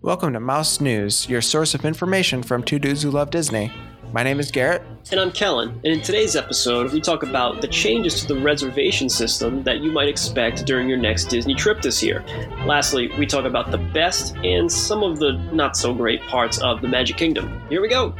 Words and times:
Welcome 0.00 0.34
to 0.34 0.40
Mouse 0.40 0.80
News, 0.80 1.28
your 1.28 1.40
source 1.40 1.74
of 1.74 1.84
information 1.84 2.44
from 2.44 2.62
two 2.62 2.78
dudes 2.78 3.02
who 3.02 3.10
love 3.10 3.30
Disney. 3.30 3.72
My 4.12 4.22
name 4.22 4.38
is 4.38 4.52
Garrett. 4.52 4.82
And 5.10 5.18
I'm 5.18 5.32
Kellen, 5.32 5.70
and 5.70 5.86
in 5.86 6.00
today's 6.00 6.36
episode, 6.36 6.92
we 6.92 7.00
talk 7.00 7.24
about 7.24 7.60
the 7.60 7.66
changes 7.66 8.20
to 8.20 8.28
the 8.32 8.40
reservation 8.40 9.08
system 9.08 9.64
that 9.64 9.80
you 9.80 9.90
might 9.90 10.08
expect 10.08 10.64
during 10.64 10.88
your 10.88 10.98
next 10.98 11.24
Disney 11.24 11.56
trip 11.56 11.82
this 11.82 12.00
year. 12.00 12.24
Lastly, 12.64 13.10
we 13.18 13.26
talk 13.26 13.44
about 13.44 13.72
the 13.72 13.78
best 13.78 14.36
and 14.36 14.70
some 14.70 15.02
of 15.02 15.18
the 15.18 15.32
not 15.52 15.76
so 15.76 15.92
great 15.92 16.22
parts 16.28 16.58
of 16.58 16.80
the 16.80 16.86
Magic 16.86 17.16
Kingdom. 17.16 17.60
Here 17.68 17.82
we 17.82 17.88
go! 17.88 18.14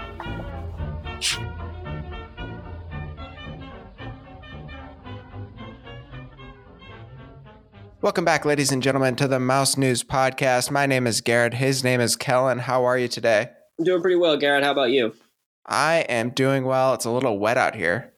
Welcome 8.09 8.25
back, 8.25 8.47
ladies 8.47 8.73
and 8.73 8.83
gentlemen, 8.83 9.17
to 9.17 9.29
the 9.29 9.39
Mouse 9.39 9.77
News 9.77 10.03
Podcast. 10.03 10.71
My 10.71 10.87
name 10.87 11.07
is 11.07 11.21
Garrett. 11.21 11.53
His 11.53 11.85
name 11.85 12.01
is 12.01 12.17
Kellen. 12.17 12.61
How 12.61 12.87
are 12.87 12.97
you 12.97 13.07
today? 13.07 13.51
I'm 13.79 13.85
doing 13.85 14.01
pretty 14.01 14.17
well, 14.17 14.39
Garrett. 14.39 14.65
How 14.65 14.73
about 14.73 14.93
you? 14.93 15.13
I 15.67 16.07
am 16.09 16.31
doing 16.31 16.65
well. 16.65 16.95
It's 16.95 17.05
a 17.05 17.11
little 17.11 17.39
wet 17.39 17.59
out 17.59 17.75
here. 17.75 18.15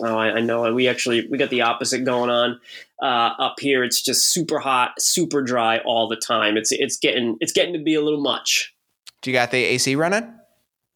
Oh, 0.00 0.16
I, 0.16 0.36
I 0.36 0.40
know. 0.40 0.72
We 0.72 0.88
actually 0.88 1.28
we 1.28 1.36
got 1.36 1.50
the 1.50 1.60
opposite 1.60 2.02
going 2.02 2.30
on 2.30 2.60
uh, 3.02 3.34
up 3.38 3.60
here. 3.60 3.84
It's 3.84 4.00
just 4.00 4.32
super 4.32 4.58
hot, 4.58 4.92
super 4.98 5.42
dry 5.42 5.80
all 5.84 6.08
the 6.08 6.16
time. 6.16 6.56
It's 6.56 6.72
it's 6.72 6.96
getting 6.96 7.36
it's 7.40 7.52
getting 7.52 7.74
to 7.74 7.82
be 7.82 7.96
a 7.96 8.00
little 8.00 8.22
much. 8.22 8.74
Do 9.20 9.30
you 9.30 9.36
got 9.36 9.50
the 9.50 9.62
AC 9.62 9.96
running? 9.96 10.32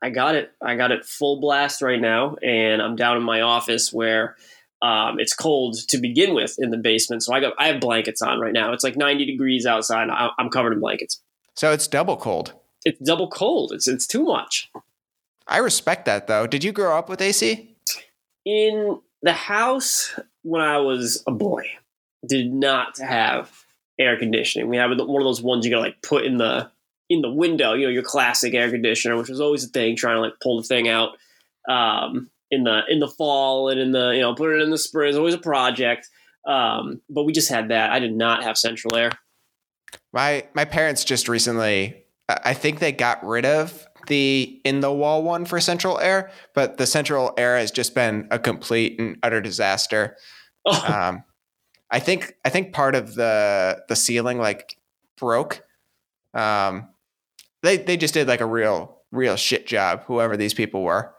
I 0.00 0.08
got 0.08 0.34
it. 0.34 0.50
I 0.62 0.76
got 0.76 0.92
it 0.92 1.04
full 1.04 1.42
blast 1.42 1.82
right 1.82 2.00
now, 2.00 2.36
and 2.36 2.80
I'm 2.80 2.96
down 2.96 3.18
in 3.18 3.22
my 3.22 3.42
office 3.42 3.92
where 3.92 4.36
um, 4.84 5.18
it's 5.18 5.32
cold 5.32 5.76
to 5.88 5.96
begin 5.96 6.34
with 6.34 6.56
in 6.58 6.70
the 6.70 6.76
basement. 6.76 7.22
So 7.22 7.32
I 7.32 7.40
got 7.40 7.54
I 7.58 7.68
have 7.68 7.80
blankets 7.80 8.20
on 8.20 8.38
right 8.38 8.52
now. 8.52 8.72
It's 8.74 8.84
like 8.84 8.96
90 8.96 9.24
degrees 9.24 9.64
outside. 9.64 10.10
I, 10.10 10.28
I'm 10.38 10.50
covered 10.50 10.74
in 10.74 10.80
blankets. 10.80 11.22
So 11.56 11.72
it's 11.72 11.86
double 11.88 12.18
cold. 12.18 12.52
It's 12.84 13.00
double 13.00 13.30
cold. 13.30 13.72
It's 13.72 13.88
it's 13.88 14.06
too 14.06 14.24
much. 14.24 14.70
I 15.48 15.58
respect 15.58 16.04
that 16.04 16.26
though. 16.26 16.46
Did 16.46 16.62
you 16.62 16.70
grow 16.70 16.98
up 16.98 17.08
with 17.08 17.22
AC? 17.22 17.74
In 18.44 19.00
the 19.22 19.32
house 19.32 20.18
when 20.42 20.60
I 20.60 20.76
was 20.78 21.24
a 21.26 21.32
boy, 21.32 21.64
did 22.28 22.52
not 22.52 22.98
have 22.98 23.50
air 23.98 24.18
conditioning. 24.18 24.68
We 24.68 24.76
had 24.76 24.90
one 24.90 25.22
of 25.22 25.26
those 25.26 25.40
ones 25.40 25.64
you 25.64 25.70
gotta 25.70 25.82
like 25.82 26.02
put 26.02 26.26
in 26.26 26.36
the 26.36 26.70
in 27.08 27.22
the 27.22 27.30
window. 27.30 27.72
You 27.72 27.86
know, 27.86 27.92
your 27.92 28.02
classic 28.02 28.52
air 28.52 28.70
conditioner, 28.70 29.16
which 29.16 29.30
was 29.30 29.40
always 29.40 29.64
a 29.64 29.68
thing. 29.68 29.96
Trying 29.96 30.16
to 30.16 30.20
like 30.20 30.34
pull 30.42 30.60
the 30.60 30.66
thing 30.66 30.88
out. 30.88 31.16
Um, 31.66 32.30
in 32.54 32.64
the 32.64 32.82
in 32.88 33.00
the 33.00 33.08
fall 33.08 33.68
and 33.68 33.80
in 33.80 33.92
the 33.92 34.10
you 34.10 34.20
know 34.20 34.34
put 34.34 34.54
it 34.54 34.62
in 34.62 34.70
the 34.70 34.78
spring. 34.78 35.08
It's 35.08 35.18
always 35.18 35.34
a 35.34 35.38
project. 35.38 36.08
Um, 36.46 37.00
but 37.08 37.24
we 37.24 37.32
just 37.32 37.50
had 37.50 37.70
that. 37.70 37.90
I 37.90 37.98
did 37.98 38.14
not 38.14 38.42
have 38.42 38.56
central 38.56 38.96
air. 38.96 39.10
My 40.12 40.46
my 40.54 40.64
parents 40.64 41.04
just 41.04 41.28
recently, 41.28 42.04
I 42.28 42.54
think 42.54 42.78
they 42.78 42.92
got 42.92 43.24
rid 43.24 43.44
of 43.44 43.86
the 44.06 44.60
in 44.64 44.80
the 44.80 44.92
wall 44.92 45.22
one 45.22 45.44
for 45.44 45.60
central 45.60 45.98
air, 45.98 46.30
but 46.54 46.76
the 46.76 46.86
central 46.86 47.32
air 47.36 47.56
has 47.58 47.70
just 47.70 47.94
been 47.94 48.28
a 48.30 48.38
complete 48.38 48.98
and 48.98 49.18
utter 49.22 49.40
disaster. 49.40 50.16
Oh. 50.66 50.94
Um, 50.94 51.24
I 51.90 51.98
think 52.00 52.36
I 52.42 52.48
think 52.48 52.72
part 52.72 52.94
of 52.94 53.16
the 53.16 53.84
the 53.90 53.94
ceiling 53.94 54.38
like 54.38 54.78
broke. 55.18 55.62
Um, 56.32 56.88
they 57.62 57.76
they 57.76 57.98
just 57.98 58.14
did 58.14 58.28
like 58.28 58.40
a 58.40 58.46
real 58.46 59.02
real 59.12 59.36
shit 59.36 59.66
job. 59.66 60.04
Whoever 60.06 60.38
these 60.38 60.54
people 60.54 60.82
were. 60.82 61.14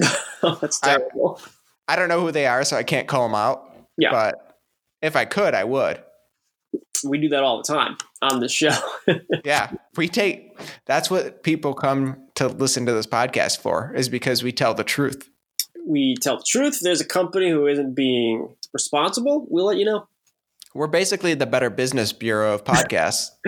Oh, 0.42 0.56
that's 0.58 0.80
terrible. 0.80 1.38
I, 1.86 1.92
I, 1.92 1.96
don't 1.96 2.08
know 2.08 2.22
who 2.22 2.32
they 2.32 2.46
are, 2.46 2.64
so 2.64 2.74
I 2.74 2.82
can't 2.82 3.06
call 3.06 3.28
them 3.28 3.34
out. 3.34 3.76
Yeah. 3.98 4.10
But 4.10 4.56
if 5.02 5.14
I 5.14 5.26
could, 5.26 5.52
I 5.52 5.64
would. 5.64 6.02
We 7.04 7.18
do 7.18 7.28
that 7.28 7.42
all 7.42 7.58
the 7.58 7.64
time 7.64 7.98
on 8.22 8.40
the 8.40 8.48
show. 8.48 8.74
yeah. 9.44 9.70
We 9.98 10.08
take 10.08 10.58
that's 10.86 11.10
what 11.10 11.42
people 11.42 11.74
come 11.74 12.28
to 12.36 12.48
listen 12.48 12.86
to 12.86 12.92
this 12.92 13.06
podcast 13.06 13.60
for, 13.60 13.92
is 13.94 14.08
because 14.08 14.42
we 14.42 14.50
tell 14.50 14.72
the 14.72 14.82
truth. 14.82 15.28
We 15.86 16.16
tell 16.16 16.38
the 16.38 16.44
truth. 16.46 16.76
If 16.76 16.80
there's 16.80 17.02
a 17.02 17.06
company 17.06 17.50
who 17.50 17.66
isn't 17.66 17.94
being 17.94 18.54
responsible, 18.72 19.46
we'll 19.50 19.66
let 19.66 19.76
you 19.76 19.84
know. 19.84 20.06
We're 20.74 20.86
basically 20.86 21.34
the 21.34 21.46
Better 21.46 21.68
Business 21.68 22.12
Bureau 22.12 22.54
of 22.54 22.64
podcasts. 22.64 23.30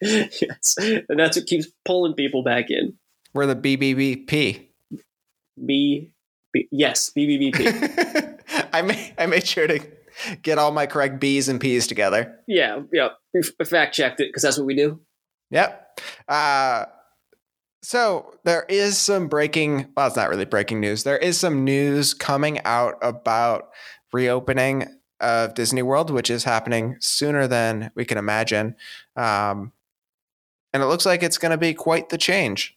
yes. 0.00 0.76
And 0.78 1.18
that's 1.18 1.36
what 1.36 1.46
keeps 1.46 1.66
pulling 1.84 2.14
people 2.14 2.44
back 2.44 2.66
in. 2.70 2.94
We're 3.34 3.46
the 3.46 3.56
BBBP. 3.56 4.65
B, 5.64 6.10
B 6.52 6.68
yes, 6.70 7.10
BBBP. 7.16 8.40
I 8.72 8.82
made 8.82 9.14
I 9.18 9.26
made 9.26 9.46
sure 9.46 9.66
to 9.66 9.80
get 10.42 10.58
all 10.58 10.72
my 10.72 10.86
correct 10.86 11.20
B's 11.20 11.48
and 11.48 11.60
P's 11.60 11.86
together. 11.86 12.38
Yeah, 12.46 12.82
yeah. 12.92 13.08
We 13.34 13.42
fact 13.64 13.94
checked 13.94 14.20
it 14.20 14.28
because 14.28 14.42
that's 14.42 14.58
what 14.58 14.66
we 14.66 14.74
do. 14.74 15.00
Yep. 15.50 16.00
Uh, 16.28 16.86
so 17.82 18.34
there 18.44 18.64
is 18.68 18.98
some 18.98 19.28
breaking. 19.28 19.92
Well, 19.96 20.06
it's 20.06 20.16
not 20.16 20.28
really 20.28 20.44
breaking 20.44 20.80
news. 20.80 21.04
There 21.04 21.18
is 21.18 21.38
some 21.38 21.64
news 21.64 22.14
coming 22.14 22.60
out 22.64 22.96
about 23.02 23.70
reopening 24.12 24.86
of 25.20 25.54
Disney 25.54 25.82
World, 25.82 26.10
which 26.10 26.30
is 26.30 26.44
happening 26.44 26.96
sooner 27.00 27.46
than 27.46 27.90
we 27.94 28.04
can 28.04 28.18
imagine. 28.18 28.74
Um, 29.14 29.72
and 30.72 30.82
it 30.82 30.86
looks 30.86 31.06
like 31.06 31.22
it's 31.22 31.38
going 31.38 31.52
to 31.52 31.58
be 31.58 31.74
quite 31.74 32.08
the 32.08 32.18
change. 32.18 32.75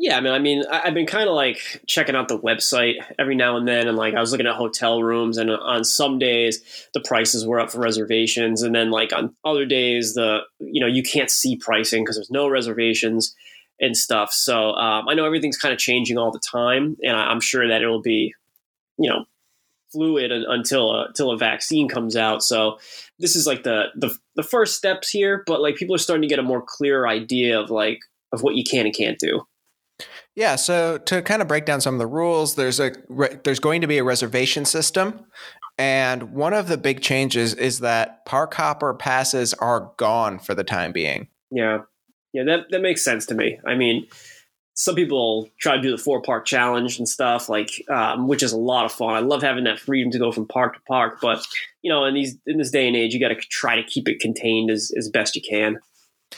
Yeah, 0.00 0.16
I 0.16 0.20
mean, 0.20 0.32
I 0.32 0.38
mean, 0.38 0.64
I've 0.70 0.94
been 0.94 1.06
kind 1.06 1.28
of 1.28 1.34
like 1.34 1.82
checking 1.88 2.14
out 2.14 2.28
the 2.28 2.38
website 2.38 2.94
every 3.18 3.34
now 3.34 3.56
and 3.56 3.66
then, 3.66 3.88
and 3.88 3.96
like 3.96 4.14
I 4.14 4.20
was 4.20 4.30
looking 4.30 4.46
at 4.46 4.54
hotel 4.54 5.02
rooms, 5.02 5.38
and 5.38 5.50
on 5.50 5.82
some 5.84 6.20
days 6.20 6.88
the 6.94 7.00
prices 7.00 7.44
were 7.44 7.58
up 7.58 7.72
for 7.72 7.80
reservations, 7.80 8.62
and 8.62 8.72
then 8.72 8.92
like 8.92 9.12
on 9.12 9.34
other 9.44 9.66
days 9.66 10.14
the 10.14 10.38
you 10.60 10.80
know 10.80 10.86
you 10.86 11.02
can't 11.02 11.32
see 11.32 11.56
pricing 11.56 12.04
because 12.04 12.14
there's 12.14 12.30
no 12.30 12.48
reservations 12.48 13.34
and 13.80 13.96
stuff. 13.96 14.32
So 14.32 14.70
um, 14.74 15.08
I 15.08 15.14
know 15.14 15.26
everything's 15.26 15.56
kind 15.56 15.72
of 15.72 15.80
changing 15.80 16.16
all 16.16 16.30
the 16.30 16.40
time, 16.48 16.96
and 17.02 17.16
I, 17.16 17.32
am 17.32 17.40
sure 17.40 17.66
that 17.66 17.82
it 17.82 17.88
will 17.88 18.00
be 18.00 18.32
you 18.98 19.10
know 19.10 19.24
fluid 19.90 20.30
until 20.30 20.92
a, 20.92 21.06
until 21.06 21.32
a 21.32 21.38
vaccine 21.38 21.88
comes 21.88 22.14
out. 22.14 22.44
So 22.44 22.78
this 23.18 23.34
is 23.34 23.48
like 23.48 23.64
the, 23.64 23.86
the 23.96 24.16
the 24.36 24.44
first 24.44 24.76
steps 24.76 25.10
here, 25.10 25.42
but 25.44 25.60
like 25.60 25.74
people 25.74 25.96
are 25.96 25.98
starting 25.98 26.22
to 26.22 26.28
get 26.28 26.38
a 26.38 26.44
more 26.44 26.62
clear 26.64 27.08
idea 27.08 27.58
of 27.58 27.68
like 27.68 27.98
of 28.30 28.42
what 28.42 28.54
you 28.54 28.62
can 28.62 28.86
and 28.86 28.94
can't 28.94 29.18
do. 29.18 29.44
Yeah, 30.38 30.54
so 30.54 30.98
to 30.98 31.20
kind 31.20 31.42
of 31.42 31.48
break 31.48 31.64
down 31.64 31.80
some 31.80 31.96
of 31.96 31.98
the 31.98 32.06
rules, 32.06 32.54
there's 32.54 32.78
a 32.78 32.92
there's 33.42 33.58
going 33.58 33.80
to 33.80 33.88
be 33.88 33.98
a 33.98 34.04
reservation 34.04 34.64
system, 34.64 35.26
and 35.76 36.32
one 36.32 36.54
of 36.54 36.68
the 36.68 36.76
big 36.76 37.00
changes 37.00 37.54
is 37.54 37.80
that 37.80 38.24
park 38.24 38.54
hopper 38.54 38.94
passes 38.94 39.52
are 39.54 39.90
gone 39.96 40.38
for 40.38 40.54
the 40.54 40.62
time 40.62 40.92
being. 40.92 41.26
Yeah, 41.50 41.78
yeah, 42.32 42.44
that 42.44 42.66
that 42.70 42.82
makes 42.82 43.02
sense 43.02 43.26
to 43.26 43.34
me. 43.34 43.58
I 43.66 43.74
mean, 43.74 44.06
some 44.74 44.94
people 44.94 45.50
try 45.58 45.74
to 45.74 45.82
do 45.82 45.90
the 45.90 45.98
four 45.98 46.22
park 46.22 46.46
challenge 46.46 47.00
and 47.00 47.08
stuff, 47.08 47.48
like 47.48 47.82
um, 47.90 48.28
which 48.28 48.44
is 48.44 48.52
a 48.52 48.58
lot 48.58 48.84
of 48.84 48.92
fun. 48.92 49.14
I 49.14 49.18
love 49.18 49.42
having 49.42 49.64
that 49.64 49.80
freedom 49.80 50.12
to 50.12 50.20
go 50.20 50.30
from 50.30 50.46
park 50.46 50.74
to 50.74 50.80
park, 50.86 51.18
but 51.20 51.44
you 51.82 51.90
know, 51.90 52.04
in 52.04 52.14
these 52.14 52.38
in 52.46 52.58
this 52.58 52.70
day 52.70 52.86
and 52.86 52.94
age, 52.94 53.12
you 53.12 53.18
got 53.18 53.30
to 53.30 53.40
try 53.50 53.74
to 53.74 53.82
keep 53.82 54.08
it 54.08 54.20
contained 54.20 54.70
as 54.70 54.92
as 54.96 55.10
best 55.10 55.34
you 55.34 55.42
can. 55.42 55.80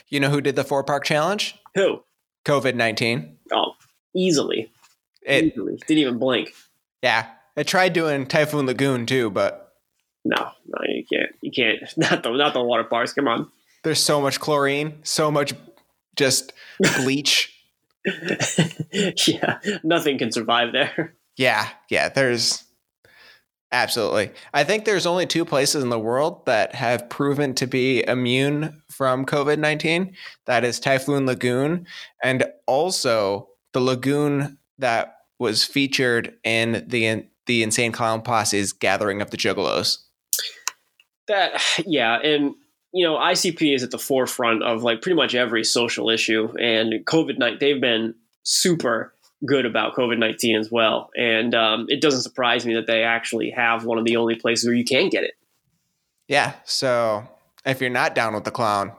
You 0.09 0.21
know 0.21 0.31
who 0.31 0.41
did 0.41 0.57
the 0.57 0.65
four 0.65 0.85
park 0.85 1.05
challenge? 1.05 1.55
Who? 1.75 2.03
COVID 2.47 2.77
nineteen. 2.77 3.37
Easily. 4.15 4.71
It, 5.23 5.45
easily. 5.45 5.77
Didn't 5.87 5.99
even 5.99 6.19
blink. 6.19 6.51
Yeah, 7.03 7.27
I 7.57 7.63
tried 7.63 7.93
doing 7.93 8.27
Typhoon 8.27 8.67
Lagoon 8.67 9.07
too, 9.07 9.31
but 9.31 9.71
no, 10.25 10.37
no, 10.37 10.79
you 10.87 11.05
can't. 11.11 11.33
You 11.41 11.51
can't. 11.51 11.83
Not 11.97 12.23
the 12.23 12.31
not 12.31 12.55
the 12.55 12.63
water 12.63 12.85
parks. 12.85 13.13
Come 13.13 13.29
on. 13.29 13.51
There's 13.83 14.03
so 14.03 14.21
much 14.21 14.41
chlorine, 14.41 14.99
so 15.03 15.31
much 15.31 15.55
just 16.17 16.53
bleach. 16.97 17.57
yeah, 19.27 19.59
nothing 19.83 20.19
can 20.19 20.33
survive 20.33 20.73
there. 20.73 21.15
Yeah, 21.37 21.69
yeah. 21.89 22.09
There's 22.11 22.65
absolutely. 23.73 24.33
I 24.53 24.65
think 24.65 24.85
there's 24.85 25.07
only 25.07 25.27
two 25.27 25.45
places 25.45 25.83
in 25.83 25.89
the 25.89 25.99
world 25.99 26.45
that 26.47 26.75
have 26.75 27.09
proven 27.09 27.55
to 27.55 27.67
be 27.67 28.05
immune 28.07 28.83
from 28.91 29.25
COVID 29.25 29.59
nineteen. 29.59 30.15
That 30.47 30.65
is 30.65 30.81
Typhoon 30.81 31.27
Lagoon, 31.27 31.87
and 32.23 32.45
also 32.67 33.50
the 33.73 33.81
lagoon 33.81 34.59
that 34.79 35.17
was 35.39 35.65
featured 35.65 36.35
in 36.45 36.85
the 36.87 37.25
the 37.47 37.63
Insane 37.65 37.91
Clown 37.91 38.23
Posse's 38.23 38.73
Gathering 38.73 39.21
of 39.21 39.31
the 39.31 39.37
Juggalos. 39.37 39.99
That 41.27 41.61
yeah, 41.87 42.19
and 42.19 42.55
you 42.93 43.05
know 43.05 43.17
ICP 43.17 43.75
is 43.75 43.83
at 43.83 43.91
the 43.91 43.99
forefront 43.99 44.63
of 44.63 44.83
like 44.83 45.03
pretty 45.03 45.17
much 45.17 45.35
every 45.35 45.65
social 45.65 46.11
issue, 46.11 46.53
and 46.59 47.05
COVID 47.07 47.39
night 47.39 47.61
they've 47.61 47.81
been 47.81 48.15
super 48.43 49.15
good 49.47 49.67
about 49.67 49.95
COVID 49.95 50.19
nineteen 50.19 50.57
as 50.57 50.71
well, 50.71 51.11
and 51.17 51.55
um, 51.55 51.87
it 51.89 52.01
doesn't 52.01 52.23
surprise 52.23 52.67
me 52.67 52.75
that 52.75 52.87
they 52.87 53.03
actually 53.03 53.51
have 53.51 53.85
one 53.85 53.99
of 53.99 54.05
the 54.05 54.17
only 54.17 54.37
places 54.37 54.67
where 54.67 54.77
you 54.77 54.85
can 54.85 55.09
get 55.09 55.25
it. 55.25 55.35
Yeah, 56.29 56.55
so 56.65 57.27
if 57.65 57.81
you're 57.81 57.91
not 57.91 58.15
down 58.15 58.35
with 58.35 58.45
the 58.45 58.51
clown, 58.51 58.93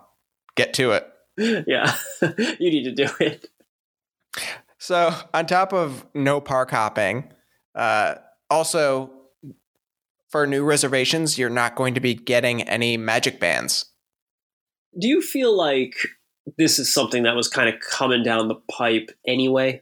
get 0.56 0.74
to 0.76 0.92
it. 0.92 1.08
Yeah, 1.66 1.96
you 2.22 2.70
need 2.70 2.84
to 2.84 2.92
do 2.92 3.08
it. 3.20 3.48
So, 4.92 5.14
on 5.34 5.46
top 5.46 5.72
of 5.72 6.06
no 6.14 6.42
park 6.42 6.70
hopping, 6.70 7.32
uh, 7.76 8.16
also 8.50 9.10
for 10.30 10.46
new 10.46 10.66
reservations, 10.66 11.38
you're 11.38 11.50
not 11.50 11.76
going 11.76 11.94
to 11.94 12.02
be 12.02 12.14
getting 12.14 12.62
any 12.64 12.98
magic 12.98 13.40
bands. 13.40 13.86
Do 15.00 15.08
you 15.08 15.22
feel 15.22 15.56
like 15.56 15.96
this 16.58 16.78
is 16.78 16.94
something 16.94 17.24
that 17.24 17.36
was 17.38 17.48
kind 17.48 17.70
of 17.70 17.80
coming 17.80 18.22
down 18.22 18.50
the 18.50 18.60
pipe 18.70 19.12
anyway. 19.26 19.82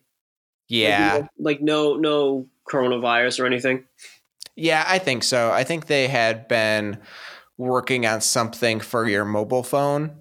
Yeah. 0.68 1.14
Like, 1.14 1.30
like 1.40 1.62
no 1.62 1.96
no 1.96 2.48
coronavirus 2.70 3.40
or 3.40 3.46
anything. 3.48 3.86
Yeah, 4.56 4.84
I 4.88 5.00
think 5.00 5.24
so. 5.24 5.52
I 5.52 5.64
think 5.64 5.88
they 5.88 6.08
had 6.08 6.48
been 6.48 7.00
working 7.58 8.06
on 8.06 8.22
something 8.22 8.80
for 8.80 9.08
your 9.08 9.26
mobile 9.26 9.64
phone. 9.64 10.18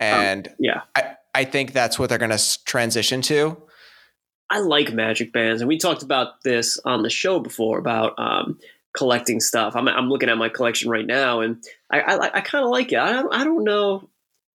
And 0.00 0.48
yeah. 0.58 0.82
I, 0.96 1.17
I 1.38 1.44
think 1.44 1.72
that's 1.72 2.00
what 2.00 2.08
they're 2.08 2.18
going 2.18 2.36
to 2.36 2.64
transition 2.64 3.22
to. 3.22 3.56
I 4.50 4.58
like 4.58 4.92
magic 4.92 5.32
bands, 5.32 5.62
and 5.62 5.68
we 5.68 5.78
talked 5.78 6.02
about 6.02 6.42
this 6.42 6.80
on 6.84 7.04
the 7.04 7.10
show 7.10 7.38
before 7.38 7.78
about 7.78 8.14
um, 8.18 8.58
collecting 8.96 9.38
stuff. 9.38 9.76
I'm, 9.76 9.86
I'm 9.86 10.08
looking 10.08 10.28
at 10.30 10.36
my 10.36 10.48
collection 10.48 10.90
right 10.90 11.06
now, 11.06 11.38
and 11.38 11.62
I, 11.92 12.00
I, 12.00 12.36
I 12.38 12.40
kind 12.40 12.64
of 12.64 12.72
like 12.72 12.90
it. 12.90 12.98
I 12.98 13.12
don't, 13.12 13.32
I 13.32 13.44
don't 13.44 13.62
know 13.62 14.10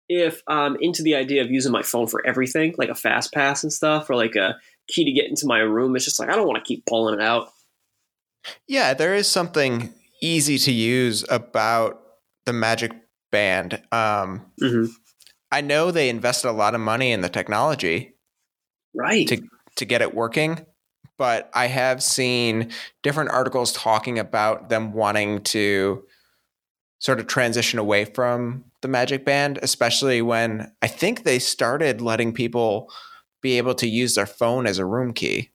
if 0.10 0.44
I'm 0.46 0.76
into 0.82 1.04
the 1.04 1.16
idea 1.16 1.42
of 1.42 1.50
using 1.50 1.72
my 1.72 1.84
phone 1.84 2.08
for 2.08 2.22
everything, 2.28 2.76
like 2.78 2.90
a 2.90 2.96
fast 2.96 3.34
pass 3.34 3.64
and 3.64 3.72
stuff, 3.72 4.10
or 4.10 4.18
like 4.18 4.36
a 4.36 4.58
key 4.90 5.06
to 5.06 5.12
get 5.14 5.30
into 5.30 5.48
my 5.48 5.60
room. 5.60 5.96
It's 5.96 6.04
just 6.04 6.20
like 6.20 6.28
I 6.28 6.36
don't 6.36 6.48
want 6.48 6.62
to 6.62 6.68
keep 6.68 6.86
pulling 6.86 7.18
it 7.18 7.24
out. 7.24 7.54
Yeah, 8.68 8.94
there 8.94 9.16
is 9.16 9.30
something 9.30 9.94
easy 10.22 10.58
to 10.58 10.72
use 10.74 11.24
about 11.30 12.02
the 12.46 12.52
Magic 12.52 12.92
Band. 13.32 13.76
Um, 13.94 14.52
mm-hmm. 14.62 14.88
I 15.54 15.62
know 15.62 15.92
they 15.92 16.10
invested 16.10 16.50
a 16.50 16.52
lot 16.52 16.74
of 16.74 16.82
money 16.82 17.12
in 17.12 17.22
the 17.22 17.30
technology, 17.30 18.16
right, 18.96 19.28
to 19.28 19.44
to 19.76 19.86
get 19.86 20.02
it 20.02 20.16
working. 20.16 20.66
But 21.20 21.52
I 21.54 21.68
have 21.68 22.02
seen 22.02 22.72
different 23.04 23.30
articles 23.30 23.72
talking 23.72 24.18
about 24.18 24.70
them 24.70 24.94
wanting 24.94 25.44
to 25.44 26.04
sort 26.98 27.20
of 27.20 27.28
transition 27.28 27.78
away 27.78 28.06
from 28.06 28.66
the 28.82 28.88
Magic 28.88 29.26
Band, 29.26 29.60
especially 29.62 30.24
when 30.24 30.72
I 30.82 30.88
think 30.88 31.24
they 31.24 31.38
started 31.38 32.02
letting 32.02 32.34
people 32.34 32.92
be 33.44 33.60
able 33.60 33.76
to 33.76 33.88
use 33.88 34.16
their 34.16 34.26
phone 34.26 34.66
as 34.66 34.80
a 34.80 34.86
room 34.86 35.14
key. 35.14 35.52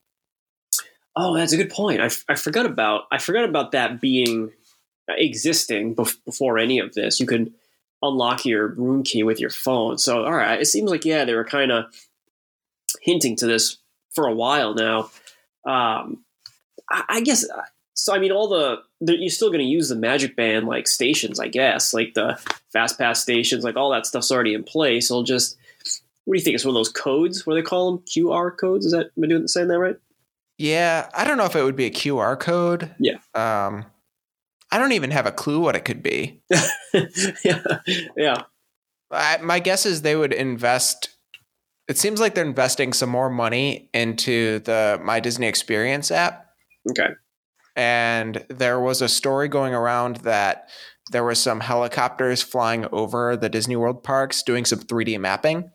Oh, 1.17 1.37
that's 1.37 1.53
a 1.53 1.56
good 1.56 1.71
point. 1.71 2.01
I, 2.01 2.06
f- 2.06 2.25
I 2.29 2.37
forgot 2.37 2.67
about 2.67 3.03
I 3.11 3.19
forgot 3.19 3.49
about 3.49 3.73
that 3.73 4.01
being 4.01 4.53
uh, 5.11 5.15
existing 5.17 5.97
bef- 5.97 6.25
before 6.25 6.56
any 6.56 6.79
of 6.79 6.94
this. 6.94 7.19
You 7.19 7.27
could 7.27 7.53
unlock 8.03 8.45
your 8.45 8.69
room 8.69 9.03
key 9.03 9.23
with 9.23 9.41
your 9.41 9.50
phone. 9.50 9.99
So, 9.99 10.25
all 10.25 10.35
right, 10.35 10.61
it 10.61 10.67
seems 10.67 10.91
like 10.91 11.05
yeah, 11.05 11.25
they 11.25 11.35
were 11.35 11.45
kind 11.45 11.73
of 11.73 11.87
hinting 13.03 13.37
to 13.37 13.47
this 13.47 13.79
for 14.15 14.27
a 14.27 14.35
while 14.35 14.75
now. 14.75 15.11
Um, 15.65 16.25
I, 16.91 17.05
I 17.09 17.21
guess 17.21 17.49
uh, 17.49 17.62
so. 17.95 18.15
I 18.15 18.19
mean, 18.19 18.33
all 18.33 18.49
the 18.49 18.83
you're 19.00 19.31
still 19.31 19.49
going 19.49 19.61
to 19.61 19.65
use 19.65 19.89
the 19.89 19.97
Magic 19.97 20.37
Band 20.37 20.67
like 20.67 20.89
stations, 20.89 21.39
I 21.39 21.49
guess, 21.49 21.93
like 21.93 22.15
the 22.15 22.39
Fast 22.73 22.99
Pass 22.99 23.21
stations, 23.21 23.65
like 23.65 23.77
all 23.77 23.91
that 23.91 24.06
stuff's 24.06 24.31
already 24.31 24.55
in 24.55 24.65
place. 24.65 25.11
It'll 25.11 25.23
just 25.23 25.56
what 26.25 26.35
do 26.35 26.39
you 26.39 26.44
think? 26.44 26.55
It's 26.55 26.65
one 26.65 26.73
of 26.73 26.79
those 26.79 26.91
codes. 26.91 27.47
What 27.47 27.55
do 27.55 27.62
they 27.62 27.67
call 27.67 27.93
them? 27.93 28.05
QR 28.05 28.56
codes? 28.56 28.87
Is 28.87 28.93
that 28.93 29.11
am 29.17 29.25
I 29.25 29.27
doing 29.27 29.49
saying 29.49 29.69
that 29.69 29.79
right? 29.79 29.97
Yeah, 30.59 31.09
I 31.15 31.25
don't 31.25 31.39
know 31.39 31.44
if 31.44 31.55
it 31.55 31.62
would 31.62 31.77
be 31.77 31.87
a 31.87 31.91
QR 31.91 32.39
code. 32.39 32.94
Yeah. 32.99 33.19
Um, 33.35 33.87
I 34.70 34.79
don't 34.79 34.93
even 34.93 35.11
have 35.11 35.26
a 35.26 35.32
clue 35.32 35.61
what 35.61 35.76
it 35.76 35.85
could 35.85 36.03
be. 36.03 36.43
yeah, 37.44 37.62
yeah. 38.17 38.43
I, 39.11 39.38
my 39.38 39.61
guess 39.61 39.87
is 39.87 40.03
they 40.03 40.17
would 40.17 40.32
invest. 40.32 41.11
It 41.88 41.97
seems 41.97 42.20
like 42.20 42.35
they're 42.35 42.44
investing 42.44 42.93
some 42.93 43.09
more 43.09 43.31
money 43.31 43.88
into 43.94 44.59
the 44.61 45.00
My 45.03 45.20
Disney 45.20 45.47
Experience 45.47 46.11
app. 46.11 46.47
Okay. 46.91 47.09
And 47.76 48.44
there 48.50 48.81
was 48.81 49.00
a 49.00 49.09
story 49.09 49.49
going 49.49 49.73
around 49.73 50.17
that 50.17 50.69
there 51.12 51.25
were 51.25 51.35
some 51.35 51.61
helicopters 51.61 52.43
flying 52.43 52.87
over 52.93 53.37
the 53.37 53.49
Disney 53.49 53.76
World 53.76 54.03
parks 54.03 54.43
doing 54.43 54.65
some 54.65 54.81
3D 54.81 55.19
mapping. 55.19 55.70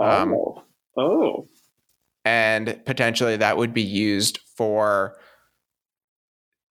Um, 0.00 0.34
oh. 0.34 0.64
Oh. 0.96 1.48
And 2.24 2.80
potentially 2.84 3.36
that 3.36 3.56
would 3.56 3.72
be 3.72 3.82
used 3.82 4.40
for 4.56 5.16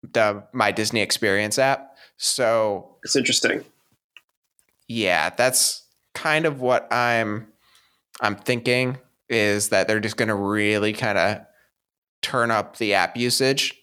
the 0.04 0.44
My 0.54 0.72
Disney 0.72 1.02
Experience 1.02 1.60
app. 1.60 1.96
So 2.18 2.98
it's 3.04 3.16
interesting. 3.16 3.64
Yeah, 4.88 5.30
that's 5.30 5.84
kind 6.14 6.46
of 6.46 6.62
what 6.62 6.92
I'm 6.92 7.48
I'm 8.22 8.36
thinking 8.36 8.98
is 9.30 9.70
that 9.70 9.88
they're 9.88 10.00
just 10.00 10.18
going 10.18 10.30
to 10.30 10.36
really 10.36 10.94
kind 10.94 11.18
of 11.18 11.42
turn 12.22 12.52
up 12.52 12.78
the 12.78 12.96
app 12.96 13.16
usage. 13.16 13.76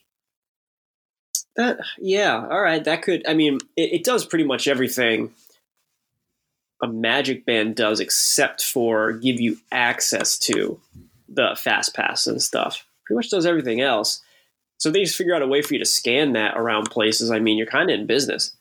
That 1.56 1.78
yeah, 1.98 2.46
all 2.50 2.60
right. 2.60 2.84
That 2.84 3.02
could. 3.02 3.26
I 3.26 3.34
mean, 3.34 3.58
it, 3.76 3.94
it 3.94 4.04
does 4.04 4.26
pretty 4.26 4.44
much 4.44 4.68
everything 4.68 5.32
a 6.82 6.88
Magic 6.88 7.46
Band 7.46 7.76
does, 7.76 8.00
except 8.00 8.62
for 8.62 9.12
give 9.12 9.40
you 9.40 9.56
access 9.72 10.38
to 10.40 10.78
the 11.28 11.56
Fast 11.58 11.94
Pass 11.94 12.26
and 12.26 12.42
stuff. 12.42 12.84
Pretty 13.06 13.16
much 13.16 13.30
does 13.30 13.46
everything 13.46 13.80
else. 13.80 14.22
So 14.78 14.90
they 14.90 15.04
just 15.04 15.16
figure 15.16 15.34
out 15.34 15.42
a 15.42 15.46
way 15.46 15.62
for 15.62 15.74
you 15.74 15.80
to 15.80 15.86
scan 15.86 16.32
that 16.32 16.56
around 16.56 16.90
places. 16.90 17.30
I 17.30 17.38
mean, 17.38 17.56
you're 17.56 17.66
kind 17.66 17.90
of 17.90 17.98
in 17.98 18.06
business. 18.06 18.56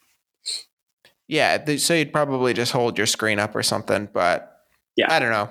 Yeah, 1.28 1.78
so 1.78 1.94
you'd 1.96 2.14
probably 2.14 2.54
just 2.54 2.72
hold 2.72 2.98
your 2.98 3.08
screen 3.08 3.40
up 3.40 3.56
or 3.56 3.64
something, 3.64 4.10
but 4.14 4.62
yeah, 4.96 5.12
I 5.12 5.20
don't 5.20 5.32
know. 5.32 5.50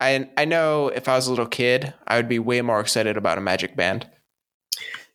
I 0.00 0.28
I 0.36 0.44
know 0.44 0.88
if 0.88 1.08
I 1.08 1.16
was 1.16 1.26
a 1.26 1.30
little 1.30 1.46
kid, 1.46 1.94
I 2.06 2.16
would 2.16 2.28
be 2.28 2.38
way 2.38 2.60
more 2.60 2.80
excited 2.80 3.16
about 3.16 3.38
a 3.38 3.40
Magic 3.40 3.74
Band. 3.74 4.06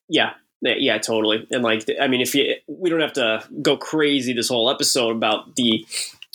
Yeah, 0.09 0.31
yeah, 0.61 0.97
totally. 0.97 1.47
And 1.51 1.63
like, 1.63 1.85
I 2.01 2.07
mean, 2.07 2.21
if 2.21 2.33
you, 2.35 2.56
we 2.67 2.89
don't 2.89 3.01
have 3.01 3.13
to 3.13 3.44
go 3.61 3.77
crazy 3.77 4.33
this 4.33 4.49
whole 4.49 4.69
episode 4.69 5.15
about 5.15 5.56
the 5.56 5.85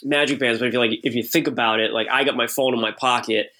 Magic 0.04 0.38
Bands, 0.38 0.58
but 0.60 0.68
if 0.68 0.72
you 0.72 0.78
like, 0.78 1.00
if 1.02 1.14
you 1.14 1.22
think 1.22 1.48
about 1.48 1.80
it, 1.80 1.92
like 1.92 2.08
I 2.10 2.24
got 2.24 2.36
my 2.36 2.46
phone 2.46 2.74
in 2.74 2.80
my 2.80 2.92
pocket, 2.92 3.50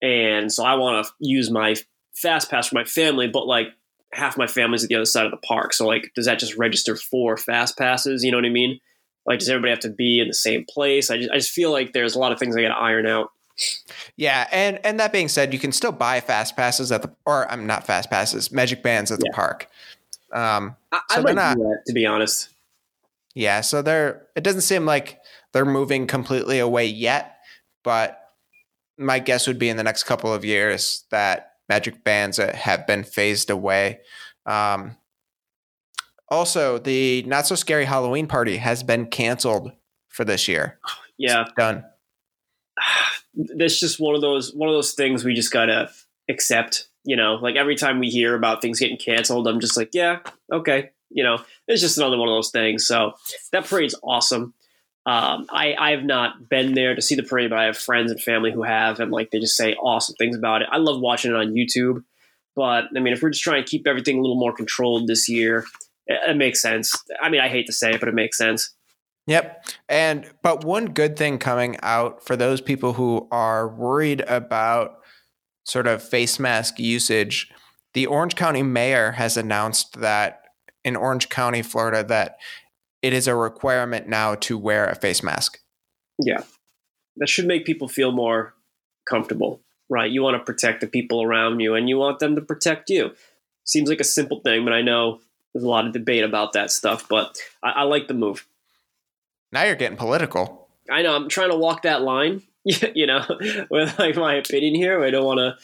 and 0.00 0.52
so 0.52 0.64
I 0.64 0.76
want 0.76 1.06
to 1.06 1.12
use 1.18 1.50
my 1.50 1.74
fast 2.20 2.50
pass 2.50 2.68
for 2.68 2.74
my 2.74 2.84
family, 2.84 3.28
but 3.28 3.46
like 3.46 3.68
half 4.12 4.36
my 4.36 4.46
family's 4.46 4.82
at 4.82 4.88
the 4.88 4.94
other 4.94 5.04
side 5.04 5.24
of 5.24 5.30
the 5.30 5.36
park. 5.38 5.72
So 5.72 5.86
like, 5.86 6.12
does 6.14 6.26
that 6.26 6.38
just 6.38 6.56
register 6.56 6.96
for 6.96 7.36
fast 7.36 7.76
passes? 7.76 8.24
You 8.24 8.30
know 8.30 8.38
what 8.38 8.44
I 8.44 8.50
mean? 8.50 8.80
Like, 9.26 9.40
does 9.40 9.48
everybody 9.48 9.70
have 9.70 9.80
to 9.80 9.90
be 9.90 10.20
in 10.20 10.28
the 10.28 10.34
same 10.34 10.64
place? 10.68 11.10
I 11.10 11.18
just, 11.18 11.30
I 11.30 11.36
just 11.36 11.50
feel 11.50 11.70
like 11.70 11.92
there's 11.92 12.14
a 12.14 12.18
lot 12.18 12.32
of 12.32 12.38
things 12.38 12.56
I 12.56 12.62
got 12.62 12.68
to 12.68 12.74
iron 12.74 13.06
out. 13.06 13.30
Yeah, 14.16 14.46
and 14.52 14.78
and 14.84 15.00
that 15.00 15.12
being 15.12 15.28
said, 15.28 15.52
you 15.52 15.58
can 15.58 15.72
still 15.72 15.90
buy 15.90 16.20
fast 16.20 16.56
passes 16.56 16.92
at 16.92 17.02
the 17.02 17.12
or 17.26 17.50
I'm 17.50 17.66
not 17.66 17.84
fast 17.84 18.08
passes, 18.08 18.52
magic 18.52 18.84
bands 18.84 19.10
at 19.10 19.18
the 19.18 19.26
yeah. 19.30 19.36
park. 19.36 19.68
Um, 20.32 20.76
I, 20.92 21.00
so 21.10 21.16
I 21.16 21.20
like 21.22 21.34
not, 21.34 21.56
that, 21.56 21.82
to 21.88 21.92
be 21.92 22.06
honest. 22.06 22.50
Yeah, 23.34 23.60
so 23.60 23.82
they're 23.82 24.26
it 24.36 24.44
doesn't 24.44 24.60
seem 24.60 24.86
like 24.86 25.18
they're 25.52 25.64
moving 25.64 26.06
completely 26.06 26.60
away 26.60 26.86
yet, 26.86 27.38
but 27.82 28.20
my 28.96 29.18
guess 29.18 29.46
would 29.46 29.58
be 29.58 29.68
in 29.68 29.76
the 29.76 29.84
next 29.84 30.04
couple 30.04 30.32
of 30.32 30.44
years 30.44 31.04
that 31.10 31.54
magic 31.68 32.02
bands 32.04 32.38
have 32.38 32.86
been 32.86 33.04
phased 33.04 33.50
away. 33.50 34.00
Um, 34.46 34.96
also, 36.30 36.78
the 36.78 37.22
not 37.26 37.46
so 37.46 37.54
scary 37.54 37.84
Halloween 37.84 38.26
party 38.26 38.58
has 38.58 38.82
been 38.82 39.06
canceled 39.06 39.72
for 40.08 40.24
this 40.24 40.48
year. 40.48 40.78
Yeah, 41.20 41.42
it's 41.42 41.50
done. 41.56 41.82
That's 43.56 43.80
just 43.80 43.98
one 43.98 44.14
of 44.14 44.20
those 44.20 44.54
one 44.54 44.68
of 44.68 44.72
those 44.72 44.92
things 44.92 45.24
we 45.24 45.34
just 45.34 45.52
gotta 45.52 45.90
accept. 46.30 46.90
You 47.02 47.16
know, 47.16 47.34
like 47.42 47.56
every 47.56 47.74
time 47.74 47.98
we 47.98 48.08
hear 48.08 48.36
about 48.36 48.62
things 48.62 48.78
getting 48.78 48.98
canceled, 48.98 49.48
I'm 49.48 49.58
just 49.58 49.76
like, 49.76 49.90
yeah, 49.94 50.20
okay. 50.52 50.90
You 51.10 51.24
know, 51.24 51.38
it's 51.66 51.80
just 51.80 51.98
another 51.98 52.18
one 52.18 52.28
of 52.28 52.36
those 52.36 52.52
things. 52.52 52.86
So 52.86 53.14
that 53.50 53.64
parade's 53.64 53.96
awesome. 54.04 54.54
Um, 55.08 55.46
I 55.50 55.74
I 55.78 55.92
have 55.92 56.04
not 56.04 56.50
been 56.50 56.74
there 56.74 56.94
to 56.94 57.00
see 57.00 57.14
the 57.14 57.22
parade, 57.22 57.48
but 57.48 57.58
I 57.58 57.64
have 57.64 57.78
friends 57.78 58.10
and 58.10 58.20
family 58.20 58.52
who 58.52 58.62
have, 58.62 59.00
and 59.00 59.10
like 59.10 59.30
they 59.30 59.40
just 59.40 59.56
say 59.56 59.72
awesome 59.74 60.14
things 60.18 60.36
about 60.36 60.60
it. 60.60 60.68
I 60.70 60.76
love 60.76 61.00
watching 61.00 61.30
it 61.30 61.36
on 61.36 61.54
YouTube. 61.54 62.02
But 62.54 62.84
I 62.94 63.00
mean, 63.00 63.14
if 63.14 63.22
we're 63.22 63.30
just 63.30 63.42
trying 63.42 63.64
to 63.64 63.70
keep 63.70 63.86
everything 63.86 64.18
a 64.18 64.20
little 64.20 64.38
more 64.38 64.52
controlled 64.52 65.06
this 65.06 65.26
year, 65.26 65.64
it, 66.06 66.30
it 66.30 66.36
makes 66.36 66.60
sense. 66.60 66.92
I 67.22 67.30
mean, 67.30 67.40
I 67.40 67.48
hate 67.48 67.64
to 67.68 67.72
say 67.72 67.94
it, 67.94 68.00
but 68.00 68.10
it 68.10 68.14
makes 68.14 68.36
sense. 68.36 68.74
Yep. 69.26 69.64
And 69.88 70.30
but 70.42 70.62
one 70.64 70.86
good 70.86 71.16
thing 71.16 71.38
coming 71.38 71.78
out 71.82 72.22
for 72.26 72.36
those 72.36 72.60
people 72.60 72.92
who 72.92 73.28
are 73.30 73.66
worried 73.66 74.20
about 74.28 74.96
sort 75.64 75.86
of 75.86 76.02
face 76.02 76.38
mask 76.38 76.78
usage, 76.78 77.50
the 77.94 78.04
Orange 78.04 78.34
County 78.34 78.62
mayor 78.62 79.12
has 79.12 79.38
announced 79.38 80.00
that 80.00 80.42
in 80.84 80.96
Orange 80.96 81.30
County, 81.30 81.62
Florida, 81.62 82.04
that 82.04 82.36
it 83.02 83.12
is 83.12 83.26
a 83.26 83.34
requirement 83.34 84.08
now 84.08 84.34
to 84.34 84.58
wear 84.58 84.86
a 84.86 84.94
face 84.94 85.22
mask. 85.22 85.60
Yeah. 86.18 86.42
That 87.16 87.28
should 87.28 87.46
make 87.46 87.64
people 87.64 87.88
feel 87.88 88.12
more 88.12 88.54
comfortable, 89.08 89.60
right? 89.88 90.10
You 90.10 90.22
want 90.22 90.36
to 90.36 90.44
protect 90.44 90.80
the 90.80 90.86
people 90.86 91.22
around 91.22 91.60
you 91.60 91.74
and 91.74 91.88
you 91.88 91.96
want 91.96 92.18
them 92.18 92.34
to 92.36 92.42
protect 92.42 92.90
you. 92.90 93.12
Seems 93.64 93.88
like 93.88 94.00
a 94.00 94.04
simple 94.04 94.40
thing, 94.40 94.64
but 94.64 94.72
I 94.72 94.82
know 94.82 95.20
there's 95.52 95.64
a 95.64 95.68
lot 95.68 95.86
of 95.86 95.92
debate 95.92 96.24
about 96.24 96.52
that 96.52 96.70
stuff, 96.70 97.06
but 97.08 97.38
I, 97.62 97.70
I 97.70 97.82
like 97.82 98.08
the 98.08 98.14
move. 98.14 98.46
Now 99.52 99.64
you're 99.64 99.76
getting 99.76 99.96
political. 99.96 100.68
I 100.90 101.02
know. 101.02 101.14
I'm 101.14 101.28
trying 101.28 101.50
to 101.50 101.56
walk 101.56 101.82
that 101.82 102.02
line, 102.02 102.42
you 102.64 103.06
know, 103.06 103.24
with 103.70 103.98
like 103.98 104.16
my 104.16 104.34
opinion 104.34 104.74
here. 104.74 105.02
I 105.02 105.10
don't 105.10 105.24
want 105.24 105.38
to, 105.38 105.56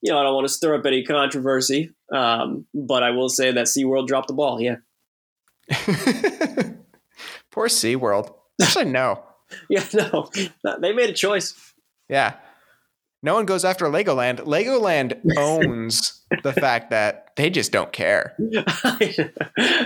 you 0.00 0.12
know, 0.12 0.18
I 0.18 0.22
don't 0.22 0.34
want 0.34 0.46
to 0.46 0.52
stir 0.52 0.74
up 0.74 0.86
any 0.86 1.04
controversy. 1.04 1.90
Um, 2.12 2.66
but 2.74 3.02
I 3.02 3.10
will 3.10 3.28
say 3.28 3.52
that 3.52 3.66
SeaWorld 3.66 4.06
dropped 4.06 4.28
the 4.28 4.34
ball. 4.34 4.60
Yeah. 4.60 4.76
Poor 7.50 7.68
SeaWorld. 7.68 8.34
Actually, 8.60 8.86
no. 8.86 9.22
yeah, 9.68 9.84
no, 9.94 10.30
they 10.80 10.92
made 10.92 11.10
a 11.10 11.14
choice. 11.14 11.74
Yeah. 12.08 12.34
No 13.22 13.34
one 13.34 13.46
goes 13.46 13.64
after 13.64 13.86
Legoland. 13.86 14.40
Legoland 14.40 15.18
owns 15.38 16.22
the 16.42 16.52
fact 16.52 16.90
that 16.90 17.30
they 17.36 17.48
just 17.48 17.72
don't 17.72 17.92
care. 17.92 18.34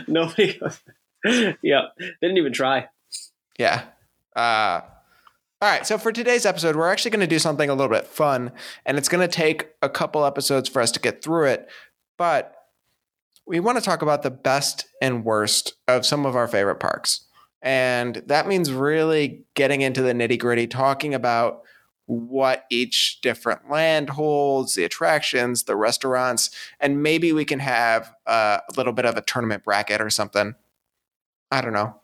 Nobody. 0.09 0.61
yeah, 1.63 1.83
they 1.99 2.13
didn't 2.21 2.39
even 2.39 2.53
try. 2.53 2.89
Yeah. 3.59 3.85
Uh, 4.35 4.81
all 5.61 5.69
right. 5.69 5.87
So 5.87 5.99
for 5.99 6.11
today's 6.11 6.47
episode, 6.47 6.75
we're 6.75 6.91
actually 6.91 7.13
going 7.13 7.21
to 7.21 7.27
do 7.27 7.39
something 7.39 7.71
a 7.71 7.75
little 7.75 7.95
bit 7.95 8.07
fun, 8.07 8.53
and 8.85 8.99
it's 8.99 9.09
going 9.09 9.27
to 9.27 9.33
take 9.33 9.69
a 9.83 9.89
couple 9.89 10.25
episodes 10.25 10.69
for 10.69 10.83
us 10.83 10.91
to 10.93 11.01
get 11.01 11.23
through 11.23 11.47
it. 11.47 11.69
But 12.17 12.58
we 13.49 13.61
want 13.61 13.79
to 13.79 13.85
talk 13.85 14.03
about 14.03 14.23
the 14.23 14.31
best 14.31 14.87
and 15.01 15.25
worst 15.25 15.75
of 15.89 16.05
some 16.05 16.27
of 16.27 16.37
our 16.37 16.47
favorite 16.47 16.81
parks. 16.81 17.27
And 17.63 18.23
that 18.27 18.47
means 18.47 18.71
really 18.71 19.45
getting 19.55 19.81
into 19.81 20.03
the 20.03 20.13
nitty 20.13 20.39
gritty, 20.39 20.67
talking 20.67 21.15
about 21.15 21.63
what 22.07 22.65
each 22.71 23.21
different 23.21 23.71
land 23.71 24.11
holds, 24.11 24.75
the 24.75 24.85
attractions, 24.85 25.65
the 25.65 25.77
restaurants, 25.77 26.51
and 26.79 27.03
maybe 27.03 27.33
we 27.33 27.45
can 27.45 27.59
have 27.59 28.15
uh, 28.27 28.59
a 28.69 28.73
little 28.77 28.93
bit 28.93 29.05
of 29.05 29.17
a 29.17 29.23
tournament 29.23 29.65
bracket 29.65 30.01
or 30.01 30.09
something. 30.09 30.55
I 31.51 31.61
don't 31.61 31.73
know. 31.73 32.01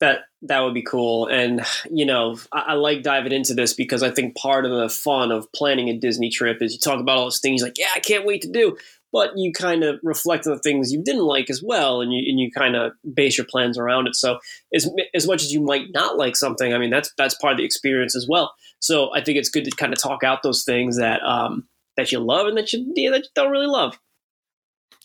That 0.00 0.20
that 0.42 0.60
would 0.60 0.72
be 0.72 0.82
cool, 0.82 1.26
and 1.26 1.60
you 1.90 2.06
know, 2.06 2.38
I, 2.50 2.60
I, 2.68 2.72
like 2.72 3.02
diving 3.02 3.32
into 3.32 3.52
this 3.52 3.74
because 3.74 4.02
I 4.02 4.10
think 4.10 4.34
part 4.34 4.64
of 4.64 4.70
the 4.70 4.88
fun 4.88 5.30
of 5.30 5.52
planning 5.52 5.90
a 5.90 5.98
Disney 5.98 6.30
trip 6.30 6.62
is 6.62 6.72
you 6.72 6.78
talk 6.78 6.98
about 6.98 7.18
all 7.18 7.24
those 7.24 7.40
things 7.40 7.60
like, 7.60 7.76
yeah, 7.76 7.90
I 7.94 8.00
can't 8.00 8.24
wait 8.24 8.40
to 8.42 8.50
do, 8.50 8.78
but 9.12 9.36
you 9.36 9.52
kind 9.52 9.84
of 9.84 9.98
reflect 10.02 10.46
on 10.46 10.52
the 10.52 10.58
things 10.60 10.92
you 10.92 11.02
didn't 11.02 11.24
like 11.24 11.50
as 11.50 11.62
well, 11.62 12.00
and 12.00 12.12
you 12.12 12.18
and 12.28 12.38
you 12.38 12.50
kind 12.50 12.76
of 12.76 12.92
base 13.14 13.36
your 13.38 13.46
plans 13.46 13.78
around 13.78 14.06
it. 14.06 14.14
So 14.16 14.38
as 14.74 14.90
as 15.14 15.26
much 15.26 15.42
as 15.42 15.52
you 15.52 15.60
might 15.60 15.86
not 15.92 16.16
like 16.16 16.36
something, 16.36 16.72
I 16.72 16.78
mean, 16.78 16.90
that's 16.90 17.12
that's 17.16 17.34
part 17.34 17.52
of 17.52 17.58
the 17.58 17.64
experience 17.64 18.16
as 18.16 18.26
well. 18.28 18.54
So 18.78 19.14
I 19.14 19.22
think 19.22 19.38
it's 19.38 19.50
good 19.50 19.64
to 19.64 19.70
kind 19.70 19.92
of 19.92 20.00
talk 20.00 20.24
out 20.24 20.42
those 20.42 20.64
things 20.64 20.98
that 20.98 21.22
um, 21.22 21.66
that 21.96 22.12
you 22.12 22.20
love 22.20 22.46
and 22.46 22.56
that 22.56 22.72
you 22.72 22.92
yeah, 22.94 23.10
that 23.10 23.24
you 23.24 23.30
don't 23.34 23.50
really 23.50 23.66
love. 23.66 23.98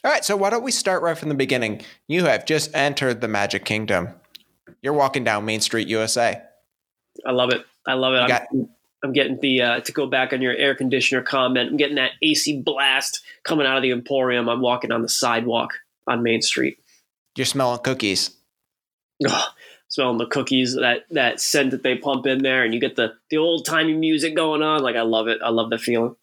All 0.03 0.11
right, 0.11 0.23
so 0.23 0.37
why 0.37 0.51
don't 0.51 0.63
we 0.63 0.71
start 0.71 1.01
right 1.01 1.17
from 1.17 1.29
the 1.29 1.35
beginning? 1.35 1.81
You 2.07 2.25
have 2.25 2.45
just 2.45 2.69
entered 2.75 3.21
the 3.21 3.27
Magic 3.27 3.65
Kingdom. 3.65 4.09
You're 4.83 4.93
walking 4.93 5.23
down 5.23 5.45
Main 5.45 5.61
Street, 5.61 5.87
USA. 5.87 6.43
I 7.25 7.31
love 7.31 7.49
it. 7.51 7.65
I 7.87 7.93
love 7.93 8.13
it. 8.13 8.17
I'm, 8.17 8.27
got- 8.27 8.47
I'm, 9.05 9.13
getting 9.13 9.39
the 9.39 9.61
uh, 9.61 9.79
to 9.81 9.91
go 9.91 10.07
back 10.07 10.33
on 10.33 10.41
your 10.41 10.55
air 10.55 10.75
conditioner 10.75 11.21
comment. 11.21 11.69
I'm 11.69 11.77
getting 11.77 11.95
that 11.95 12.11
AC 12.21 12.61
blast 12.61 13.21
coming 13.43 13.65
out 13.65 13.77
of 13.77 13.83
the 13.83 13.91
Emporium. 13.91 14.49
I'm 14.49 14.61
walking 14.61 14.91
on 14.91 15.01
the 15.01 15.09
sidewalk 15.09 15.73
on 16.07 16.23
Main 16.23 16.41
Street. 16.41 16.77
You're 17.35 17.45
smelling 17.45 17.81
cookies. 17.83 18.31
Oh, 19.25 19.47
smelling 19.87 20.17
the 20.17 20.25
cookies, 20.25 20.75
that 20.75 21.05
that 21.11 21.39
scent 21.39 21.71
that 21.71 21.83
they 21.83 21.95
pump 21.95 22.25
in 22.25 22.43
there, 22.43 22.63
and 22.63 22.73
you 22.73 22.79
get 22.79 22.95
the 22.95 23.13
the 23.29 23.37
old 23.37 23.65
timey 23.65 23.93
music 23.93 24.35
going 24.35 24.61
on. 24.61 24.81
Like 24.81 24.95
I 24.95 25.01
love 25.01 25.27
it. 25.27 25.39
I 25.43 25.49
love 25.49 25.69
the 25.69 25.77
feeling. 25.77 26.15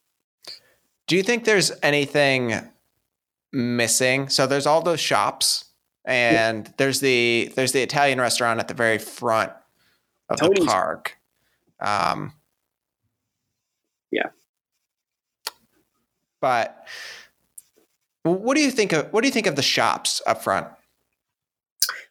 Do 1.06 1.16
you 1.16 1.22
think 1.22 1.44
there's 1.44 1.72
anything 1.82 2.54
missing? 3.52 4.28
So 4.28 4.46
there's 4.46 4.66
all 4.66 4.82
those 4.82 5.00
shops, 5.00 5.66
and 6.04 6.66
yeah. 6.66 6.72
there's 6.76 7.00
the 7.00 7.52
there's 7.54 7.72
the 7.72 7.82
Italian 7.82 8.20
restaurant 8.20 8.60
at 8.60 8.68
the 8.68 8.74
very 8.74 8.98
front 8.98 9.52
of 10.28 10.38
Tony's. 10.38 10.60
the 10.60 10.66
park. 10.66 11.18
Um, 11.80 12.32
yeah, 14.10 14.28
but 16.42 16.87
what 18.25 18.54
do 18.54 18.61
you 18.61 18.70
think 18.70 18.92
of 18.92 19.11
what 19.12 19.22
do 19.22 19.28
you 19.28 19.32
think 19.32 19.46
of 19.46 19.56
the 19.56 19.62
shops 19.62 20.20
up 20.26 20.42
front? 20.42 20.66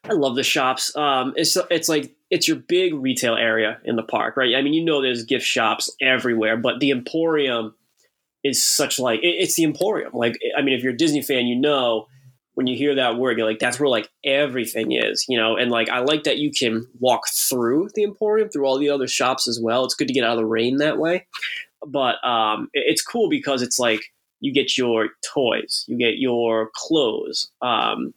I 0.04 0.14
love 0.14 0.34
the 0.34 0.42
shops. 0.42 0.94
Um, 0.96 1.32
it's 1.36 1.56
it's 1.70 1.88
like 1.88 2.12
it's 2.30 2.48
your 2.48 2.56
big 2.56 2.94
retail 2.94 3.36
area 3.36 3.78
in 3.84 3.94
the 3.94 4.02
park, 4.02 4.36
right? 4.36 4.56
I 4.56 4.62
mean, 4.62 4.72
you 4.72 4.84
know, 4.84 5.00
there's 5.00 5.24
gift 5.24 5.46
shops 5.46 5.94
everywhere, 6.00 6.56
but 6.56 6.80
the 6.80 6.90
Emporium 6.90 7.74
is 8.42 8.64
such 8.64 8.98
like 8.98 9.20
it, 9.20 9.36
it's 9.38 9.54
the 9.54 9.62
Emporium. 9.64 10.12
Like, 10.12 10.36
I 10.58 10.62
mean, 10.62 10.74
if 10.74 10.82
you're 10.82 10.94
a 10.94 10.96
Disney 10.96 11.22
fan, 11.22 11.46
you 11.46 11.54
know 11.54 12.08
when 12.54 12.66
you 12.66 12.76
hear 12.76 12.94
that 12.96 13.16
word, 13.16 13.38
you're 13.38 13.46
like, 13.46 13.58
that's 13.58 13.80
where 13.80 13.88
like 13.88 14.10
everything 14.24 14.92
is, 14.92 15.24
you 15.28 15.38
know. 15.38 15.56
And 15.56 15.70
like, 15.70 15.88
I 15.88 16.00
like 16.00 16.24
that 16.24 16.38
you 16.38 16.50
can 16.50 16.86
walk 17.00 17.22
through 17.28 17.88
the 17.94 18.04
Emporium 18.04 18.50
through 18.50 18.66
all 18.66 18.78
the 18.78 18.90
other 18.90 19.08
shops 19.08 19.48
as 19.48 19.58
well. 19.62 19.84
It's 19.84 19.94
good 19.94 20.08
to 20.08 20.14
get 20.14 20.24
out 20.24 20.32
of 20.32 20.38
the 20.38 20.46
rain 20.46 20.76
that 20.78 20.98
way, 20.98 21.26
but 21.86 22.22
um, 22.26 22.68
it, 22.74 22.84
it's 22.88 23.02
cool 23.02 23.30
because 23.30 23.62
it's 23.62 23.78
like 23.78 24.00
you 24.42 24.52
get 24.52 24.76
your 24.76 25.10
toys, 25.24 25.84
you 25.86 25.96
get 25.96 26.18
your 26.18 26.70
clothes. 26.74 27.50
Um, 27.62 28.12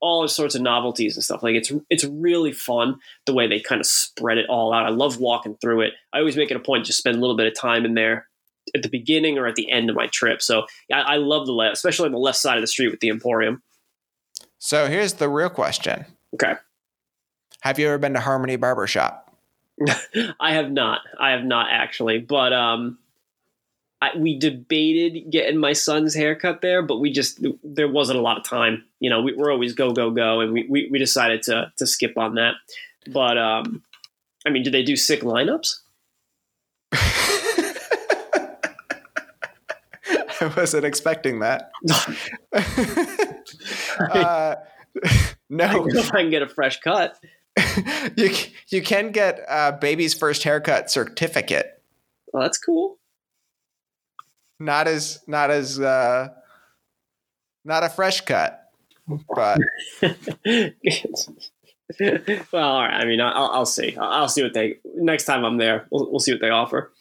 all 0.00 0.28
sorts 0.28 0.54
of 0.54 0.60
novelties 0.60 1.16
and 1.16 1.24
stuff. 1.24 1.42
Like 1.42 1.54
it's 1.54 1.72
it's 1.90 2.04
really 2.04 2.52
fun 2.52 2.96
the 3.26 3.32
way 3.32 3.48
they 3.48 3.58
kind 3.58 3.80
of 3.80 3.86
spread 3.86 4.38
it 4.38 4.46
all 4.48 4.72
out. 4.72 4.86
I 4.86 4.90
love 4.90 5.18
walking 5.18 5.56
through 5.60 5.80
it. 5.80 5.94
I 6.12 6.18
always 6.18 6.36
make 6.36 6.50
it 6.50 6.56
a 6.56 6.60
point 6.60 6.86
to 6.86 6.92
spend 6.92 7.16
a 7.16 7.20
little 7.20 7.36
bit 7.36 7.46
of 7.46 7.58
time 7.58 7.84
in 7.84 7.94
there 7.94 8.28
at 8.74 8.82
the 8.82 8.88
beginning 8.88 9.38
or 9.38 9.46
at 9.46 9.56
the 9.56 9.70
end 9.70 9.90
of 9.90 9.96
my 9.96 10.06
trip. 10.08 10.42
So 10.42 10.66
yeah, 10.88 11.00
I 11.00 11.16
love 11.16 11.46
the 11.46 11.52
left, 11.52 11.74
especially 11.74 12.06
on 12.06 12.12
the 12.12 12.18
left 12.18 12.38
side 12.38 12.56
of 12.56 12.62
the 12.62 12.68
street 12.68 12.90
with 12.90 13.00
the 13.00 13.08
Emporium. 13.08 13.62
So 14.58 14.86
here's 14.86 15.14
the 15.14 15.28
real 15.28 15.50
question. 15.50 16.04
Okay. 16.34 16.54
Have 17.62 17.78
you 17.78 17.88
ever 17.88 17.98
been 17.98 18.12
to 18.12 18.20
Harmony 18.20 18.56
Barbershop? 18.56 19.34
I 20.38 20.52
have 20.52 20.70
not. 20.70 21.00
I 21.18 21.30
have 21.30 21.44
not 21.44 21.68
actually, 21.70 22.18
but 22.18 22.52
um, 22.52 22.98
I, 24.04 24.16
we 24.18 24.38
debated 24.38 25.30
getting 25.30 25.56
my 25.56 25.72
son's 25.72 26.14
haircut 26.14 26.60
there, 26.60 26.82
but 26.82 26.98
we 26.98 27.10
just 27.10 27.42
there 27.62 27.88
wasn't 27.88 28.18
a 28.18 28.22
lot 28.22 28.36
of 28.36 28.44
time. 28.44 28.84
You 29.00 29.08
know, 29.08 29.22
we, 29.22 29.34
are 29.34 29.50
always 29.50 29.72
go 29.72 29.92
go 29.92 30.10
go, 30.10 30.40
and 30.40 30.52
we, 30.52 30.66
we, 30.68 30.88
we 30.90 30.98
decided 30.98 31.42
to 31.44 31.72
to 31.78 31.86
skip 31.86 32.18
on 32.18 32.34
that. 32.34 32.54
But 33.10 33.38
um, 33.38 33.82
I 34.46 34.50
mean, 34.50 34.62
do 34.62 34.70
they 34.70 34.82
do 34.82 34.94
sick 34.96 35.22
lineups? 35.22 35.80
I 40.40 40.52
wasn't 40.54 40.84
expecting 40.84 41.38
that. 41.40 41.70
uh, 43.98 44.56
no, 45.48 45.86
if 45.88 46.12
I 46.12 46.20
can 46.20 46.30
get 46.30 46.42
a 46.42 46.48
fresh 46.48 46.80
cut. 46.80 47.18
you 48.16 48.34
you 48.68 48.82
can 48.82 49.12
get 49.12 49.40
uh, 49.48 49.72
baby's 49.72 50.12
first 50.12 50.42
haircut 50.42 50.90
certificate. 50.90 51.82
Well, 52.32 52.42
that's 52.42 52.58
cool 52.58 52.98
not 54.60 54.86
as 54.86 55.22
not 55.26 55.50
as 55.50 55.80
uh 55.80 56.28
not 57.64 57.82
a 57.82 57.88
fresh 57.88 58.20
cut 58.22 58.60
but 59.34 59.58
well 62.52 62.68
all 62.68 62.82
right 62.82 62.94
i 62.94 63.04
mean 63.04 63.20
i'll, 63.20 63.50
I'll 63.50 63.66
see. 63.66 63.96
I'll 64.00 64.28
see 64.28 64.42
what 64.42 64.54
they 64.54 64.76
next 64.96 65.24
time 65.24 65.44
i'm 65.44 65.58
there 65.58 65.86
we'll, 65.90 66.10
we'll 66.10 66.20
see 66.20 66.32
what 66.32 66.40
they 66.40 66.50
offer. 66.50 66.92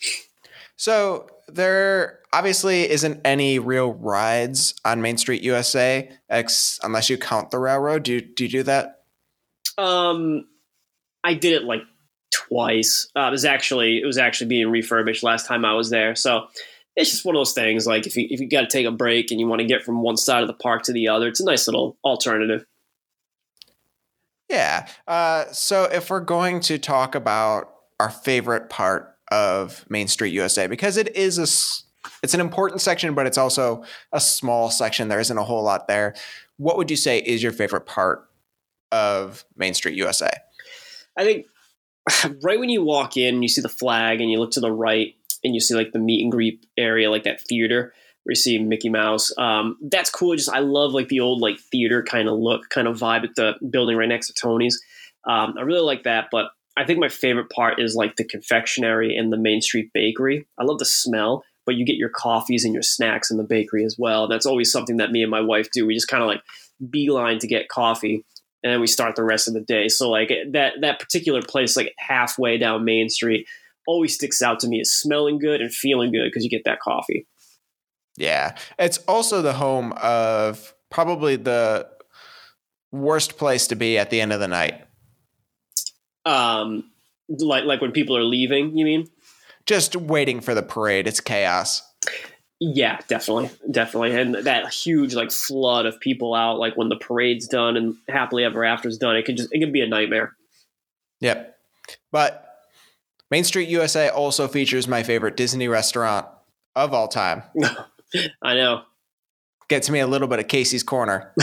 So 0.75 1.27
there 1.47 2.19
obviously 2.33 2.89
isn't 2.89 3.21
any 3.23 3.59
real 3.59 3.93
rides 3.93 4.73
on 4.83 5.01
main 5.01 5.17
street 5.17 5.41
usa 5.43 6.11
ex 6.29 6.79
unless 6.83 7.09
you 7.09 7.17
count 7.17 7.51
the 7.51 7.59
railroad. 7.59 8.03
Do 8.03 8.13
you, 8.13 8.21
do 8.21 8.45
you 8.45 8.49
do 8.49 8.63
that? 8.63 9.03
Um 9.77 10.47
i 11.23 11.33
did 11.35 11.53
it 11.53 11.63
like 11.63 11.81
twice. 12.33 13.07
Uh, 13.15 13.27
it 13.27 13.31
was 13.31 13.45
actually 13.45 13.99
it 13.99 14.05
was 14.05 14.17
actually 14.17 14.47
being 14.47 14.69
refurbished 14.69 15.23
last 15.23 15.45
time 15.47 15.63
i 15.63 15.73
was 15.73 15.89
there. 15.89 16.15
So 16.15 16.47
it's 16.95 17.11
just 17.11 17.25
one 17.25 17.35
of 17.35 17.39
those 17.39 17.53
things. 17.53 17.87
Like 17.87 18.05
if 18.05 18.15
you 18.15 18.27
if 18.29 18.39
you 18.39 18.47
got 18.47 18.61
to 18.61 18.67
take 18.67 18.85
a 18.85 18.91
break 18.91 19.31
and 19.31 19.39
you 19.39 19.47
want 19.47 19.61
to 19.61 19.67
get 19.67 19.83
from 19.83 20.01
one 20.01 20.17
side 20.17 20.41
of 20.41 20.47
the 20.47 20.53
park 20.53 20.83
to 20.83 20.93
the 20.93 21.07
other, 21.07 21.27
it's 21.27 21.39
a 21.39 21.45
nice 21.45 21.67
little 21.67 21.97
alternative. 22.03 22.65
Yeah. 24.49 24.87
Uh, 25.07 25.45
so 25.51 25.85
if 25.85 26.09
we're 26.09 26.19
going 26.19 26.59
to 26.61 26.77
talk 26.77 27.15
about 27.15 27.73
our 27.99 28.09
favorite 28.09 28.69
part 28.69 29.15
of 29.31 29.85
Main 29.89 30.07
Street 30.07 30.33
USA, 30.33 30.67
because 30.67 30.97
it 30.97 31.15
is 31.15 31.39
a 31.39 31.47
it's 32.21 32.33
an 32.33 32.39
important 32.39 32.81
section, 32.81 33.15
but 33.15 33.25
it's 33.25 33.37
also 33.37 33.83
a 34.11 34.19
small 34.19 34.69
section. 34.69 35.07
There 35.07 35.19
isn't 35.19 35.37
a 35.37 35.43
whole 35.43 35.63
lot 35.63 35.87
there. 35.87 36.15
What 36.57 36.77
would 36.77 36.91
you 36.91 36.97
say 36.97 37.19
is 37.19 37.41
your 37.41 37.51
favorite 37.51 37.85
part 37.85 38.29
of 38.91 39.45
Main 39.57 39.73
Street 39.73 39.95
USA? 39.95 40.29
I 41.17 41.23
think 41.23 41.47
right 42.43 42.59
when 42.59 42.69
you 42.69 42.83
walk 42.83 43.17
in, 43.17 43.41
you 43.41 43.49
see 43.49 43.61
the 43.61 43.69
flag 43.69 44.21
and 44.21 44.29
you 44.29 44.39
look 44.39 44.51
to 44.51 44.59
the 44.59 44.71
right 44.71 45.15
and 45.43 45.53
you 45.53 45.59
see 45.59 45.75
like 45.75 45.91
the 45.91 45.99
meet 45.99 46.23
and 46.23 46.31
greet 46.31 46.65
area, 46.77 47.09
like 47.09 47.23
that 47.23 47.41
theater 47.41 47.93
where 48.23 48.31
you 48.31 48.35
see 48.35 48.57
Mickey 48.59 48.89
Mouse. 48.89 49.31
Um, 49.37 49.77
that's 49.81 50.09
cool. 50.09 50.35
Just 50.35 50.49
I 50.49 50.59
love 50.59 50.93
like 50.93 51.09
the 51.09 51.19
old 51.19 51.41
like 51.41 51.59
theater 51.59 52.03
kind 52.03 52.27
of 52.27 52.39
look, 52.39 52.69
kind 52.69 52.87
of 52.87 52.97
vibe 52.97 53.23
at 53.23 53.35
the 53.35 53.53
building 53.69 53.97
right 53.97 54.07
next 54.07 54.27
to 54.27 54.33
Tony's. 54.33 54.81
Um, 55.27 55.55
I 55.57 55.61
really 55.61 55.81
like 55.81 56.03
that, 56.03 56.27
but 56.31 56.47
I 56.75 56.85
think 56.85 56.99
my 56.99 57.09
favorite 57.09 57.49
part 57.49 57.79
is 57.79 57.95
like 57.95 58.15
the 58.15 58.23
confectionery 58.23 59.15
and 59.15 59.31
the 59.31 59.37
Main 59.37 59.61
Street 59.61 59.91
Bakery. 59.93 60.47
I 60.57 60.63
love 60.63 60.79
the 60.79 60.85
smell, 60.85 61.43
but 61.65 61.75
you 61.75 61.85
get 61.85 61.97
your 61.97 62.09
coffees 62.09 62.65
and 62.65 62.73
your 62.73 62.83
snacks 62.83 63.29
in 63.29 63.37
the 63.37 63.43
bakery 63.43 63.85
as 63.85 63.95
well. 63.97 64.27
That's 64.27 64.45
always 64.45 64.71
something 64.71 64.97
that 64.97 65.11
me 65.11 65.21
and 65.21 65.31
my 65.31 65.41
wife 65.41 65.67
do. 65.71 65.85
We 65.85 65.93
just 65.93 66.07
kind 66.07 66.23
of 66.23 66.27
like 66.27 66.41
beeline 66.89 67.39
to 67.39 67.47
get 67.47 67.69
coffee 67.69 68.25
and 68.63 68.71
then 68.71 68.79
we 68.79 68.87
start 68.87 69.15
the 69.15 69.23
rest 69.23 69.47
of 69.47 69.53
the 69.53 69.61
day. 69.61 69.89
So 69.89 70.09
like 70.09 70.31
that 70.51 70.73
that 70.81 70.99
particular 70.99 71.41
place, 71.41 71.75
like 71.75 71.93
halfway 71.97 72.57
down 72.57 72.85
Main 72.85 73.09
Street, 73.09 73.47
always 73.87 74.15
sticks 74.15 74.41
out 74.41 74.59
to 74.61 74.67
me 74.67 74.79
is 74.79 74.93
smelling 74.93 75.39
good 75.39 75.61
and 75.61 75.73
feeling 75.73 76.11
good 76.11 76.25
because 76.25 76.43
you 76.43 76.49
get 76.49 76.65
that 76.65 76.79
coffee. 76.79 77.27
Yeah. 78.17 78.55
It's 78.77 78.97
also 79.07 79.41
the 79.41 79.53
home 79.53 79.93
of 79.93 80.73
probably 80.89 81.35
the 81.35 81.89
worst 82.91 83.37
place 83.37 83.67
to 83.67 83.75
be 83.75 83.97
at 83.97 84.09
the 84.09 84.21
end 84.21 84.33
of 84.33 84.39
the 84.39 84.47
night. 84.47 84.85
Um, 86.25 86.91
Like 87.29 87.63
like 87.63 87.81
when 87.81 87.91
people 87.91 88.17
are 88.17 88.23
leaving, 88.23 88.77
you 88.77 88.85
mean? 88.85 89.07
Just 89.65 89.95
waiting 89.95 90.41
for 90.41 90.53
the 90.53 90.61
parade. 90.61 91.07
It's 91.07 91.21
chaos. 91.21 91.81
Yeah, 92.59 92.99
definitely, 93.07 93.49
definitely, 93.71 94.13
and 94.15 94.35
that 94.35 94.73
huge 94.73 95.15
like 95.15 95.31
flood 95.31 95.85
of 95.85 95.99
people 95.99 96.33
out, 96.33 96.59
like 96.59 96.77
when 96.77 96.89
the 96.89 96.95
parade's 96.95 97.47
done 97.47 97.75
and 97.75 97.95
happily 98.07 98.43
ever 98.43 98.63
after's 98.63 98.97
done, 98.97 99.15
it 99.15 99.25
can 99.25 99.35
just 99.35 99.49
it 99.51 99.59
can 99.59 99.71
be 99.71 99.81
a 99.81 99.87
nightmare. 99.87 100.33
Yep. 101.21 101.55
But 102.11 102.42
Main 103.33 103.43
Street 103.43 103.67
USA 103.69 104.09
also 104.09 104.47
features 104.47 104.87
my 104.87 105.01
favorite 105.01 105.35
Disney 105.35 105.67
restaurant 105.67 106.27
of 106.75 106.93
all 106.93 107.07
time. 107.07 107.41
I 108.43 108.53
know. 108.53 108.83
Gets 109.69 109.89
me 109.89 110.01
a 110.01 110.05
little 110.05 110.27
bit 110.27 110.37
of 110.37 110.47
Casey's 110.47 110.83
Corner. 110.83 111.33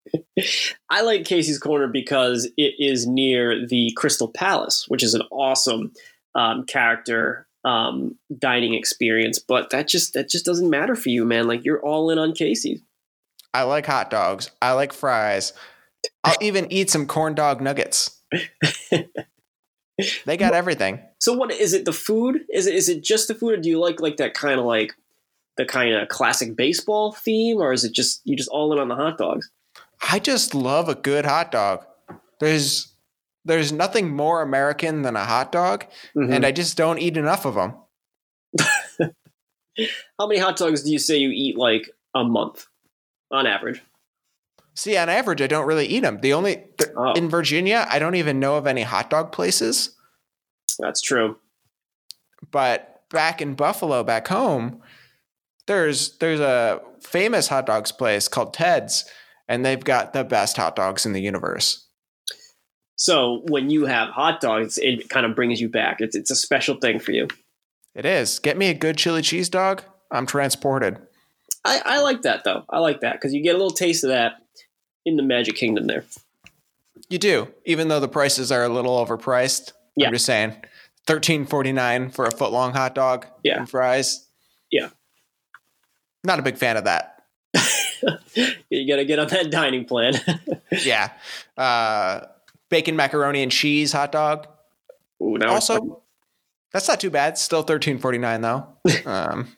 I 0.88 1.02
like 1.02 1.26
Casey's 1.26 1.58
Corner 1.58 1.86
because 1.86 2.46
it 2.56 2.76
is 2.78 3.06
near 3.06 3.66
the 3.66 3.92
Crystal 3.94 4.28
Palace, 4.28 4.86
which 4.88 5.02
is 5.02 5.12
an 5.12 5.20
awesome 5.30 5.92
um, 6.34 6.64
character 6.64 7.46
um, 7.62 8.16
dining 8.38 8.72
experience. 8.72 9.38
But 9.38 9.68
that 9.68 9.86
just 9.86 10.14
that 10.14 10.30
just 10.30 10.46
doesn't 10.46 10.70
matter 10.70 10.94
for 10.94 11.10
you, 11.10 11.26
man. 11.26 11.46
Like 11.46 11.62
you're 11.62 11.84
all 11.84 12.08
in 12.08 12.18
on 12.18 12.32
Casey's. 12.32 12.80
I 13.52 13.64
like 13.64 13.84
hot 13.84 14.08
dogs. 14.08 14.50
I 14.62 14.72
like 14.72 14.94
fries. 14.94 15.52
I'll 16.24 16.38
even 16.40 16.72
eat 16.72 16.88
some 16.88 17.06
corn 17.06 17.34
dog 17.34 17.60
nuggets. 17.60 18.18
They 20.26 20.36
got 20.36 20.54
everything. 20.54 21.00
So 21.20 21.32
what 21.32 21.50
is 21.50 21.72
it? 21.72 21.84
The 21.84 21.92
food? 21.92 22.40
Is 22.52 22.66
it 22.66 22.74
is 22.74 22.88
it 22.88 23.02
just 23.02 23.28
the 23.28 23.34
food, 23.34 23.52
or 23.54 23.56
do 23.56 23.68
you 23.68 23.78
like 23.78 24.00
like 24.00 24.16
that 24.18 24.34
kind 24.34 24.58
of 24.58 24.66
like 24.66 24.94
the 25.56 25.64
kind 25.64 25.94
of 25.94 26.08
classic 26.08 26.56
baseball 26.56 27.12
theme, 27.12 27.58
or 27.58 27.72
is 27.72 27.84
it 27.84 27.92
just 27.92 28.20
you 28.24 28.36
just 28.36 28.48
all 28.48 28.72
in 28.72 28.78
on 28.78 28.88
the 28.88 28.94
hot 28.94 29.18
dogs? 29.18 29.50
I 30.10 30.18
just 30.18 30.54
love 30.54 30.88
a 30.88 30.94
good 30.94 31.24
hot 31.24 31.50
dog. 31.50 31.84
There's 32.40 32.94
there's 33.44 33.72
nothing 33.72 34.14
more 34.14 34.42
American 34.42 35.02
than 35.02 35.16
a 35.16 35.24
hot 35.24 35.52
dog, 35.52 35.86
mm-hmm. 36.16 36.32
and 36.32 36.46
I 36.46 36.52
just 36.52 36.76
don't 36.76 36.98
eat 36.98 37.16
enough 37.16 37.44
of 37.44 37.54
them. 37.54 37.74
How 40.18 40.26
many 40.26 40.40
hot 40.40 40.56
dogs 40.56 40.82
do 40.82 40.90
you 40.90 40.98
say 40.98 41.18
you 41.18 41.30
eat 41.30 41.56
like 41.56 41.90
a 42.14 42.24
month 42.24 42.66
on 43.30 43.46
average? 43.46 43.82
See, 44.78 44.96
on 44.96 45.08
average, 45.08 45.42
I 45.42 45.48
don't 45.48 45.66
really 45.66 45.86
eat 45.86 46.00
them. 46.00 46.20
The 46.20 46.32
only 46.32 46.62
th- 46.78 46.92
oh. 46.96 47.12
in 47.14 47.28
Virginia, 47.28 47.84
I 47.90 47.98
don't 47.98 48.14
even 48.14 48.38
know 48.38 48.54
of 48.54 48.68
any 48.68 48.82
hot 48.82 49.10
dog 49.10 49.32
places. 49.32 49.96
That's 50.78 51.00
true. 51.00 51.36
But 52.52 53.02
back 53.10 53.42
in 53.42 53.54
Buffalo, 53.54 54.04
back 54.04 54.28
home, 54.28 54.80
there's 55.66 56.16
there's 56.18 56.38
a 56.38 56.80
famous 57.00 57.48
hot 57.48 57.66
dogs 57.66 57.90
place 57.90 58.28
called 58.28 58.54
Ted's, 58.54 59.04
and 59.48 59.66
they've 59.66 59.82
got 59.82 60.12
the 60.12 60.22
best 60.22 60.56
hot 60.56 60.76
dogs 60.76 61.04
in 61.04 61.12
the 61.12 61.22
universe. 61.22 61.88
So 62.94 63.42
when 63.48 63.70
you 63.70 63.86
have 63.86 64.10
hot 64.10 64.40
dogs, 64.40 64.78
it 64.78 65.08
kind 65.08 65.26
of 65.26 65.34
brings 65.34 65.60
you 65.60 65.68
back. 65.68 66.00
It's 66.00 66.14
it's 66.14 66.30
a 66.30 66.36
special 66.36 66.76
thing 66.76 67.00
for 67.00 67.10
you. 67.10 67.26
It 67.96 68.06
is. 68.06 68.38
Get 68.38 68.56
me 68.56 68.68
a 68.68 68.74
good 68.74 68.96
chili 68.96 69.22
cheese 69.22 69.48
dog. 69.48 69.82
I'm 70.12 70.24
transported. 70.24 70.98
I, 71.64 71.82
I 71.84 72.02
like 72.02 72.22
that 72.22 72.44
though. 72.44 72.62
I 72.70 72.78
like 72.78 73.00
that 73.00 73.14
because 73.14 73.34
you 73.34 73.42
get 73.42 73.56
a 73.56 73.58
little 73.58 73.72
taste 73.72 74.04
of 74.04 74.10
that 74.10 74.34
in 75.08 75.16
the 75.16 75.22
Magic 75.22 75.56
Kingdom 75.56 75.86
there. 75.86 76.04
You 77.08 77.18
do, 77.18 77.48
even 77.64 77.88
though 77.88 78.00
the 78.00 78.08
prices 78.08 78.52
are 78.52 78.64
a 78.64 78.68
little 78.68 79.04
overpriced. 79.04 79.72
Yeah. 79.96 80.08
I'm 80.08 80.12
just 80.12 80.26
saying, 80.26 80.54
thirteen 81.06 81.46
forty 81.46 81.72
nine 81.72 82.10
for 82.10 82.26
a 82.26 82.30
foot 82.30 82.52
long 82.52 82.72
hot 82.74 82.94
dog 82.94 83.26
yeah. 83.42 83.58
and 83.58 83.68
fries. 83.68 84.26
Yeah. 84.70 84.90
Not 86.22 86.38
a 86.38 86.42
big 86.42 86.58
fan 86.58 86.76
of 86.76 86.84
that. 86.84 87.22
you 88.68 88.86
got 88.86 88.96
to 88.96 89.04
get 89.04 89.18
on 89.18 89.28
that 89.28 89.50
dining 89.50 89.86
plan. 89.86 90.14
yeah. 90.84 91.12
Uh, 91.56 92.26
bacon, 92.68 92.96
macaroni, 92.96 93.42
and 93.42 93.50
cheese 93.50 93.92
hot 93.92 94.12
dog. 94.12 94.46
Ooh, 95.22 95.38
also, 95.38 96.02
that's 96.72 96.86
not 96.86 97.00
too 97.00 97.10
bad. 97.10 97.38
Still 97.38 97.62
thirteen 97.62 97.98
forty 97.98 98.18
nine 98.18 98.40
though. 98.42 98.66
Um, 99.06 99.48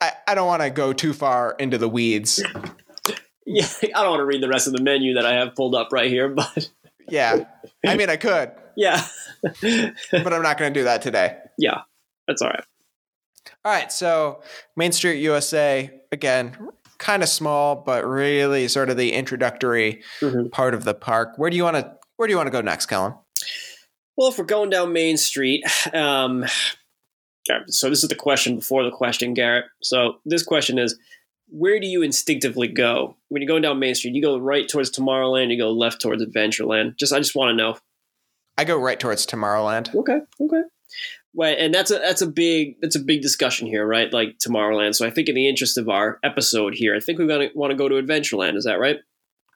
I, 0.00 0.12
I 0.26 0.34
don't 0.34 0.46
want 0.46 0.62
to 0.62 0.70
go 0.70 0.92
too 0.92 1.12
far 1.12 1.54
into 1.58 1.78
the 1.78 1.88
weeds. 1.88 2.42
Yeah, 3.48 3.66
I 3.82 4.02
don't 4.02 4.10
want 4.10 4.20
to 4.20 4.26
read 4.26 4.42
the 4.42 4.48
rest 4.48 4.66
of 4.66 4.74
the 4.74 4.82
menu 4.82 5.14
that 5.14 5.24
I 5.24 5.34
have 5.34 5.54
pulled 5.54 5.74
up 5.74 5.88
right 5.90 6.10
here, 6.10 6.28
but 6.34 6.70
yeah, 7.08 7.44
I 7.86 7.96
mean 7.96 8.10
I 8.10 8.16
could. 8.16 8.52
Yeah, 8.76 9.04
but 9.42 10.32
I'm 10.32 10.42
not 10.42 10.58
going 10.58 10.72
to 10.72 10.80
do 10.80 10.84
that 10.84 11.02
today. 11.02 11.38
Yeah, 11.56 11.82
that's 12.26 12.42
all 12.42 12.50
right. 12.50 12.64
All 13.64 13.72
right, 13.72 13.90
so 13.90 14.42
Main 14.76 14.92
Street 14.92 15.20
USA 15.20 15.90
again, 16.12 16.56
kind 16.98 17.22
of 17.22 17.28
small, 17.28 17.74
but 17.76 18.06
really 18.06 18.68
sort 18.68 18.90
of 18.90 18.96
the 18.96 19.12
introductory 19.12 20.02
mm-hmm. 20.20 20.48
part 20.48 20.74
of 20.74 20.84
the 20.84 20.94
park. 20.94 21.32
Where 21.36 21.50
do 21.50 21.56
you 21.56 21.64
want 21.64 21.76
to 21.76 21.96
Where 22.16 22.28
do 22.28 22.32
you 22.32 22.36
want 22.36 22.48
to 22.48 22.52
go 22.52 22.60
next, 22.60 22.86
Kellen? 22.86 23.14
Well, 24.16 24.28
if 24.28 24.38
we're 24.38 24.44
going 24.44 24.70
down 24.70 24.92
Main 24.92 25.16
Street, 25.16 25.64
um, 25.94 26.44
so 27.68 27.88
this 27.88 28.02
is 28.02 28.08
the 28.08 28.16
question 28.16 28.56
before 28.56 28.84
the 28.84 28.90
question, 28.90 29.32
Garrett. 29.32 29.66
So 29.82 30.18
this 30.24 30.42
question 30.42 30.78
is, 30.78 30.98
where 31.50 31.80
do 31.80 31.86
you 31.86 32.02
instinctively 32.02 32.68
go 32.68 33.16
when 33.28 33.42
you're 33.42 33.48
going 33.48 33.62
down 33.62 33.78
Main 33.78 33.94
Street? 33.94 34.14
You 34.14 34.22
go 34.22 34.38
right 34.38 34.68
towards 34.68 34.90
Tomorrowland, 34.90 35.50
you 35.50 35.58
go 35.58 35.70
left 35.70 36.00
towards 36.00 36.24
Adventureland. 36.24 36.96
Just 36.96 37.12
I 37.12 37.18
just 37.18 37.34
want 37.34 37.50
to 37.50 37.54
know. 37.54 37.76
I 38.56 38.64
go 38.64 38.76
right 38.76 38.98
towards 38.98 39.26
Tomorrowland. 39.26 39.94
Okay, 39.94 40.18
okay. 40.40 40.62
Well, 41.34 41.54
and 41.56 41.72
that's 41.72 41.90
a 41.90 41.98
that's 41.98 42.22
a 42.22 42.26
big 42.26 42.80
that's 42.80 42.96
a 42.96 43.00
big 43.00 43.22
discussion 43.22 43.66
here, 43.66 43.86
right? 43.86 44.12
Like 44.12 44.38
Tomorrowland. 44.38 44.94
So 44.94 45.06
I 45.06 45.10
think 45.10 45.28
in 45.28 45.34
the 45.34 45.48
interest 45.48 45.78
of 45.78 45.88
our 45.88 46.18
episode 46.24 46.74
here, 46.74 46.96
I 46.96 47.00
think 47.00 47.18
we're 47.18 47.26
gonna 47.26 47.50
want 47.54 47.70
to 47.70 47.76
go 47.76 47.88
to 47.88 47.94
Adventureland. 47.94 48.56
Is 48.56 48.64
that 48.64 48.80
right? 48.80 48.98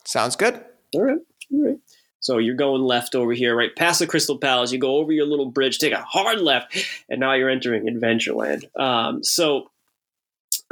Sounds 0.05 0.37
good. 0.37 0.65
All 0.95 1.03
right, 1.03 1.19
all 1.53 1.67
right. 1.67 1.79
So 2.21 2.39
you're 2.39 2.55
going 2.55 2.83
left 2.83 3.17
over 3.17 3.33
here, 3.33 3.57
right 3.57 3.75
past 3.75 3.99
the 3.99 4.07
Crystal 4.07 4.39
Palace. 4.39 4.71
You 4.71 4.79
go 4.79 4.99
over 4.99 5.11
your 5.11 5.27
little 5.27 5.51
bridge, 5.51 5.79
take 5.79 5.93
a 5.93 6.03
hard 6.03 6.41
left, 6.41 6.77
and 7.09 7.19
now 7.19 7.33
you're 7.35 7.51
entering 7.51 7.87
Adventureland. 7.87 8.65
Um, 8.79 9.25
so 9.25 9.72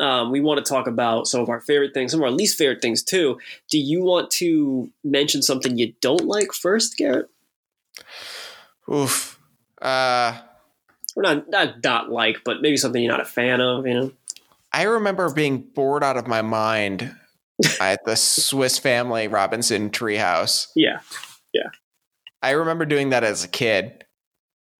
um, 0.00 0.30
we 0.30 0.40
want 0.40 0.64
to 0.64 0.68
talk 0.68 0.86
about 0.86 1.26
some 1.26 1.40
of 1.40 1.48
our 1.48 1.60
favorite 1.60 1.94
things, 1.94 2.12
some 2.12 2.20
of 2.20 2.24
our 2.24 2.30
least 2.30 2.56
favorite 2.56 2.82
things 2.82 3.02
too. 3.02 3.38
Do 3.68 3.78
you 3.78 4.02
want 4.02 4.30
to 4.32 4.90
mention 5.04 5.42
something 5.42 5.78
you 5.78 5.92
don't 6.00 6.24
like 6.24 6.52
first, 6.52 6.96
Garrett? 6.96 7.28
Oof. 8.92 9.38
Uh, 9.80 10.38
or 11.16 11.22
not, 11.22 11.48
not 11.48 11.84
not 11.84 12.10
like, 12.10 12.38
but 12.44 12.62
maybe 12.62 12.76
something 12.76 13.02
you're 13.02 13.12
not 13.12 13.20
a 13.20 13.26
fan 13.26 13.60
of. 13.60 13.86
You 13.86 13.94
know. 13.94 14.12
I 14.72 14.84
remember 14.84 15.32
being 15.32 15.58
bored 15.58 16.02
out 16.02 16.16
of 16.16 16.26
my 16.26 16.42
mind 16.42 17.14
at 17.80 18.04
the 18.04 18.16
Swiss 18.16 18.78
Family 18.78 19.28
Robinson 19.28 19.90
Treehouse. 19.90 20.68
Yeah. 20.74 21.00
Yeah. 21.52 21.70
I 22.42 22.50
remember 22.50 22.86
doing 22.86 23.10
that 23.10 23.24
as 23.24 23.44
a 23.44 23.48
kid 23.48 24.04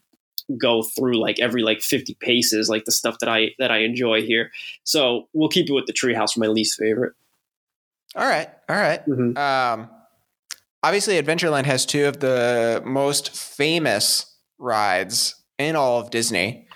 go 0.58 0.82
through 0.82 1.20
like 1.20 1.40
every 1.40 1.62
like 1.62 1.82
50 1.82 2.16
paces, 2.20 2.70
like 2.70 2.86
the 2.86 2.92
stuff 2.92 3.20
that 3.20 3.30
I 3.30 3.52
that 3.60 3.72
I 3.72 3.80
enjoy 3.80 4.22
here. 4.22 4.52
So 4.84 5.28
we'll 5.34 5.50
keep 5.50 5.70
it 5.70 5.74
with 5.74 5.86
the 5.86 5.94
treehouse 5.94 6.34
for 6.34 6.40
my 6.40 6.48
least 6.48 6.78
favorite. 6.80 7.14
All 8.16 8.28
right, 8.28 8.50
all 8.68 8.76
right. 8.76 9.06
mm-hmm. 9.06 9.38
Um, 9.38 9.90
obviously 10.84 11.22
Adventureland 11.22 11.66
has 11.66 11.86
two 11.86 12.06
of 12.08 12.20
the 12.20 12.82
most 12.86 13.36
famous 13.36 14.36
rides 14.58 15.36
in 15.58 15.76
all 15.76 16.00
of 16.00 16.10
Disney. 16.10 16.68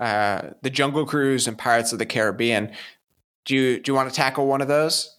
Uh, 0.00 0.50
the 0.62 0.70
Jungle 0.70 1.04
Cruise 1.04 1.46
and 1.46 1.58
Pirates 1.58 1.92
of 1.92 1.98
the 1.98 2.06
Caribbean. 2.06 2.72
Do 3.44 3.54
you 3.54 3.80
do 3.80 3.92
you 3.92 3.94
want 3.94 4.08
to 4.08 4.14
tackle 4.14 4.46
one 4.46 4.60
of 4.60 4.68
those? 4.68 5.14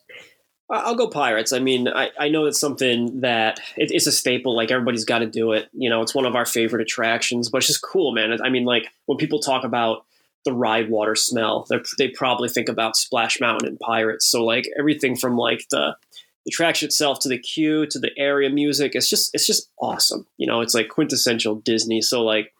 I'll 0.71 0.95
go 0.95 1.07
Pirates. 1.07 1.51
I 1.51 1.59
mean, 1.59 1.87
I, 1.87 2.11
I 2.17 2.29
know 2.29 2.45
it's 2.45 2.59
something 2.59 3.21
that 3.21 3.59
it, 3.75 3.91
it's 3.91 4.07
a 4.07 4.11
staple. 4.11 4.55
Like 4.55 4.71
everybody's 4.71 5.05
got 5.05 5.19
to 5.19 5.25
do 5.25 5.51
it. 5.51 5.69
You 5.73 5.89
know, 5.89 6.01
it's 6.01 6.15
one 6.15 6.25
of 6.25 6.35
our 6.35 6.45
favorite 6.45 6.81
attractions, 6.81 7.49
but 7.49 7.57
it's 7.57 7.67
just 7.67 7.81
cool, 7.81 8.13
man. 8.13 8.41
I 8.41 8.49
mean, 8.49 8.63
like 8.63 8.87
when 9.05 9.17
people 9.17 9.39
talk 9.39 9.65
about 9.65 10.05
the 10.45 10.53
ride 10.53 10.89
water 10.89 11.15
smell, 11.15 11.67
they 11.97 12.07
probably 12.09 12.49
think 12.49 12.69
about 12.69 12.95
Splash 12.95 13.39
Mountain 13.39 13.67
and 13.67 13.79
Pirates. 13.79 14.25
So 14.25 14.45
like 14.45 14.67
everything 14.77 15.15
from 15.15 15.37
like 15.37 15.67
the 15.69 15.95
the 16.43 16.49
attraction 16.49 16.87
itself 16.87 17.19
to 17.19 17.29
the 17.29 17.37
queue 17.37 17.85
to 17.85 17.99
the 17.99 18.09
area 18.17 18.49
music, 18.49 18.95
it's 18.95 19.09
just 19.09 19.29
it's 19.35 19.45
just 19.45 19.69
awesome. 19.79 20.25
You 20.37 20.47
know, 20.47 20.61
it's 20.61 20.73
like 20.73 20.89
quintessential 20.89 21.55
Disney. 21.55 22.01
So 22.01 22.23
like 22.23 22.53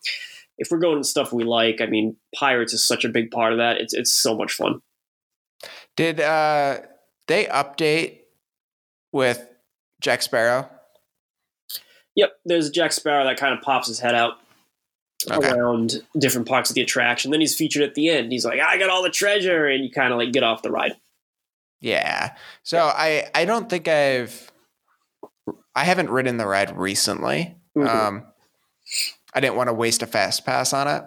if 0.57 0.69
we're 0.69 0.79
going 0.79 1.01
to 1.01 1.07
stuff 1.07 1.33
we 1.33 1.43
like, 1.43 1.81
I 1.81 1.87
mean, 1.87 2.17
Pirates 2.35 2.73
is 2.73 2.85
such 2.85 3.05
a 3.05 3.09
big 3.09 3.31
part 3.31 3.53
of 3.53 3.57
that. 3.57 3.77
It's 3.77 3.93
it's 3.93 4.13
so 4.13 4.37
much 4.37 4.53
fun. 4.53 4.81
Did 5.95 6.19
uh 6.19 6.81
they 7.31 7.45
update 7.45 8.19
with 9.13 9.47
Jack 10.01 10.21
Sparrow? 10.21 10.69
Yep, 12.15 12.33
there's 12.45 12.69
Jack 12.69 12.91
Sparrow 12.91 13.23
that 13.23 13.37
kind 13.37 13.57
of 13.57 13.61
pops 13.61 13.87
his 13.87 13.99
head 13.99 14.15
out 14.15 14.33
okay. 15.31 15.49
around 15.49 16.01
different 16.17 16.47
parts 16.47 16.69
of 16.69 16.75
the 16.75 16.81
attraction. 16.81 17.31
Then 17.31 17.39
he's 17.39 17.55
featured 17.55 17.83
at 17.83 17.95
the 17.95 18.09
end. 18.09 18.33
He's 18.33 18.43
like, 18.43 18.59
"I 18.59 18.77
got 18.77 18.89
all 18.89 19.01
the 19.01 19.09
treasure," 19.09 19.65
and 19.67 19.83
you 19.83 19.91
kind 19.91 20.11
of 20.11 20.19
like 20.19 20.33
get 20.33 20.43
off 20.43 20.61
the 20.61 20.71
ride. 20.71 20.93
Yeah. 21.79 22.35
So 22.63 22.79
I 22.79 23.29
I 23.33 23.45
don't 23.45 23.69
think 23.69 23.87
I've 23.87 24.51
I 25.73 25.85
haven't 25.85 26.09
ridden 26.09 26.35
the 26.35 26.47
ride 26.47 26.75
recently. 26.77 27.55
Mm-hmm. 27.77 27.87
Um, 27.87 28.25
I 29.33 29.39
didn't 29.39 29.55
want 29.55 29.69
to 29.69 29.73
waste 29.73 30.01
a 30.01 30.07
fast 30.07 30.45
pass 30.45 30.73
on 30.73 30.89
it. 30.89 31.03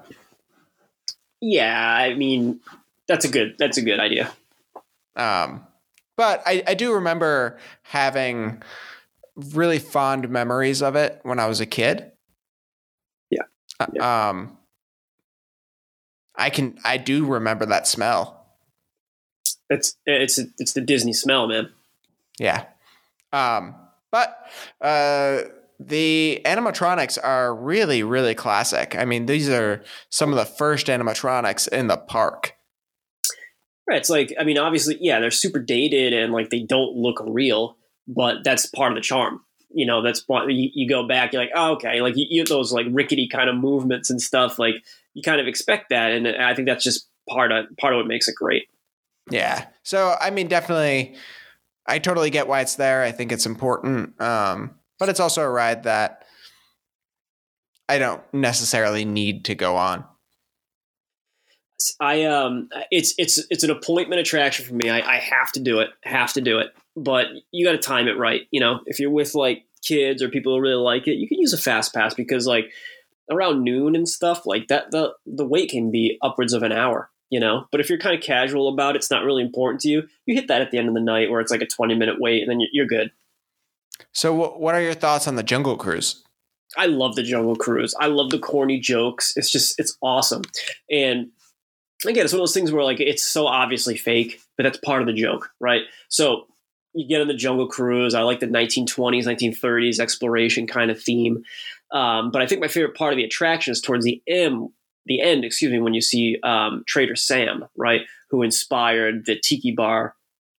Yeah, 1.42 1.78
I 1.78 2.14
mean 2.14 2.60
that's 3.06 3.26
a 3.26 3.28
good 3.28 3.56
that's 3.58 3.76
a 3.76 3.82
good 3.82 4.00
idea. 4.00 4.32
Um, 5.16 5.66
but 6.16 6.42
I, 6.46 6.62
I 6.66 6.74
do 6.74 6.94
remember 6.94 7.58
having 7.82 8.62
really 9.36 9.78
fond 9.78 10.28
memories 10.28 10.82
of 10.82 10.96
it 10.96 11.20
when 11.22 11.38
I 11.38 11.46
was 11.46 11.60
a 11.60 11.66
kid. 11.66 12.12
Yeah. 13.30 13.42
Uh, 13.80 13.86
yeah. 13.92 14.28
Um, 14.28 14.58
I 16.36 16.50
can 16.50 16.78
I 16.84 16.96
do 16.96 17.26
remember 17.26 17.66
that 17.66 17.86
smell. 17.86 18.46
It's 19.70 19.96
it's 20.06 20.38
it's 20.58 20.72
the 20.72 20.80
Disney 20.80 21.12
smell, 21.12 21.46
man. 21.46 21.70
Yeah. 22.38 22.66
Um, 23.32 23.74
but 24.10 24.46
uh, 24.80 25.42
the 25.80 26.40
animatronics 26.44 27.18
are 27.22 27.54
really 27.54 28.02
really 28.02 28.34
classic. 28.34 28.96
I 28.96 29.04
mean, 29.04 29.26
these 29.26 29.48
are 29.48 29.82
some 30.10 30.30
of 30.30 30.36
the 30.36 30.44
first 30.44 30.86
animatronics 30.88 31.68
in 31.68 31.86
the 31.86 31.96
park. 31.96 32.54
Right. 33.88 33.98
It's 33.98 34.10
like, 34.10 34.34
I 34.38 34.44
mean, 34.44 34.58
obviously, 34.58 34.96
yeah, 35.00 35.20
they're 35.20 35.30
super 35.30 35.58
dated 35.58 36.14
and 36.14 36.32
like 36.32 36.50
they 36.50 36.60
don't 36.60 36.96
look 36.96 37.22
real, 37.26 37.76
but 38.08 38.44
that's 38.44 38.66
part 38.66 38.92
of 38.92 38.96
the 38.96 39.02
charm. 39.02 39.42
You 39.70 39.86
know, 39.86 40.02
that's 40.02 40.20
part, 40.20 40.50
you, 40.50 40.70
you 40.72 40.88
go 40.88 41.06
back, 41.06 41.32
you're 41.32 41.42
like, 41.42 41.52
oh, 41.54 41.72
okay, 41.72 42.00
like 42.00 42.16
you, 42.16 42.26
you 42.30 42.44
those 42.44 42.72
like 42.72 42.86
rickety 42.90 43.28
kind 43.28 43.50
of 43.50 43.56
movements 43.56 44.08
and 44.08 44.22
stuff. 44.22 44.58
Like 44.58 44.76
you 45.14 45.22
kind 45.22 45.40
of 45.40 45.46
expect 45.46 45.90
that, 45.90 46.12
and 46.12 46.28
I 46.28 46.54
think 46.54 46.68
that's 46.68 46.84
just 46.84 47.08
part 47.28 47.52
of 47.52 47.66
part 47.78 47.92
of 47.92 47.98
what 47.98 48.06
makes 48.06 48.28
it 48.28 48.36
great. 48.36 48.68
Yeah. 49.30 49.66
So 49.82 50.14
I 50.20 50.30
mean, 50.30 50.48
definitely, 50.48 51.16
I 51.86 51.98
totally 51.98 52.30
get 52.30 52.46
why 52.46 52.60
it's 52.60 52.76
there. 52.76 53.02
I 53.02 53.12
think 53.12 53.32
it's 53.32 53.46
important, 53.46 54.20
um, 54.20 54.76
but 54.98 55.08
it's 55.08 55.20
also 55.20 55.42
a 55.42 55.50
ride 55.50 55.82
that 55.84 56.24
I 57.88 57.98
don't 57.98 58.22
necessarily 58.32 59.04
need 59.04 59.44
to 59.46 59.54
go 59.54 59.76
on. 59.76 60.04
I 62.00 62.24
um, 62.24 62.68
it's 62.90 63.14
it's 63.18 63.38
it's 63.50 63.64
an 63.64 63.70
appointment 63.70 64.20
attraction 64.20 64.64
for 64.64 64.74
me. 64.74 64.90
I, 64.90 65.00
I 65.00 65.16
have 65.18 65.52
to 65.52 65.60
do 65.60 65.80
it, 65.80 65.90
have 66.02 66.32
to 66.34 66.40
do 66.40 66.58
it. 66.58 66.74
But 66.96 67.26
you 67.50 67.64
got 67.64 67.72
to 67.72 67.78
time 67.78 68.06
it 68.06 68.18
right. 68.18 68.42
You 68.50 68.60
know, 68.60 68.80
if 68.86 69.00
you're 69.00 69.10
with 69.10 69.34
like 69.34 69.64
kids 69.82 70.22
or 70.22 70.28
people 70.28 70.54
who 70.54 70.60
really 70.60 70.82
like 70.82 71.08
it, 71.08 71.16
you 71.16 71.28
can 71.28 71.38
use 71.38 71.52
a 71.52 71.58
fast 71.58 71.92
pass 71.92 72.14
because 72.14 72.46
like 72.46 72.70
around 73.30 73.64
noon 73.64 73.96
and 73.96 74.08
stuff 74.08 74.46
like 74.46 74.68
that, 74.68 74.90
the 74.90 75.12
the 75.26 75.44
wait 75.44 75.70
can 75.70 75.90
be 75.90 76.18
upwards 76.22 76.52
of 76.52 76.62
an 76.62 76.72
hour. 76.72 77.10
You 77.30 77.40
know, 77.40 77.66
but 77.72 77.80
if 77.80 77.88
you're 77.88 77.98
kind 77.98 78.16
of 78.16 78.22
casual 78.22 78.68
about 78.68 78.94
it, 78.94 78.98
it's 78.98 79.10
not 79.10 79.24
really 79.24 79.42
important 79.42 79.80
to 79.80 79.88
you. 79.88 80.02
You 80.26 80.34
hit 80.34 80.46
that 80.48 80.62
at 80.62 80.70
the 80.70 80.78
end 80.78 80.88
of 80.88 80.94
the 80.94 81.00
night 81.00 81.30
where 81.30 81.40
it's 81.40 81.50
like 81.50 81.62
a 81.62 81.66
20 81.66 81.94
minute 81.96 82.16
wait, 82.20 82.42
and 82.42 82.50
then 82.50 82.60
you're, 82.60 82.68
you're 82.72 82.86
good. 82.86 83.10
So, 84.12 84.32
what 84.32 84.74
are 84.74 84.80
your 84.80 84.94
thoughts 84.94 85.26
on 85.26 85.34
the 85.34 85.42
Jungle 85.42 85.76
Cruise? 85.76 86.22
I 86.76 86.86
love 86.86 87.14
the 87.14 87.22
Jungle 87.22 87.56
Cruise. 87.56 87.94
I 87.98 88.06
love 88.06 88.30
the 88.30 88.38
corny 88.38 88.80
jokes. 88.80 89.36
It's 89.36 89.50
just 89.50 89.78
it's 89.78 89.96
awesome. 90.02 90.42
And 90.90 91.30
again, 92.04 92.24
it's 92.24 92.32
one 92.32 92.40
of 92.40 92.42
those 92.42 92.54
things 92.54 92.72
where 92.72 92.84
like 92.84 93.00
it's 93.00 93.24
so 93.24 93.46
obviously 93.46 93.96
fake, 93.96 94.40
but 94.56 94.64
that's 94.64 94.78
part 94.78 95.00
of 95.00 95.06
the 95.06 95.12
joke, 95.12 95.50
right? 95.60 95.82
So 96.08 96.46
you 96.94 97.08
get 97.08 97.20
on 97.20 97.28
the 97.28 97.34
Jungle 97.34 97.68
Cruise. 97.68 98.14
I 98.14 98.22
like 98.22 98.40
the 98.40 98.46
1920s, 98.46 99.24
1930s 99.24 99.98
exploration 99.98 100.66
kind 100.66 100.90
of 100.90 101.02
theme. 101.02 101.42
Um, 101.92 102.30
but 102.30 102.40
I 102.40 102.46
think 102.46 102.60
my 102.60 102.68
favorite 102.68 102.96
part 102.96 103.12
of 103.12 103.16
the 103.16 103.24
attraction 103.24 103.72
is 103.72 103.80
towards 103.80 104.04
the 104.04 104.22
end, 104.26 104.70
the 105.06 105.20
end, 105.20 105.44
excuse 105.44 105.72
me, 105.72 105.80
when 105.80 105.94
you 105.94 106.00
see 106.00 106.38
um, 106.42 106.84
Trader 106.86 107.16
Sam, 107.16 107.64
right, 107.76 108.02
who 108.30 108.42
inspired 108.42 109.26
the 109.26 109.36
Tiki 109.36 109.72
Bar 109.72 110.14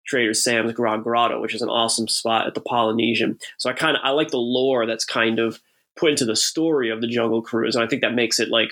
Trader 0.06 0.34
Sam's 0.34 0.74
Grog 0.74 1.04
Grotto, 1.04 1.42
which 1.42 1.56
is 1.56 1.62
an 1.62 1.70
awesome 1.70 2.08
spot 2.08 2.48
at 2.48 2.54
the 2.54 2.62
Polynesian. 2.62 3.40
So 3.58 3.70
I 3.70 3.74
kind 3.74 3.98
of 3.98 4.02
I 4.04 4.12
like 4.12 4.30
the 4.30 4.38
lore 4.38 4.86
that's 4.86 5.06
kind 5.06 5.40
of 5.40 5.60
put 5.98 6.12
into 6.12 6.26
the 6.26 6.36
story 6.36 6.90
of 6.90 7.02
the 7.02 7.08
Jungle 7.08 7.42
Cruise, 7.42 7.76
and 7.76 7.84
I 7.84 7.88
think 7.88 8.02
that 8.02 8.14
makes 8.14 8.40
it 8.40 8.50
like 8.50 8.70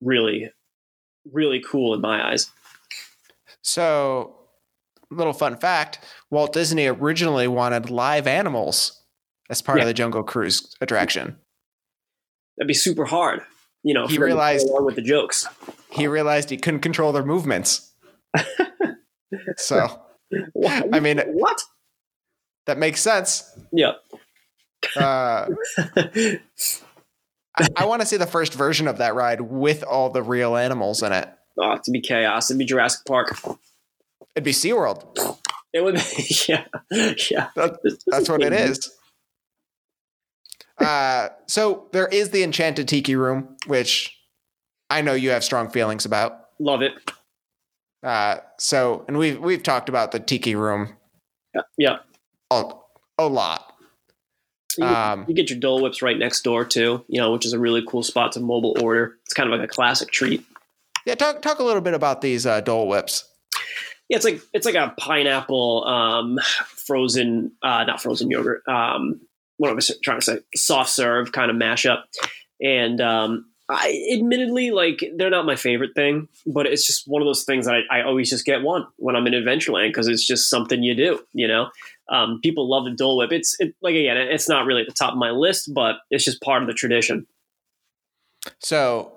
really 0.00 0.50
really 1.32 1.60
cool 1.60 1.94
in 1.94 2.00
my 2.00 2.30
eyes. 2.30 2.50
So, 3.62 4.36
little 5.10 5.32
fun 5.32 5.56
fact 5.56 6.00
Walt 6.30 6.52
Disney 6.52 6.86
originally 6.86 7.46
wanted 7.46 7.90
live 7.90 8.26
animals 8.26 9.02
as 9.48 9.62
part 9.62 9.78
yeah. 9.78 9.84
of 9.84 9.88
the 9.88 9.94
Jungle 9.94 10.22
Cruise 10.22 10.74
attraction. 10.80 11.36
That'd 12.56 12.68
be 12.68 12.74
super 12.74 13.04
hard. 13.04 13.42
You 13.82 13.94
know, 13.94 14.06
he 14.06 14.18
realized 14.18 14.66
with 14.70 14.96
the 14.96 15.02
jokes. 15.02 15.46
He 15.90 16.06
realized 16.06 16.48
he 16.50 16.56
couldn't 16.56 16.80
control 16.80 17.12
their 17.12 17.24
movements. 17.24 17.92
so, 19.56 20.00
what? 20.52 20.94
I 20.94 21.00
mean, 21.00 21.18
what? 21.26 21.60
That 22.66 22.78
makes 22.78 23.02
sense. 23.02 23.50
Yeah. 23.72 23.92
Uh, 24.96 25.48
I, 27.56 27.68
I 27.76 27.84
want 27.86 28.02
to 28.02 28.06
see 28.06 28.16
the 28.16 28.26
first 28.26 28.54
version 28.54 28.88
of 28.88 28.98
that 28.98 29.14
ride 29.14 29.40
with 29.40 29.82
all 29.84 30.10
the 30.10 30.22
real 30.22 30.56
animals 30.56 31.02
in 31.02 31.12
it. 31.12 31.28
Oh, 31.58 31.72
it'd 31.72 31.92
be 31.92 32.00
chaos. 32.00 32.50
It'd 32.50 32.58
be 32.58 32.64
Jurassic 32.64 33.06
Park. 33.06 33.38
It'd 34.34 34.44
be 34.44 34.52
SeaWorld. 34.52 35.38
It 35.72 35.84
would 35.84 35.94
be, 35.94 36.00
yeah. 36.48 36.64
Yeah. 36.90 37.48
That, 37.54 37.78
that's 38.06 38.28
what 38.28 38.42
it 38.42 38.52
is. 38.52 38.90
Uh, 40.78 41.28
so 41.46 41.88
there 41.92 42.08
is 42.08 42.30
the 42.30 42.42
Enchanted 42.42 42.88
Tiki 42.88 43.14
Room, 43.14 43.56
which 43.66 44.16
I 44.90 45.02
know 45.02 45.12
you 45.14 45.30
have 45.30 45.44
strong 45.44 45.70
feelings 45.70 46.04
about. 46.04 46.48
Love 46.58 46.82
it. 46.82 46.92
Uh, 48.02 48.38
so, 48.58 49.04
and 49.08 49.16
we've 49.16 49.40
we've 49.40 49.62
talked 49.62 49.88
about 49.88 50.12
the 50.12 50.20
Tiki 50.20 50.54
Room. 50.54 50.96
Yeah. 51.54 51.62
Yeah. 51.78 51.96
A, 52.50 52.72
a 53.18 53.26
lot. 53.26 53.73
You, 54.76 54.84
um, 54.84 55.24
you, 55.28 55.34
get 55.34 55.50
your 55.50 55.58
Dole 55.58 55.82
Whips 55.82 56.02
right 56.02 56.18
next 56.18 56.42
door 56.42 56.64
too, 56.64 57.04
you 57.08 57.20
know, 57.20 57.32
which 57.32 57.46
is 57.46 57.52
a 57.52 57.58
really 57.58 57.84
cool 57.86 58.02
spot 58.02 58.32
to 58.32 58.40
mobile 58.40 58.76
order. 58.80 59.16
It's 59.24 59.34
kind 59.34 59.52
of 59.52 59.58
like 59.58 59.68
a 59.68 59.72
classic 59.72 60.10
treat. 60.10 60.44
Yeah, 61.06 61.14
talk 61.14 61.42
talk 61.42 61.58
a 61.58 61.64
little 61.64 61.82
bit 61.82 61.94
about 61.94 62.20
these 62.20 62.46
uh, 62.46 62.60
Dole 62.60 62.88
Whips. 62.88 63.28
Yeah, 64.08 64.16
it's 64.16 64.24
like 64.24 64.40
it's 64.52 64.66
like 64.66 64.74
a 64.74 64.94
pineapple 64.98 65.84
um, 65.86 66.38
frozen, 66.86 67.52
uh, 67.62 67.84
not 67.84 68.02
frozen 68.02 68.30
yogurt. 68.30 68.62
Um, 68.68 69.20
what 69.56 69.70
am 69.70 69.76
I 69.76 69.80
trying 70.02 70.20
to 70.20 70.24
say? 70.24 70.38
Soft 70.56 70.90
serve 70.90 71.32
kind 71.32 71.50
of 71.50 71.56
mashup, 71.56 72.02
and 72.60 73.00
um, 73.00 73.46
I 73.68 74.08
admittedly 74.12 74.72
like 74.72 75.02
they're 75.16 75.30
not 75.30 75.46
my 75.46 75.56
favorite 75.56 75.94
thing, 75.94 76.28
but 76.46 76.66
it's 76.66 76.86
just 76.86 77.04
one 77.06 77.22
of 77.22 77.26
those 77.26 77.44
things 77.44 77.64
that 77.64 77.76
I, 77.90 78.00
I 78.00 78.02
always 78.02 78.28
just 78.28 78.44
get 78.44 78.62
one 78.62 78.86
when 78.96 79.16
I'm 79.16 79.26
in 79.26 79.32
Adventureland 79.32 79.88
because 79.88 80.06
it's 80.06 80.26
just 80.26 80.50
something 80.50 80.82
you 80.82 80.94
do, 80.94 81.20
you 81.32 81.48
know. 81.48 81.70
Um, 82.10 82.40
people 82.42 82.68
love 82.68 82.84
the 82.84 82.90
Dole 82.90 83.16
Whip. 83.18 83.32
It's 83.32 83.56
it, 83.60 83.74
like 83.80 83.94
again, 83.94 84.16
it's 84.16 84.48
not 84.48 84.66
really 84.66 84.82
at 84.82 84.88
the 84.88 84.94
top 84.94 85.12
of 85.12 85.18
my 85.18 85.30
list, 85.30 85.72
but 85.72 85.96
it's 86.10 86.24
just 86.24 86.42
part 86.42 86.62
of 86.62 86.68
the 86.68 86.74
tradition. 86.74 87.26
So, 88.58 89.12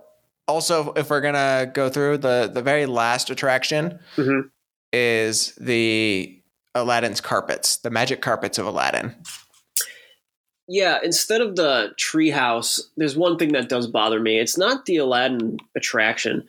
also, 0.48 0.94
if 0.94 1.10
we're 1.10 1.22
gonna 1.22 1.70
go 1.74 1.90
through 1.90 2.20
the 2.20 2.50
the 2.52 2.62
very 2.62 2.86
last 2.86 3.30
attraction, 3.30 4.00
mm-hmm. 4.16 4.48
is 4.94 5.54
the 5.60 6.42
Aladdin's 6.76 7.22
carpets, 7.22 7.78
the 7.78 7.90
magic 7.90 8.22
carpets 8.22 8.58
of 8.58 8.66
Aladdin. 8.66 9.16
Yeah, 10.70 11.00
instead 11.02 11.40
of 11.40 11.56
the 11.56 11.94
treehouse, 11.98 12.82
there's 12.98 13.16
one 13.16 13.38
thing 13.38 13.54
that 13.54 13.70
does 13.70 13.88
bother 13.88 14.20
me. 14.20 14.38
It's 14.38 14.58
not 14.58 14.86
the 14.86 14.98
Aladdin 14.98 15.58
attraction 15.76 16.46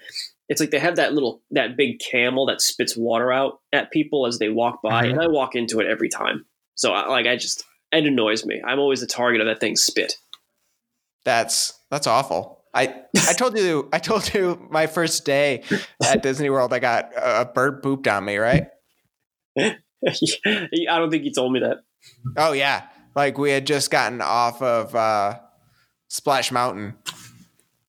it's 0.49 0.61
like 0.61 0.71
they 0.71 0.79
have 0.79 0.97
that 0.97 1.13
little 1.13 1.43
that 1.51 1.77
big 1.77 2.01
camel 2.01 2.47
that 2.47 2.61
spits 2.61 2.97
water 2.97 3.33
out 3.33 3.61
at 3.73 3.91
people 3.91 4.27
as 4.27 4.39
they 4.39 4.49
walk 4.49 4.81
by, 4.83 5.05
mm-hmm. 5.05 5.13
and 5.13 5.21
I 5.21 5.29
walk 5.29 5.55
into 5.55 5.81
it 5.81 5.87
every 5.87 6.09
time. 6.09 6.47
So 6.75 6.93
I, 6.93 7.09
like 7.09 7.27
I 7.27 7.37
just 7.37 7.65
it 7.93 8.07
annoys 8.07 8.45
me. 8.45 8.63
I'm 8.65 8.79
always 8.79 9.01
the 9.01 9.07
target 9.07 9.41
of 9.41 9.47
that 9.47 9.61
thing 9.61 9.77
spit. 9.77 10.17
That's 11.25 11.79
that's 11.91 12.07
awful. 12.07 12.65
I 12.75 13.03
I 13.29 13.33
told 13.33 13.59
you 13.59 13.89
I 13.93 13.99
told 13.99 14.33
you 14.33 14.67
my 14.71 14.87
first 14.87 15.25
day 15.25 15.63
at 16.03 16.23
Disney 16.23 16.51
World 16.51 16.73
I 16.73 16.79
got 16.79 17.13
a 17.17 17.45
bird 17.45 17.83
pooped 17.83 18.09
on 18.09 18.25
me, 18.25 18.37
right? 18.37 18.69
I 19.59 19.75
don't 20.87 21.11
think 21.11 21.25
you 21.25 21.33
told 21.33 21.53
me 21.53 21.61
that. 21.61 21.79
Oh 22.37 22.53
yeah. 22.53 22.87
Like 23.15 23.37
we 23.37 23.51
had 23.51 23.67
just 23.67 23.91
gotten 23.91 24.21
off 24.21 24.63
of 24.63 24.95
uh, 24.95 25.41
Splash 26.09 26.53
Mountain. 26.53 26.95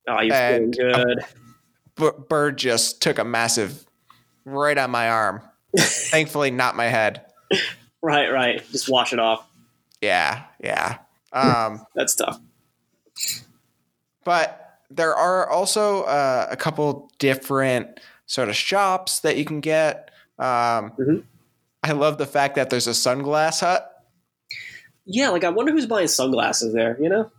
Oh, 0.08 0.22
you're 0.22 0.36
feeling 0.36 0.72
good. 0.72 1.19
B- 1.19 1.26
bird 1.99 2.57
just 2.57 3.01
took 3.01 3.19
a 3.19 3.23
massive 3.23 3.85
right 4.45 4.77
on 4.77 4.89
my 4.91 5.09
arm. 5.09 5.41
Thankfully, 5.77 6.51
not 6.51 6.75
my 6.75 6.85
head. 6.85 7.25
Right, 8.01 8.29
right. 8.29 8.63
Just 8.71 8.89
wash 8.89 9.13
it 9.13 9.19
off. 9.19 9.45
Yeah, 10.01 10.43
yeah. 10.63 10.97
Um, 11.33 11.85
That's 11.95 12.15
tough. 12.15 12.39
But 14.23 14.79
there 14.89 15.13
are 15.15 15.47
also 15.49 16.03
uh, 16.03 16.47
a 16.49 16.57
couple 16.57 17.12
different 17.19 17.99
sort 18.25 18.49
of 18.49 18.55
shops 18.55 19.19
that 19.21 19.38
you 19.38 19.45
can 19.45 19.59
get. 19.59 20.12
Um, 20.38 20.91
Mhm. 20.97 21.23
I 21.83 21.93
love 21.93 22.17
the 22.17 22.25
fact 22.25 22.55
that 22.55 22.69
there's 22.69 22.88
a 22.88 22.91
sunglass 22.91 23.62
hut. 23.62 23.85
Yeah, 25.05 25.29
like 25.29 25.43
I 25.43 25.49
wonder 25.49 25.71
who's 25.71 25.85
buying 25.85 26.07
sunglasses 26.07 26.73
there. 26.73 26.97
You 27.01 27.09
know, 27.09 27.31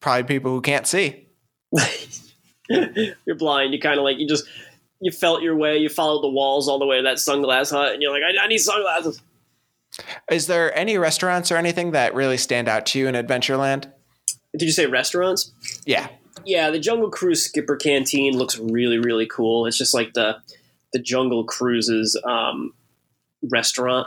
Probably 0.00 0.22
people 0.24 0.52
who 0.52 0.60
can't 0.62 0.86
see. 0.86 1.26
you're 3.26 3.36
blind. 3.36 3.74
You 3.74 3.80
kind 3.80 3.98
of 3.98 4.04
like 4.04 4.18
you 4.18 4.26
just 4.28 4.44
you 5.00 5.10
felt 5.12 5.42
your 5.42 5.56
way. 5.56 5.78
You 5.78 5.88
followed 5.88 6.22
the 6.22 6.28
walls 6.30 6.68
all 6.68 6.78
the 6.78 6.86
way 6.86 6.98
to 6.98 7.02
that 7.02 7.16
sunglass 7.16 7.70
hut, 7.70 7.92
and 7.94 8.02
you're 8.02 8.12
like, 8.12 8.22
I, 8.22 8.44
I 8.44 8.48
need 8.48 8.58
sunglasses. 8.58 9.20
Is 10.30 10.46
there 10.46 10.76
any 10.78 10.96
restaurants 10.98 11.50
or 11.50 11.56
anything 11.56 11.90
that 11.92 12.14
really 12.14 12.36
stand 12.36 12.68
out 12.68 12.86
to 12.86 12.98
you 12.98 13.08
in 13.08 13.14
Adventureland? 13.14 13.90
Did 14.56 14.62
you 14.66 14.72
say 14.72 14.86
restaurants? 14.86 15.52
Yeah. 15.84 16.08
Yeah, 16.44 16.70
the 16.70 16.78
Jungle 16.78 17.10
Cruise 17.10 17.42
Skipper 17.44 17.76
Canteen 17.76 18.36
looks 18.38 18.56
really, 18.58 18.98
really 18.98 19.26
cool. 19.26 19.66
It's 19.66 19.76
just 19.76 19.92
like 19.94 20.14
the 20.14 20.36
the 20.92 20.98
Jungle 21.00 21.44
Cruises 21.44 22.18
um, 22.24 22.72
restaurant. 23.50 24.06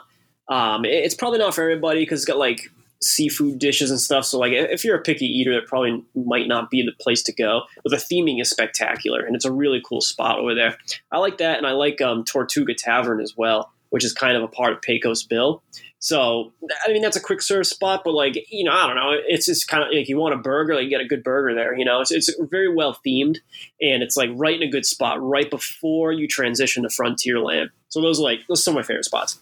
Um, 0.50 0.86
it- 0.86 1.04
it's 1.06 1.16
probably 1.16 1.40
not 1.40 1.54
for 1.54 1.62
everybody 1.64 2.02
because 2.02 2.22
it's 2.22 2.26
got 2.26 2.38
like 2.38 2.70
seafood 3.04 3.60
dishes 3.60 3.92
and 3.92 4.00
stuff. 4.00 4.26
So 4.26 4.40
like, 4.40 4.54
if 4.54 4.84
you're 4.84 4.98
a 4.98 5.02
picky 5.02 5.26
eater, 5.26 5.54
that 5.54 5.68
probably 5.68 6.04
might 6.16 6.48
not 6.48 6.70
be 6.70 6.82
the 6.82 6.92
place 7.02 7.22
to 7.24 7.34
go. 7.34 7.64
But 7.84 7.92
the 7.92 7.98
theming 7.98 8.42
is 8.42 8.50
spectacular, 8.50 9.22
and 9.26 9.36
it's 9.36 9.46
a 9.46 9.52
really 9.52 9.82
cool 9.88 10.02
spot 10.02 10.40
over 10.40 10.56
there. 10.56 10.78
I 11.12 11.18
like 11.20 11.38
that, 11.38 11.58
and 11.58 11.68
I 11.68 11.72
like 11.72 12.02
um, 12.02 12.24
Tortuga 12.24 12.74
Tavern 12.74 13.22
as 13.22 13.36
well, 13.38 13.72
which 13.90 14.04
is 14.04 14.14
kind 14.14 14.38
of 14.38 14.44
a 14.44 14.48
part 14.48 14.74
of 14.74 14.82
Pecos 14.82 15.24
Bill. 15.24 15.62
So 16.00 16.52
I 16.86 16.92
mean, 16.92 17.02
that's 17.02 17.16
a 17.16 17.22
quick 17.22 17.42
serve 17.42 17.66
spot, 17.66 18.02
but 18.04 18.14
like 18.14 18.36
you 18.50 18.66
know, 18.66 18.74
I 18.74 18.88
don't 18.88 18.98
know. 18.98 19.16
It's 19.26 19.46
just 19.46 19.70
kind 19.70 19.84
of 19.84 19.90
like 19.94 20.10
you 20.10 20.18
want 20.18 20.34
a 20.34 20.38
burger, 20.38 20.76
like 20.76 20.84
you 20.84 20.90
get 20.90 21.00
a 21.00 21.08
good 21.08 21.24
burger 21.24 21.56
there. 21.56 21.78
You 21.78 21.86
know, 21.86 22.02
it's 22.02 22.12
it's 22.12 22.30
very 22.50 22.74
well 22.74 22.98
themed, 23.06 23.38
and 23.82 24.04
it's 24.04 24.18
like 24.18 24.30
right 24.34 24.56
in 24.56 24.68
a 24.68 24.72
good 24.72 24.86
spot, 24.86 25.22
right 25.22 25.50
before 25.50 26.12
you 26.12 26.28
transition 26.28 26.84
to 26.84 26.90
Frontierland. 26.90 27.70
So 27.88 28.02
those 28.02 28.20
are 28.20 28.24
like 28.24 28.40
those 28.50 28.60
are 28.60 28.64
some 28.64 28.74
of 28.74 28.80
my 28.80 28.84
favorite 28.84 29.06
spots 29.06 29.40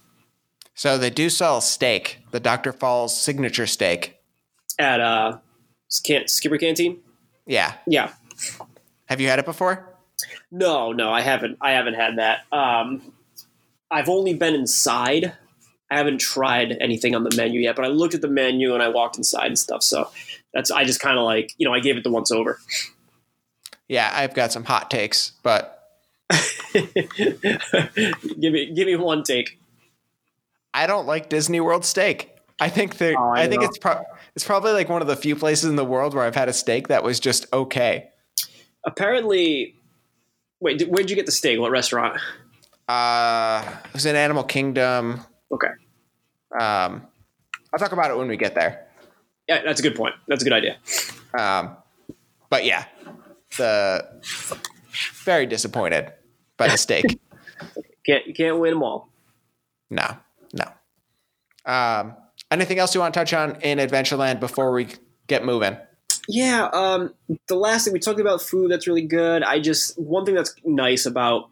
So 0.81 0.97
they 0.97 1.11
do 1.11 1.29
sell 1.29 1.59
a 1.59 1.61
steak, 1.61 2.17
the 2.31 2.39
Dr. 2.39 2.73
Falls 2.73 3.15
signature 3.15 3.67
steak. 3.67 4.17
at 4.79 4.99
uh, 4.99 5.37
Can- 6.03 6.27
Skipper 6.27 6.57
Canteen. 6.57 7.01
Yeah. 7.45 7.75
Yeah, 7.85 8.13
Have 9.05 9.21
you 9.21 9.27
had 9.27 9.37
it 9.37 9.45
before? 9.45 9.87
no, 10.49 10.91
no, 10.91 11.13
I 11.13 11.21
haven't. 11.21 11.59
I 11.61 11.73
haven't 11.73 11.93
had 11.93 12.17
that. 12.17 12.45
Um, 12.51 13.13
I've 13.91 14.09
only 14.09 14.33
been 14.33 14.55
inside. 14.55 15.33
I 15.91 15.97
haven't 15.97 16.17
tried 16.17 16.75
anything 16.81 17.13
on 17.13 17.25
the 17.25 17.35
menu 17.37 17.59
yet, 17.61 17.75
but 17.75 17.85
I 17.85 17.89
looked 17.89 18.15
at 18.15 18.21
the 18.21 18.27
menu 18.27 18.73
and 18.73 18.81
I 18.81 18.87
walked 18.87 19.17
inside 19.17 19.45
and 19.45 19.59
stuff. 19.59 19.83
So 19.83 20.09
that's 20.51 20.71
I 20.71 20.83
just 20.83 20.99
kind 20.99 21.19
of 21.19 21.25
like 21.25 21.53
you 21.59 21.67
know 21.67 21.75
I 21.75 21.79
gave 21.79 21.95
it 21.95 22.03
the 22.03 22.09
once 22.09 22.31
over. 22.31 22.59
Yeah, 23.87 24.09
I've 24.11 24.33
got 24.33 24.51
some 24.51 24.63
hot 24.63 24.89
takes, 24.89 25.33
but 25.43 25.77
give 26.73 26.95
me 28.51 28.73
give 28.73 28.87
me 28.87 28.95
one 28.95 29.21
take. 29.21 29.60
I 30.73 30.87
don't 30.87 31.05
like 31.05 31.29
Disney 31.29 31.59
World 31.59 31.83
steak. 31.85 32.29
I 32.59 32.69
think 32.69 32.97
that 32.97 33.15
Oh, 33.17 33.29
I 33.35 33.43
I, 33.43 33.47
think 33.47 33.63
it's 33.63 33.77
pro- 33.77 34.03
it's 34.35 34.45
probably 34.45 34.71
like 34.73 34.87
one 34.87 35.01
of 35.01 35.07
the 35.07 35.15
few 35.15 35.35
places 35.35 35.69
in 35.69 35.75
the 35.75 35.85
world 35.85 36.13
where 36.13 36.23
I've 36.23 36.35
had 36.35 36.47
a 36.49 36.53
steak 36.53 36.87
that 36.89 37.03
was 37.03 37.19
just 37.19 37.45
okay. 37.51 38.09
Apparently, 38.85 39.75
wait, 40.59 40.77
did, 40.79 40.87
where'd 40.89 41.09
you 41.09 41.15
get 41.15 41.25
the 41.25 41.31
steak? 41.31 41.59
What 41.59 41.71
restaurant? 41.71 42.19
Uh, 42.87 43.63
it 43.85 43.93
was 43.93 44.05
in 44.05 44.15
Animal 44.15 44.43
Kingdom. 44.43 45.21
Okay, 45.51 45.67
Um, 46.59 47.07
I'll 47.73 47.79
talk 47.79 47.91
about 47.91 48.11
it 48.11 48.17
when 48.17 48.27
we 48.27 48.37
get 48.37 48.53
there. 48.55 48.87
yeah, 49.47 49.61
that's 49.63 49.79
a 49.79 49.83
good 49.83 49.95
point. 49.95 50.15
That's 50.27 50.41
a 50.41 50.45
good 50.45 50.53
idea. 50.53 50.77
Um, 51.37 51.75
but 52.49 52.63
yeah, 52.65 52.85
the 53.57 54.21
very 55.25 55.45
disappointed 55.45 56.11
by 56.57 56.67
the 56.67 56.77
steak. 56.77 57.05
Can't 58.05 58.25
you 58.25 58.33
can't 58.33 58.59
win 58.59 58.73
them 58.73 58.83
all. 58.83 59.09
no. 59.89 60.17
Um, 61.65 62.15
anything 62.49 62.79
else 62.79 62.93
you 62.93 63.01
want 63.01 63.13
to 63.13 63.19
touch 63.19 63.33
on 63.33 63.59
in 63.61 63.77
Adventureland 63.77 64.39
before 64.39 64.71
we 64.71 64.87
get 65.27 65.45
moving? 65.45 65.77
Yeah, 66.27 66.69
um, 66.73 67.13
the 67.47 67.55
last 67.55 67.85
thing 67.85 67.93
we 67.93 67.99
talked 67.99 68.19
about 68.19 68.41
food 68.41 68.71
that's 68.71 68.87
really 68.87 69.05
good. 69.05 69.43
I 69.43 69.59
just 69.59 69.99
one 69.99 70.25
thing 70.25 70.35
that's 70.35 70.53
nice 70.63 71.05
about 71.05 71.49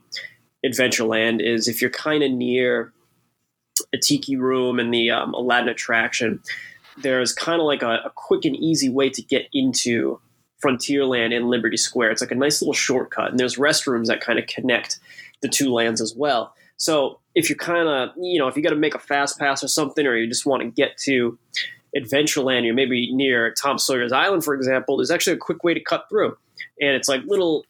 Adventureland 0.65 1.41
is 1.41 1.67
if 1.67 1.81
you're 1.81 1.89
kind 1.89 2.23
of 2.23 2.31
near 2.31 2.93
a 3.93 3.97
tiki 3.97 4.35
room 4.35 4.79
and 4.79 4.93
the 4.93 5.09
um, 5.09 5.33
Aladdin 5.33 5.69
attraction, 5.69 6.41
there's 7.01 7.33
kind 7.33 7.59
of 7.59 7.65
like 7.65 7.81
a, 7.81 7.99
a 8.05 8.11
quick 8.13 8.45
and 8.45 8.55
easy 8.55 8.89
way 8.89 9.09
to 9.09 9.21
get 9.21 9.47
into 9.53 10.19
Frontierland 10.63 11.35
and 11.35 11.49
Liberty 11.49 11.77
Square. 11.77 12.11
It's 12.11 12.21
like 12.21 12.31
a 12.31 12.35
nice 12.35 12.61
little 12.61 12.73
shortcut, 12.73 13.31
and 13.31 13.39
there's 13.39 13.57
restrooms 13.57 14.07
that 14.07 14.21
kind 14.21 14.37
of 14.37 14.47
connect 14.47 14.99
the 15.41 15.47
two 15.47 15.71
lands 15.71 16.01
as 16.01 16.13
well. 16.13 16.53
So 16.77 17.19
if 17.35 17.49
you're 17.49 17.57
kind 17.57 17.87
of, 17.87 18.09
you 18.17 18.39
know, 18.39 18.47
if 18.47 18.55
you 18.55 18.63
got 18.63 18.71
to 18.71 18.75
make 18.75 18.95
a 18.95 18.99
fast 18.99 19.39
pass 19.39 19.63
or 19.63 19.67
something, 19.67 20.05
or 20.05 20.15
you 20.15 20.27
just 20.27 20.45
want 20.45 20.63
to 20.63 20.69
get 20.69 20.97
to 21.05 21.37
Adventureland, 21.95 22.65
you're 22.65 22.73
maybe 22.73 23.13
near 23.13 23.53
Tom 23.53 23.77
Sawyer's 23.77 24.11
Island, 24.11 24.43
for 24.43 24.53
example, 24.53 24.97
there's 24.97 25.11
actually 25.11 25.33
a 25.33 25.39
quick 25.39 25.63
way 25.63 25.73
to 25.73 25.79
cut 25.79 26.07
through, 26.09 26.37
and 26.79 26.91
it's 26.91 27.07
like 27.07 27.21
little 27.25 27.65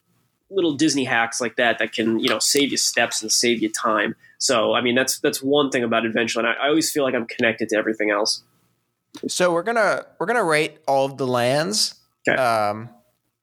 little 0.50 0.74
Disney 0.74 1.04
hacks 1.04 1.40
like 1.40 1.56
that 1.56 1.78
that 1.78 1.92
can 1.92 2.18
you 2.18 2.28
know 2.28 2.38
save 2.38 2.70
you 2.70 2.76
steps 2.76 3.22
and 3.22 3.30
save 3.30 3.62
you 3.62 3.70
time. 3.70 4.14
So 4.38 4.74
I 4.74 4.80
mean 4.80 4.94
that's 4.94 5.18
that's 5.20 5.42
one 5.42 5.70
thing 5.70 5.84
about 5.84 6.02
Adventureland. 6.02 6.46
I, 6.46 6.54
I 6.54 6.68
always 6.68 6.90
feel 6.90 7.04
like 7.04 7.14
I'm 7.14 7.26
connected 7.26 7.68
to 7.70 7.76
everything 7.76 8.10
else. 8.10 8.42
So 9.28 9.52
we're 9.52 9.62
gonna 9.62 10.06
we're 10.18 10.26
gonna 10.26 10.44
rate 10.44 10.78
all 10.86 11.06
of 11.06 11.16
the 11.18 11.26
lands. 11.26 11.94
Okay. 12.28 12.40
Um, 12.40 12.90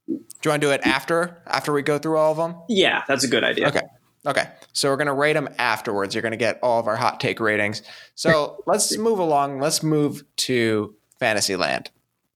do 0.08 0.13
you 0.13 0.51
want 0.51 0.62
to 0.62 0.67
do 0.67 0.71
it 0.71 0.82
after 0.86 1.41
after 1.47 1.73
we 1.73 1.82
go 1.82 1.97
through 1.97 2.17
all 2.17 2.32
of 2.32 2.38
them? 2.38 2.62
Yeah, 2.69 3.03
that's 3.08 3.23
a 3.23 3.27
good 3.27 3.43
idea. 3.43 3.67
Okay. 3.67 3.82
Okay. 4.25 4.49
So 4.73 4.89
we're 4.89 4.97
gonna 4.97 5.13
rate 5.13 5.34
them 5.34 5.49
afterwards. 5.58 6.13
You're 6.15 6.21
gonna 6.21 6.38
get 6.38 6.60
all 6.62 6.80
of 6.80 6.88
our 6.88 6.95
hot 6.95 7.19
take 7.19 7.39
ratings. 7.39 7.82
So 8.15 8.63
let's 8.67 8.97
move 8.97 9.19
along. 9.19 9.60
Let's 9.60 9.84
move 9.84 10.23
to 10.38 10.95
Fantasyland. 11.19 11.91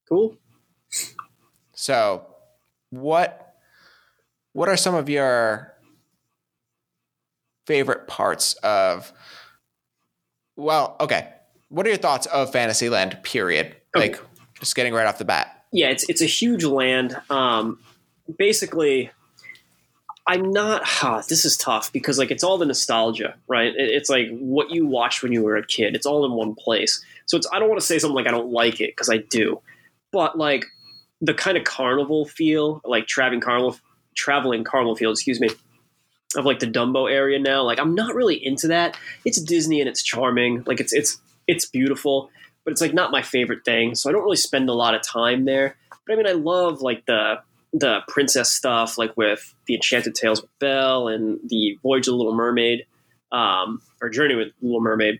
Cool. 0.07 0.37
So 1.73 2.25
what 2.89 3.55
what 4.53 4.69
are 4.69 4.77
some 4.77 4.95
of 4.95 5.09
your 5.09 5.73
favorite 7.65 8.07
parts 8.07 8.53
of 8.55 9.11
well, 10.55 10.95
okay. 10.99 11.29
What 11.69 11.85
are 11.85 11.89
your 11.89 11.97
thoughts 11.97 12.25
of 12.27 12.51
Fantasyland, 12.51 13.17
period? 13.23 13.75
Okay. 13.95 14.11
Like 14.11 14.21
just 14.59 14.75
getting 14.75 14.93
right 14.93 15.07
off 15.07 15.17
the 15.17 15.25
bat. 15.25 15.63
yeah, 15.71 15.87
it's 15.87 16.07
it's 16.09 16.21
a 16.21 16.25
huge 16.25 16.63
land. 16.65 17.19
Um, 17.29 17.79
basically, 18.37 19.09
I'm 20.27 20.51
not. 20.51 20.83
Huh, 20.85 21.23
this 21.27 21.45
is 21.45 21.57
tough 21.57 21.91
because 21.91 22.19
like 22.19 22.31
it's 22.31 22.43
all 22.43 22.57
the 22.57 22.65
nostalgia, 22.65 23.35
right? 23.47 23.73
It, 23.75 23.89
it's 23.89 24.09
like 24.09 24.29
what 24.39 24.69
you 24.69 24.85
watched 24.85 25.23
when 25.23 25.31
you 25.31 25.43
were 25.43 25.57
a 25.57 25.65
kid. 25.65 25.95
It's 25.95 26.05
all 26.05 26.25
in 26.25 26.31
one 26.31 26.55
place. 26.55 27.03
So 27.25 27.37
it's. 27.37 27.47
I 27.51 27.59
don't 27.59 27.69
want 27.69 27.81
to 27.81 27.85
say 27.85 27.99
something 27.99 28.15
like 28.15 28.27
I 28.27 28.31
don't 28.31 28.51
like 28.51 28.79
it 28.81 28.91
because 28.91 29.09
I 29.09 29.17
do, 29.17 29.61
but 30.11 30.37
like 30.37 30.65
the 31.21 31.33
kind 31.33 31.57
of 31.57 31.63
carnival 31.63 32.25
feel, 32.25 32.81
like 32.85 33.07
traveling 33.07 33.41
carnival, 33.41 33.77
traveling 34.15 34.63
carnival 34.63 34.95
feel. 34.95 35.11
Excuse 35.11 35.39
me. 35.39 35.49
Of 36.33 36.45
like 36.45 36.59
the 36.59 36.67
Dumbo 36.67 37.11
area 37.11 37.39
now, 37.39 37.63
like 37.63 37.77
I'm 37.77 37.93
not 37.93 38.15
really 38.15 38.35
into 38.35 38.69
that. 38.69 38.95
It's 39.25 39.41
Disney 39.41 39.81
and 39.81 39.89
it's 39.89 40.01
charming, 40.01 40.63
like 40.65 40.79
it's 40.79 40.93
it's 40.93 41.19
it's 41.45 41.65
beautiful, 41.65 42.29
but 42.63 42.71
it's 42.71 42.79
like 42.79 42.93
not 42.93 43.11
my 43.11 43.21
favorite 43.21 43.65
thing. 43.65 43.95
So 43.95 44.09
I 44.09 44.13
don't 44.13 44.23
really 44.23 44.37
spend 44.37 44.69
a 44.69 44.73
lot 44.73 44.95
of 44.95 45.01
time 45.01 45.43
there. 45.43 45.75
But 46.07 46.13
I 46.13 46.15
mean, 46.15 46.27
I 46.27 46.31
love 46.31 46.81
like 46.81 47.05
the 47.05 47.41
the 47.73 47.99
princess 48.07 48.51
stuff, 48.51 48.97
like 48.97 49.15
with 49.15 49.53
the 49.65 49.75
Enchanted 49.75 50.15
Tales 50.15 50.41
with 50.41 50.51
Belle 50.59 51.07
and 51.07 51.39
the 51.45 51.77
Voyage 51.81 52.07
of 52.07 52.13
the 52.13 52.17
Little 52.17 52.35
Mermaid, 52.35 52.85
um, 53.31 53.81
or 54.01 54.09
Journey 54.09 54.35
with 54.35 54.49
Little 54.61 54.81
Mermaid, 54.81 55.19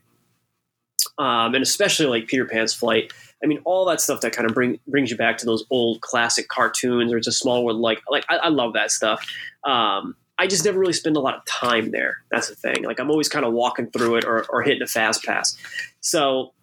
um, 1.17 1.55
and 1.55 1.63
especially 1.63 2.07
like 2.07 2.27
Peter 2.27 2.45
Pan's 2.45 2.73
Flight. 2.73 3.13
I 3.43 3.47
mean, 3.47 3.59
all 3.63 3.85
that 3.85 4.01
stuff 4.01 4.21
that 4.21 4.33
kind 4.33 4.47
of 4.47 4.53
bring 4.53 4.79
brings 4.87 5.09
you 5.09 5.17
back 5.17 5.37
to 5.39 5.45
those 5.45 5.65
old 5.69 6.01
classic 6.01 6.47
cartoons, 6.47 7.11
or 7.11 7.17
it's 7.17 7.27
a 7.27 7.31
small 7.31 7.65
world. 7.65 7.79
Like, 7.79 8.01
like 8.09 8.25
I, 8.29 8.37
I 8.37 8.47
love 8.49 8.73
that 8.73 8.91
stuff. 8.91 9.25
Um, 9.63 10.15
I 10.37 10.47
just 10.47 10.65
never 10.65 10.79
really 10.79 10.93
spend 10.93 11.17
a 11.17 11.19
lot 11.19 11.35
of 11.35 11.45
time 11.45 11.91
there. 11.91 12.17
That's 12.31 12.49
the 12.49 12.55
thing. 12.55 12.83
Like, 12.83 12.99
I'm 12.99 13.11
always 13.11 13.29
kind 13.29 13.45
of 13.45 13.53
walking 13.53 13.91
through 13.91 14.15
it 14.15 14.25
or, 14.25 14.45
or 14.49 14.63
hitting 14.63 14.81
a 14.81 14.87
fast 14.87 15.23
pass. 15.23 15.55
So 16.01 16.53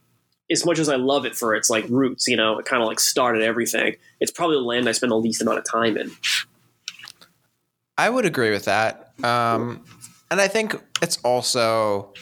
as 0.51 0.65
much 0.65 0.79
as 0.79 0.89
I 0.89 0.97
love 0.97 1.27
it 1.27 1.37
for 1.37 1.55
its 1.55 1.69
like 1.69 1.85
roots, 1.89 2.27
you 2.27 2.37
know, 2.37 2.59
it 2.59 2.65
kind 2.65 2.83
of 2.83 2.89
like 2.89 3.01
started 3.01 3.43
everything. 3.43 3.97
It's 4.21 4.31
probably 4.31 4.57
the 4.57 4.63
land 4.63 4.89
I 4.89 4.93
spend 4.93 5.13
the 5.13 5.17
least 5.17 5.43
amount 5.43 5.59
of 5.59 5.65
time 5.65 5.97
in. 5.97 6.11
I 7.97 8.09
would 8.09 8.25
agree 8.25 8.51
with 8.51 8.65
that. 8.67 9.13
Um, 9.25 9.85
and 10.31 10.41
I 10.41 10.49
think 10.49 10.81
it's 11.03 11.19
also, 11.19 12.13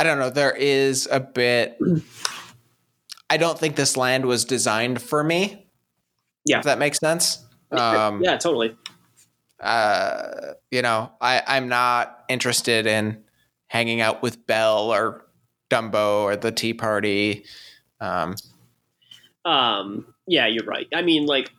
I 0.00 0.04
don't 0.04 0.18
know, 0.18 0.30
there 0.30 0.54
is 0.54 1.08
a 1.10 1.20
bit. 1.20 1.78
I 3.30 3.36
don't 3.36 3.58
think 3.58 3.76
this 3.76 3.96
land 3.96 4.26
was 4.26 4.44
designed 4.44 5.00
for 5.00 5.22
me. 5.22 5.66
Yeah. 6.44 6.58
If 6.58 6.64
that 6.64 6.78
makes 6.78 6.98
sense. 6.98 7.44
Um, 7.70 8.22
yeah, 8.22 8.36
totally. 8.38 8.76
Uh, 9.60 10.54
you 10.70 10.82
know, 10.82 11.12
I, 11.20 11.42
I'm 11.46 11.68
not 11.68 12.24
interested 12.28 12.86
in 12.86 13.22
hanging 13.66 14.00
out 14.00 14.22
with 14.22 14.46
Belle 14.46 14.92
or 14.92 15.26
Dumbo 15.70 16.22
or 16.22 16.36
the 16.36 16.52
Tea 16.52 16.74
Party. 16.74 17.44
Um, 18.00 18.34
um, 19.44 20.14
yeah, 20.26 20.46
you're 20.46 20.64
right. 20.64 20.86
I 20.92 21.02
mean, 21.02 21.26
like, 21.26 21.50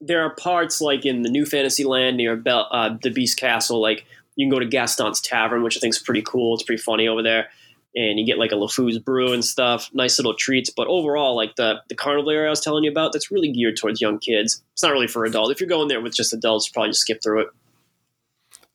there 0.00 0.22
are 0.22 0.34
parts 0.34 0.80
like 0.80 1.04
in 1.04 1.22
the 1.22 1.30
New 1.30 1.44
Fantasyland 1.44 2.16
near 2.16 2.36
Bel- 2.36 2.68
uh, 2.70 2.96
the 3.02 3.10
Beast 3.10 3.38
Castle. 3.38 3.80
Like, 3.80 4.06
you 4.36 4.46
can 4.46 4.50
go 4.50 4.60
to 4.60 4.66
Gaston's 4.66 5.20
Tavern, 5.20 5.62
which 5.62 5.76
I 5.76 5.80
think 5.80 5.94
is 5.94 5.98
pretty 5.98 6.22
cool. 6.22 6.54
It's 6.54 6.62
pretty 6.62 6.80
funny 6.80 7.08
over 7.08 7.22
there, 7.22 7.48
and 7.96 8.20
you 8.20 8.24
get 8.24 8.38
like 8.38 8.52
a 8.52 8.54
LeFou's 8.54 8.98
brew 9.00 9.32
and 9.32 9.44
stuff. 9.44 9.90
Nice 9.92 10.16
little 10.18 10.34
treats. 10.34 10.70
But 10.70 10.86
overall, 10.86 11.34
like 11.34 11.56
the 11.56 11.82
the 11.88 11.96
carnival 11.96 12.30
area 12.30 12.46
I 12.46 12.50
was 12.50 12.60
telling 12.60 12.84
you 12.84 12.90
about, 12.90 13.12
that's 13.12 13.32
really 13.32 13.50
geared 13.50 13.76
towards 13.76 14.00
young 14.00 14.20
kids. 14.20 14.62
It's 14.74 14.82
not 14.82 14.92
really 14.92 15.08
for 15.08 15.24
adults. 15.24 15.50
If 15.50 15.60
you're 15.60 15.68
going 15.68 15.88
there 15.88 16.00
with 16.00 16.14
just 16.14 16.32
adults, 16.32 16.68
probably 16.68 16.90
just 16.90 17.00
skip 17.00 17.20
through 17.20 17.40
it. 17.40 17.48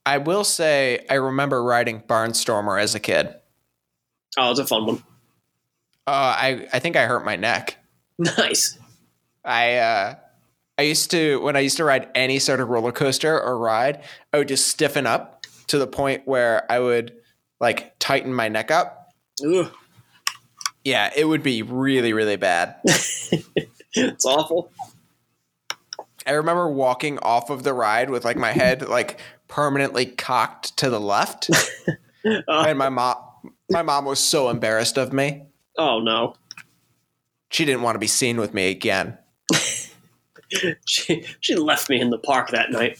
I 0.05 0.17
will 0.17 0.43
say 0.43 1.05
I 1.09 1.13
remember 1.13 1.63
riding 1.63 2.01
Barnstormer 2.01 2.81
as 2.81 2.93
a 2.93 2.99
kid. 2.99 3.33
Oh, 4.37 4.51
it's 4.51 4.59
a 4.59 4.65
fun 4.65 4.85
one. 4.85 5.03
Uh, 6.07 6.11
I 6.37 6.67
I 6.73 6.79
think 6.79 6.95
I 6.95 7.05
hurt 7.05 7.23
my 7.25 7.35
neck. 7.35 7.77
Nice. 8.19 8.77
I 9.43 9.77
uh, 9.77 10.15
I 10.77 10.83
used 10.83 11.09
to 11.11 11.41
when 11.41 11.55
I 11.55 11.61
used 11.61 11.77
to 11.77 11.83
ride 11.83 12.09
any 12.13 12.37
sort 12.39 12.59
of 12.59 12.69
roller 12.69 12.91
coaster 12.91 13.39
or 13.41 13.57
ride, 13.57 14.03
I 14.31 14.37
would 14.37 14.47
just 14.47 14.67
stiffen 14.67 15.07
up 15.07 15.45
to 15.67 15.79
the 15.79 15.87
point 15.87 16.21
where 16.27 16.71
I 16.71 16.79
would 16.79 17.15
like 17.59 17.97
tighten 17.99 18.33
my 18.33 18.49
neck 18.49 18.69
up. 18.69 19.09
Ugh, 19.43 19.71
Yeah, 20.83 21.11
it 21.15 21.25
would 21.25 21.41
be 21.41 21.63
really 21.63 22.13
really 22.13 22.35
bad. 22.35 22.75
it's 23.93 24.25
awful. 24.25 24.71
I 26.27 26.31
remember 26.31 26.69
walking 26.69 27.17
off 27.19 27.49
of 27.49 27.63
the 27.63 27.73
ride 27.73 28.09
with 28.11 28.23
like 28.23 28.37
my 28.37 28.51
head 28.51 28.87
like 28.87 29.19
permanently 29.47 30.05
cocked 30.05 30.77
to 30.77 30.89
the 30.91 30.99
left, 30.99 31.49
Uh, 32.25 32.65
and 32.67 32.77
my 32.77 32.89
mom 32.89 33.17
my 33.73 33.81
mom 33.81 34.05
was 34.05 34.19
so 34.19 34.49
embarrassed 34.49 34.97
of 34.97 35.11
me. 35.11 35.43
oh 35.77 35.99
no. 35.99 36.35
She 37.49 37.65
didn't 37.65 37.81
want 37.83 37.95
to 37.95 37.99
be 37.99 38.07
seen 38.07 38.37
with 38.37 38.53
me 38.53 38.69
again. 38.69 39.17
She 40.85 41.25
she 41.39 41.55
left 41.55 41.89
me 41.89 41.99
in 41.99 42.11
the 42.11 42.19
park 42.19 42.51
that 42.51 42.69
night. 42.69 42.99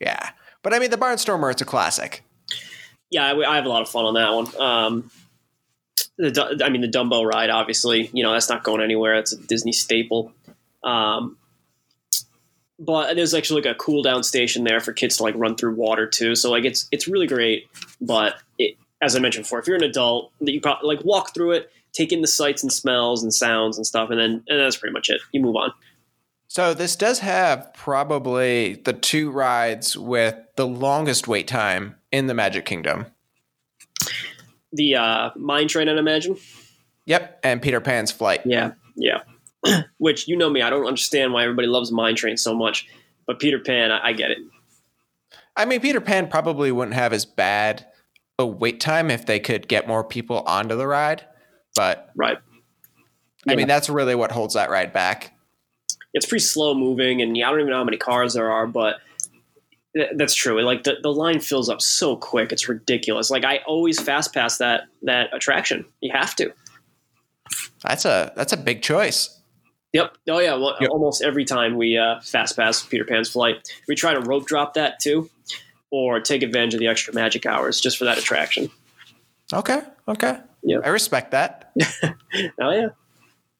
Yeah, 0.00 0.30
but 0.62 0.74
I 0.74 0.80
mean 0.80 0.90
the 0.90 0.96
Barnstormer, 0.96 1.52
it's 1.52 1.62
a 1.62 1.64
classic. 1.64 2.24
yeah, 3.10 3.26
I, 3.26 3.52
I 3.52 3.54
have 3.54 3.64
a 3.64 3.68
lot 3.68 3.82
of 3.82 3.88
fun 3.88 4.06
on 4.06 4.14
that 4.14 4.32
one. 4.32 4.60
Um, 4.60 5.10
the, 6.18 6.60
I 6.64 6.68
mean, 6.68 6.80
the 6.80 6.88
Dumbo 6.88 7.24
ride, 7.24 7.48
obviously, 7.48 8.10
you 8.12 8.24
know, 8.24 8.32
that's 8.32 8.48
not 8.48 8.64
going 8.64 8.82
anywhere. 8.82 9.14
It's 9.14 9.32
a 9.32 9.36
Disney 9.36 9.70
staple. 9.70 10.32
Um, 10.82 11.36
but 12.80 13.14
there's 13.14 13.34
actually 13.34 13.62
like 13.62 13.70
a 13.76 13.78
cool 13.78 14.02
down 14.02 14.24
station 14.24 14.64
there 14.64 14.80
for 14.80 14.92
kids 14.92 15.18
to 15.18 15.22
like 15.22 15.36
run 15.36 15.54
through 15.54 15.76
water 15.76 16.08
too. 16.08 16.34
So 16.34 16.50
like 16.50 16.64
it's 16.64 16.88
it's 16.90 17.06
really 17.06 17.28
great. 17.28 17.68
But 18.00 18.34
it, 18.58 18.76
as 19.02 19.16
I 19.16 19.18
mentioned 19.18 19.44
before, 19.44 19.58
if 19.58 19.66
you're 19.66 19.76
an 19.76 19.82
adult, 19.82 20.32
that 20.40 20.52
you 20.52 20.60
probably 20.60 20.94
like 20.94 21.04
walk 21.04 21.34
through 21.34 21.52
it, 21.52 21.70
take 21.92 22.12
in 22.12 22.20
the 22.20 22.26
sights 22.26 22.62
and 22.62 22.72
smells 22.72 23.22
and 23.22 23.32
sounds 23.32 23.76
and 23.76 23.86
stuff, 23.86 24.10
and 24.10 24.20
then 24.20 24.44
and 24.48 24.60
that's 24.60 24.76
pretty 24.76 24.92
much 24.92 25.08
it. 25.08 25.20
You 25.32 25.40
move 25.40 25.56
on. 25.56 25.72
So 26.48 26.74
this 26.74 26.96
does 26.96 27.20
have 27.20 27.72
probably 27.74 28.74
the 28.74 28.92
two 28.92 29.30
rides 29.30 29.96
with 29.96 30.34
the 30.56 30.66
longest 30.66 31.28
wait 31.28 31.46
time 31.46 31.94
in 32.10 32.26
the 32.26 32.34
Magic 32.34 32.64
Kingdom. 32.64 33.06
The 34.72 34.96
uh, 34.96 35.30
mine 35.36 35.68
train, 35.68 35.88
I'd 35.88 35.96
imagine. 35.96 36.36
Yep, 37.06 37.40
and 37.44 37.62
Peter 37.62 37.80
Pan's 37.80 38.10
flight. 38.10 38.42
Yeah, 38.44 38.72
yeah. 38.96 39.22
Which 39.98 40.28
you 40.28 40.36
know 40.36 40.50
me, 40.50 40.62
I 40.62 40.70
don't 40.70 40.86
understand 40.86 41.32
why 41.32 41.42
everybody 41.42 41.68
loves 41.68 41.92
Mine 41.92 42.16
Train 42.16 42.36
so 42.36 42.54
much, 42.54 42.88
but 43.26 43.38
Peter 43.38 43.58
Pan, 43.58 43.90
I, 43.90 44.08
I 44.08 44.12
get 44.12 44.30
it. 44.30 44.38
I 45.56 45.64
mean, 45.64 45.80
Peter 45.80 46.00
Pan 46.00 46.28
probably 46.28 46.72
wouldn't 46.72 46.94
have 46.94 47.12
as 47.12 47.24
bad 47.24 47.86
a 48.40 48.46
wait 48.46 48.80
time 48.80 49.10
if 49.10 49.26
they 49.26 49.38
could 49.38 49.68
get 49.68 49.86
more 49.86 50.02
people 50.02 50.40
onto 50.40 50.76
the 50.76 50.86
ride. 50.86 51.24
But 51.76 52.10
Right. 52.16 52.38
I 53.46 53.52
Yeah. 53.52 53.54
mean, 53.56 53.68
that's 53.68 53.88
really 53.88 54.14
what 54.14 54.32
holds 54.32 54.54
that 54.54 54.70
ride 54.70 54.92
back. 54.92 55.32
It's 56.12 56.26
pretty 56.26 56.42
slow 56.44 56.74
moving, 56.74 57.22
and 57.22 57.36
yeah, 57.36 57.46
I 57.46 57.50
don't 57.52 57.60
even 57.60 57.70
know 57.70 57.76
how 57.78 57.84
many 57.84 57.96
cars 57.96 58.34
there 58.34 58.50
are, 58.50 58.66
but 58.66 58.96
th- 59.96 60.10
that's 60.16 60.34
true. 60.34 60.60
Like 60.62 60.82
the, 60.82 60.96
the 61.02 61.12
line 61.12 61.38
fills 61.40 61.68
up 61.68 61.80
so 61.80 62.16
quick, 62.16 62.50
it's 62.52 62.68
ridiculous. 62.68 63.30
Like 63.30 63.44
I 63.44 63.58
always 63.66 64.00
fast 64.00 64.34
pass 64.34 64.58
that 64.58 64.82
that 65.02 65.32
attraction. 65.32 65.84
You 66.00 66.12
have 66.12 66.34
to. 66.36 66.52
That's 67.82 68.04
a 68.04 68.32
that's 68.36 68.52
a 68.52 68.56
big 68.56 68.82
choice. 68.82 69.36
Yep. 69.92 70.16
Oh 70.28 70.38
yeah. 70.38 70.54
Well, 70.54 70.76
Yep. 70.80 70.90
almost 70.90 71.22
every 71.22 71.44
time 71.44 71.76
we 71.76 71.96
uh, 71.96 72.20
fast 72.20 72.56
pass 72.56 72.84
Peter 72.84 73.04
Pan's 73.04 73.30
flight, 73.30 73.56
we 73.88 73.94
try 73.94 74.12
to 74.14 74.20
rope 74.20 74.46
drop 74.46 74.74
that 74.74 75.00
too, 75.00 75.30
or 75.90 76.20
take 76.20 76.42
advantage 76.42 76.74
of 76.74 76.80
the 76.80 76.86
extra 76.86 77.14
magic 77.14 77.46
hours 77.46 77.80
just 77.80 77.98
for 77.98 78.04
that 78.04 78.18
attraction. 78.18 78.70
Okay, 79.52 79.82
okay. 80.06 80.38
Yeah. 80.62 80.78
I 80.84 80.88
respect 80.88 81.32
that. 81.32 81.72
Oh 82.60 82.70
yeah. 82.70 82.88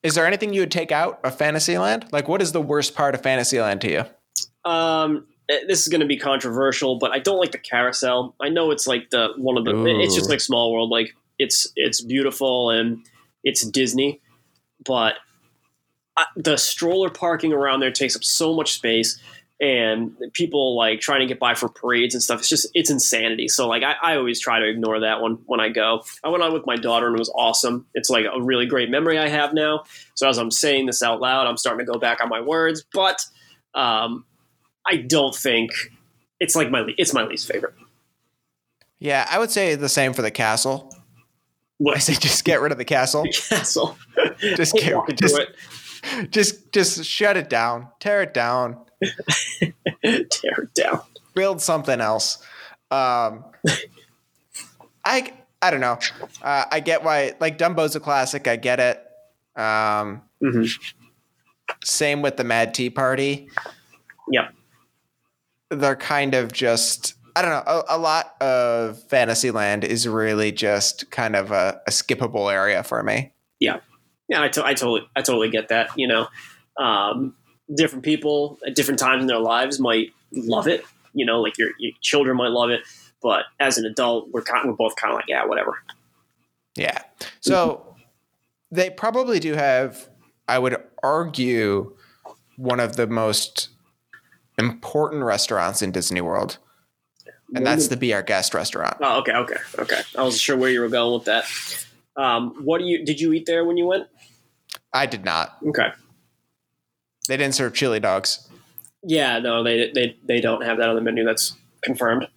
Is 0.03 0.15
there 0.15 0.25
anything 0.25 0.53
you 0.53 0.61
would 0.61 0.71
take 0.71 0.91
out 0.91 1.19
of 1.23 1.37
Fantasyland? 1.37 2.07
Like, 2.11 2.27
what 2.27 2.41
is 2.41 2.53
the 2.53 2.61
worst 2.61 2.95
part 2.95 3.13
of 3.13 3.21
Fantasyland 3.21 3.81
to 3.81 3.91
you? 3.91 4.69
Um, 4.69 5.27
eh, 5.49 5.59
this 5.67 5.81
is 5.81 5.89
going 5.89 6.01
to 6.01 6.07
be 6.07 6.17
controversial, 6.17 6.97
but 6.97 7.11
I 7.11 7.19
don't 7.19 7.37
like 7.37 7.51
the 7.51 7.59
carousel. 7.59 8.33
I 8.41 8.49
know 8.49 8.71
it's 8.71 8.87
like 8.87 9.09
the 9.11 9.33
one 9.37 9.57
of 9.57 9.65
the. 9.65 9.71
It's 9.99 10.15
just 10.15 10.29
like 10.29 10.39
Small 10.39 10.73
World. 10.73 10.89
Like 10.89 11.15
it's 11.37 11.71
it's 11.75 12.01
beautiful 12.01 12.71
and 12.71 13.05
it's 13.43 13.63
Disney, 13.65 14.21
but 14.85 15.15
I, 16.17 16.25
the 16.35 16.57
stroller 16.57 17.09
parking 17.09 17.53
around 17.53 17.81
there 17.81 17.91
takes 17.91 18.15
up 18.15 18.23
so 18.23 18.55
much 18.55 18.73
space, 18.73 19.19
and 19.61 20.17
people 20.33 20.75
like 20.75 20.99
trying 21.01 21.19
to 21.19 21.27
get 21.27 21.39
by 21.39 21.53
for 21.53 21.69
parades 21.69 22.15
and 22.15 22.23
stuff. 22.23 22.39
It's 22.39 22.49
just 22.49 22.67
it's 22.73 22.89
insanity. 22.89 23.47
So 23.47 23.67
like 23.67 23.83
I, 23.83 23.93
I 24.01 24.17
always 24.17 24.39
try 24.39 24.59
to 24.59 24.67
ignore 24.67 25.01
that 25.01 25.21
one 25.21 25.37
when 25.45 25.59
I 25.59 25.69
go. 25.69 26.03
I 26.23 26.29
went 26.29 26.43
on 26.43 26.51
with 26.51 26.65
my 26.65 26.75
daughter 26.75 27.07
and 27.07 27.15
it 27.15 27.19
was 27.19 27.31
awesome. 27.35 27.85
It's 27.93 28.09
like 28.09 28.25
a 28.25 28.41
really 28.41 28.65
great 28.65 28.89
memory 28.89 29.19
I 29.19 29.29
have 29.29 29.53
now. 29.53 29.83
So 30.15 30.27
as 30.27 30.39
I'm 30.39 30.49
saying 30.49 30.87
this 30.87 31.03
out 31.03 31.21
loud, 31.21 31.45
I'm 31.45 31.57
starting 31.57 31.85
to 31.85 31.91
go 31.91 31.99
back 31.99 32.23
on 32.23 32.27
my 32.27 32.41
words, 32.41 32.83
but 32.91 33.23
um, 33.75 34.25
I 34.85 34.97
don't 34.97 35.35
think 35.35 35.71
it's 36.39 36.55
like 36.55 36.71
my 36.71 36.83
it's 36.97 37.13
my 37.13 37.23
least 37.23 37.47
favorite. 37.47 37.75
Yeah, 38.97 39.27
I 39.29 39.37
would 39.37 39.51
say 39.51 39.75
the 39.75 39.89
same 39.89 40.13
for 40.13 40.23
the 40.23 40.31
castle. 40.31 40.91
What? 41.77 41.97
I 41.97 41.99
say 41.99 42.13
just 42.13 42.45
get 42.45 42.61
rid 42.61 42.71
of 42.71 42.79
the 42.79 42.85
castle. 42.85 43.23
Castle. 43.49 43.97
Just 44.39 44.73
get, 44.75 44.95
just, 45.17 45.39
just 46.29 46.71
just 46.71 47.05
shut 47.05 47.37
it 47.37 47.49
down, 47.49 47.87
tear 47.99 48.21
it 48.21 48.33
down, 48.33 48.77
tear 50.03 50.63
it 50.63 50.73
down. 50.73 51.01
build 51.33 51.61
something 51.61 51.99
else. 52.01 52.37
Um, 52.91 53.45
I 55.05 55.33
I 55.61 55.71
don't 55.71 55.81
know. 55.81 55.97
Uh, 56.41 56.65
I 56.71 56.79
get 56.79 57.03
why 57.03 57.33
like 57.39 57.57
Dumbo's 57.57 57.95
a 57.95 57.99
classic. 57.99 58.47
I 58.47 58.55
get 58.55 58.79
it. 58.79 59.03
Um, 59.59 60.21
hmm 60.41 60.63
same 61.85 62.21
with 62.21 62.35
the 62.35 62.43
Mad 62.43 62.73
Tea 62.73 62.89
Party. 62.89 63.49
Yep. 64.29 64.53
They're 65.69 65.95
kind 65.95 66.33
of 66.33 66.51
just 66.51 67.13
I 67.35 67.41
don't 67.41 67.51
know. 67.51 67.63
A, 67.87 67.95
a 67.95 67.97
lot 67.97 68.35
of 68.41 69.01
Fantasyland 69.03 69.85
is 69.85 70.05
really 70.07 70.51
just 70.51 71.09
kind 71.11 71.35
of 71.35 71.51
a, 71.51 71.79
a 71.87 71.91
skippable 71.91 72.51
area 72.51 72.83
for 72.83 73.01
me. 73.03 73.31
Yeah, 74.27 74.43
I, 74.43 74.47
to- 74.49 74.65
I 74.65 74.73
totally 74.73 75.01
I 75.15 75.21
totally 75.21 75.49
get 75.49 75.69
that. 75.69 75.89
You 75.97 76.07
know, 76.07 76.27
um, 76.77 77.35
different 77.75 78.03
people 78.03 78.59
at 78.65 78.75
different 78.75 78.99
times 78.99 79.21
in 79.21 79.27
their 79.27 79.39
lives 79.39 79.79
might 79.79 80.13
love 80.31 80.67
it. 80.67 80.83
You 81.13 81.25
know, 81.25 81.41
like 81.41 81.57
your, 81.57 81.69
your 81.79 81.91
children 82.01 82.37
might 82.37 82.51
love 82.51 82.69
it, 82.69 82.81
but 83.21 83.43
as 83.59 83.77
an 83.77 83.85
adult, 83.85 84.29
we're 84.31 84.41
kind 84.41 84.67
we're 84.69 84.75
both 84.75 84.95
kind 84.95 85.11
of 85.11 85.17
like 85.17 85.25
yeah, 85.27 85.45
whatever. 85.45 85.83
Yeah. 86.75 86.99
So 87.41 87.95
they 88.71 88.89
probably 88.89 89.39
do 89.39 89.53
have, 89.53 90.07
I 90.47 90.57
would 90.59 90.77
argue, 91.03 91.95
one 92.55 92.79
of 92.79 92.95
the 92.95 93.07
most 93.07 93.69
important 94.57 95.23
restaurants 95.23 95.81
in 95.81 95.91
Disney 95.91 96.21
World. 96.21 96.57
And 97.53 97.65
that's 97.65 97.89
the 97.89 97.97
Be 97.97 98.13
Our 98.13 98.23
Guest 98.23 98.53
restaurant. 98.53 98.95
Oh, 99.01 99.19
okay, 99.19 99.33
okay, 99.33 99.57
okay. 99.79 100.01
I 100.17 100.23
wasn't 100.23 100.41
sure 100.41 100.55
where 100.55 100.69
you 100.69 100.79
were 100.79 100.87
going 100.87 101.13
with 101.13 101.25
that. 101.25 101.45
Um, 102.15 102.55
what 102.63 102.77
do 102.77 102.85
you 102.85 103.03
did 103.03 103.19
you 103.19 103.33
eat 103.33 103.45
there 103.45 103.65
when 103.65 103.75
you 103.75 103.85
went? 103.87 104.07
I 104.93 105.05
did 105.05 105.25
not. 105.25 105.57
Okay. 105.67 105.89
They 107.31 107.37
didn't 107.37 107.55
serve 107.55 107.73
chili 107.73 108.01
dogs. 108.01 108.49
Yeah, 109.03 109.39
no, 109.39 109.63
they 109.63 109.89
they 109.95 110.17
they 110.25 110.41
don't 110.41 110.65
have 110.65 110.79
that 110.79 110.89
on 110.89 110.95
the 110.95 111.01
menu. 111.01 111.23
That's 111.23 111.55
confirmed. 111.81 112.27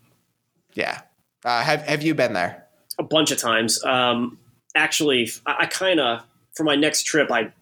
Yeah. 0.75 1.01
Uh, 1.45 1.63
have 1.63 1.83
Have 1.83 2.05
you 2.05 2.15
been 2.15 2.33
there? 2.33 2.69
A 3.01 3.03
bunch 3.03 3.33
of 3.33 3.39
times. 3.39 3.83
Um, 3.85 4.39
actually, 4.77 5.33
I, 5.47 5.57
I 5.63 5.67
kind 5.67 5.99
of 5.99 6.23
for 6.55 6.63
my 6.63 6.77
next 6.77 7.07
trip, 7.07 7.33
I 7.33 7.53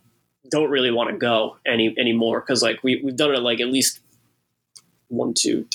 don't 0.51 0.68
really 0.68 0.91
want 0.91 1.09
to 1.09 1.16
go 1.16 1.57
any 1.66 1.95
anymore 1.99 2.41
because 2.41 2.62
like 2.62 2.85
we 2.85 3.01
we've 3.03 3.16
done 3.16 3.35
it 3.35 3.41
like 3.41 3.61
at 3.62 3.68
least 3.68 4.01
one, 5.09 5.33
two, 5.33 5.66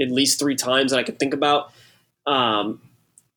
at 0.00 0.10
least 0.10 0.40
three 0.40 0.56
times 0.56 0.90
that 0.90 0.98
I 0.98 1.04
can 1.04 1.14
think 1.14 1.32
about. 1.32 1.72
Um, 2.26 2.80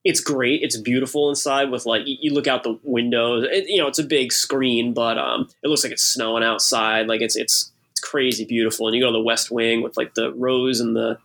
it's 0.03 0.19
great. 0.19 0.61
It's 0.63 0.77
beautiful 0.77 1.29
inside 1.29 1.69
with 1.69 1.85
like 1.85 2.03
you 2.05 2.33
look 2.33 2.47
out 2.47 2.63
the 2.63 2.79
windows. 2.83 3.45
It, 3.49 3.67
you 3.67 3.77
know, 3.77 3.87
it's 3.87 3.99
a 3.99 4.03
big 4.03 4.31
screen, 4.31 4.93
but 4.93 5.17
um, 5.17 5.47
it 5.63 5.67
looks 5.67 5.83
like 5.83 5.93
it's 5.93 6.03
snowing 6.03 6.43
outside. 6.43 7.07
Like 7.07 7.21
it's 7.21 7.35
it's 7.35 7.71
it's 7.91 8.01
crazy 8.01 8.45
beautiful. 8.45 8.87
And 8.87 8.95
you 8.95 9.01
go 9.01 9.11
to 9.11 9.17
the 9.17 9.23
West 9.23 9.51
Wing 9.51 9.81
with 9.81 9.97
like 9.97 10.15
the 10.15 10.33
rose 10.33 10.79
and 10.79 10.95
the 10.95 11.19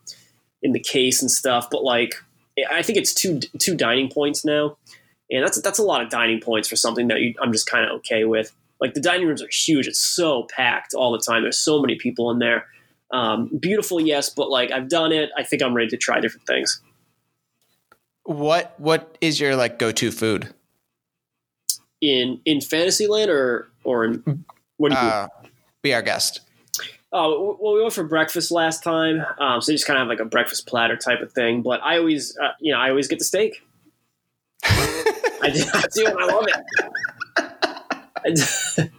in 0.62 0.72
the 0.72 0.81
case 0.81 1.22
and 1.22 1.31
stuff. 1.31 1.70
But 1.70 1.85
like, 1.85 2.14
I 2.70 2.83
think 2.83 2.99
it's 2.99 3.14
two 3.14 3.41
two 3.59 3.74
dining 3.74 4.11
points 4.11 4.45
now, 4.45 4.77
and 5.31 5.43
that's 5.43 5.61
that's 5.62 5.79
a 5.79 5.85
lot 5.85 6.03
of 6.03 6.11
dining 6.11 6.41
points 6.41 6.68
for 6.68 6.77
something 6.77 7.09
that 7.09 7.20
you, 7.20 7.35
I'm 7.41 7.53
just 7.53 7.66
kind 7.66 7.87
of 7.87 7.93
okay 7.99 8.24
with. 8.24 8.55
Like 8.79 8.93
the 8.93 9.01
dining 9.01 9.27
rooms 9.27 9.43
are 9.43 9.49
huge. 9.51 9.87
It's 9.87 10.01
so 10.01 10.47
packed 10.55 10.93
all 10.93 11.12
the 11.12 11.18
time. 11.18 11.43
There's 11.43 11.59
so 11.59 11.81
many 11.81 11.95
people 11.95 12.31
in 12.31 12.41
there. 12.41 12.66
Um, 13.11 13.49
beautiful, 13.59 14.01
yes, 14.01 14.29
but 14.29 14.51
like 14.51 14.70
I've 14.70 14.91
done 14.91 15.12
it. 15.12 15.31
I 15.35 15.45
think 15.45 15.62
I'm 15.62 15.72
ready 15.72 15.89
to 15.89 15.97
try 15.97 16.20
different 16.20 16.47
things. 16.47 16.83
What 18.27 18.74
what 18.79 19.16
is 19.20 19.39
your 19.39 19.55
like 19.55 19.79
go 19.79 19.93
to 19.93 20.11
food 20.11 20.53
in 22.01 22.41
in 22.45 22.61
Fantasyland 22.61 23.31
or 23.31 23.68
or 23.85 24.05
in 24.05 24.45
what 24.77 24.91
do 24.91 24.99
you 24.99 25.03
uh, 25.03 25.29
be 25.83 25.95
our 25.95 26.03
guest? 26.03 26.41
Oh 27.12 27.57
well, 27.61 27.74
we 27.74 27.83
went 27.83 27.95
for 27.95 28.05
breakfast 28.05 28.51
last 28.51 28.83
time, 28.83 29.24
um, 29.39 29.62
so 29.62 29.70
you 29.70 29.79
just 29.79 29.87
kind 29.87 29.97
of 29.97 30.03
have 30.03 30.09
like 30.09 30.18
a 30.20 30.29
breakfast 30.29 30.66
platter 30.66 30.97
type 30.97 31.20
of 31.20 31.33
thing. 31.33 31.62
But 31.62 31.81
I 31.83 31.99
always, 31.99 32.37
uh, 32.37 32.51
you 32.61 32.72
know, 32.72 32.79
I 32.79 32.91
always 32.91 33.09
get 33.09 33.20
the 33.20 33.24
steak. 33.24 33.62
I, 34.64 35.51
do, 35.55 35.64
I 35.72 35.85
do, 35.95 36.07
I 36.07 36.27
love 36.27 36.49
it. 38.77 38.91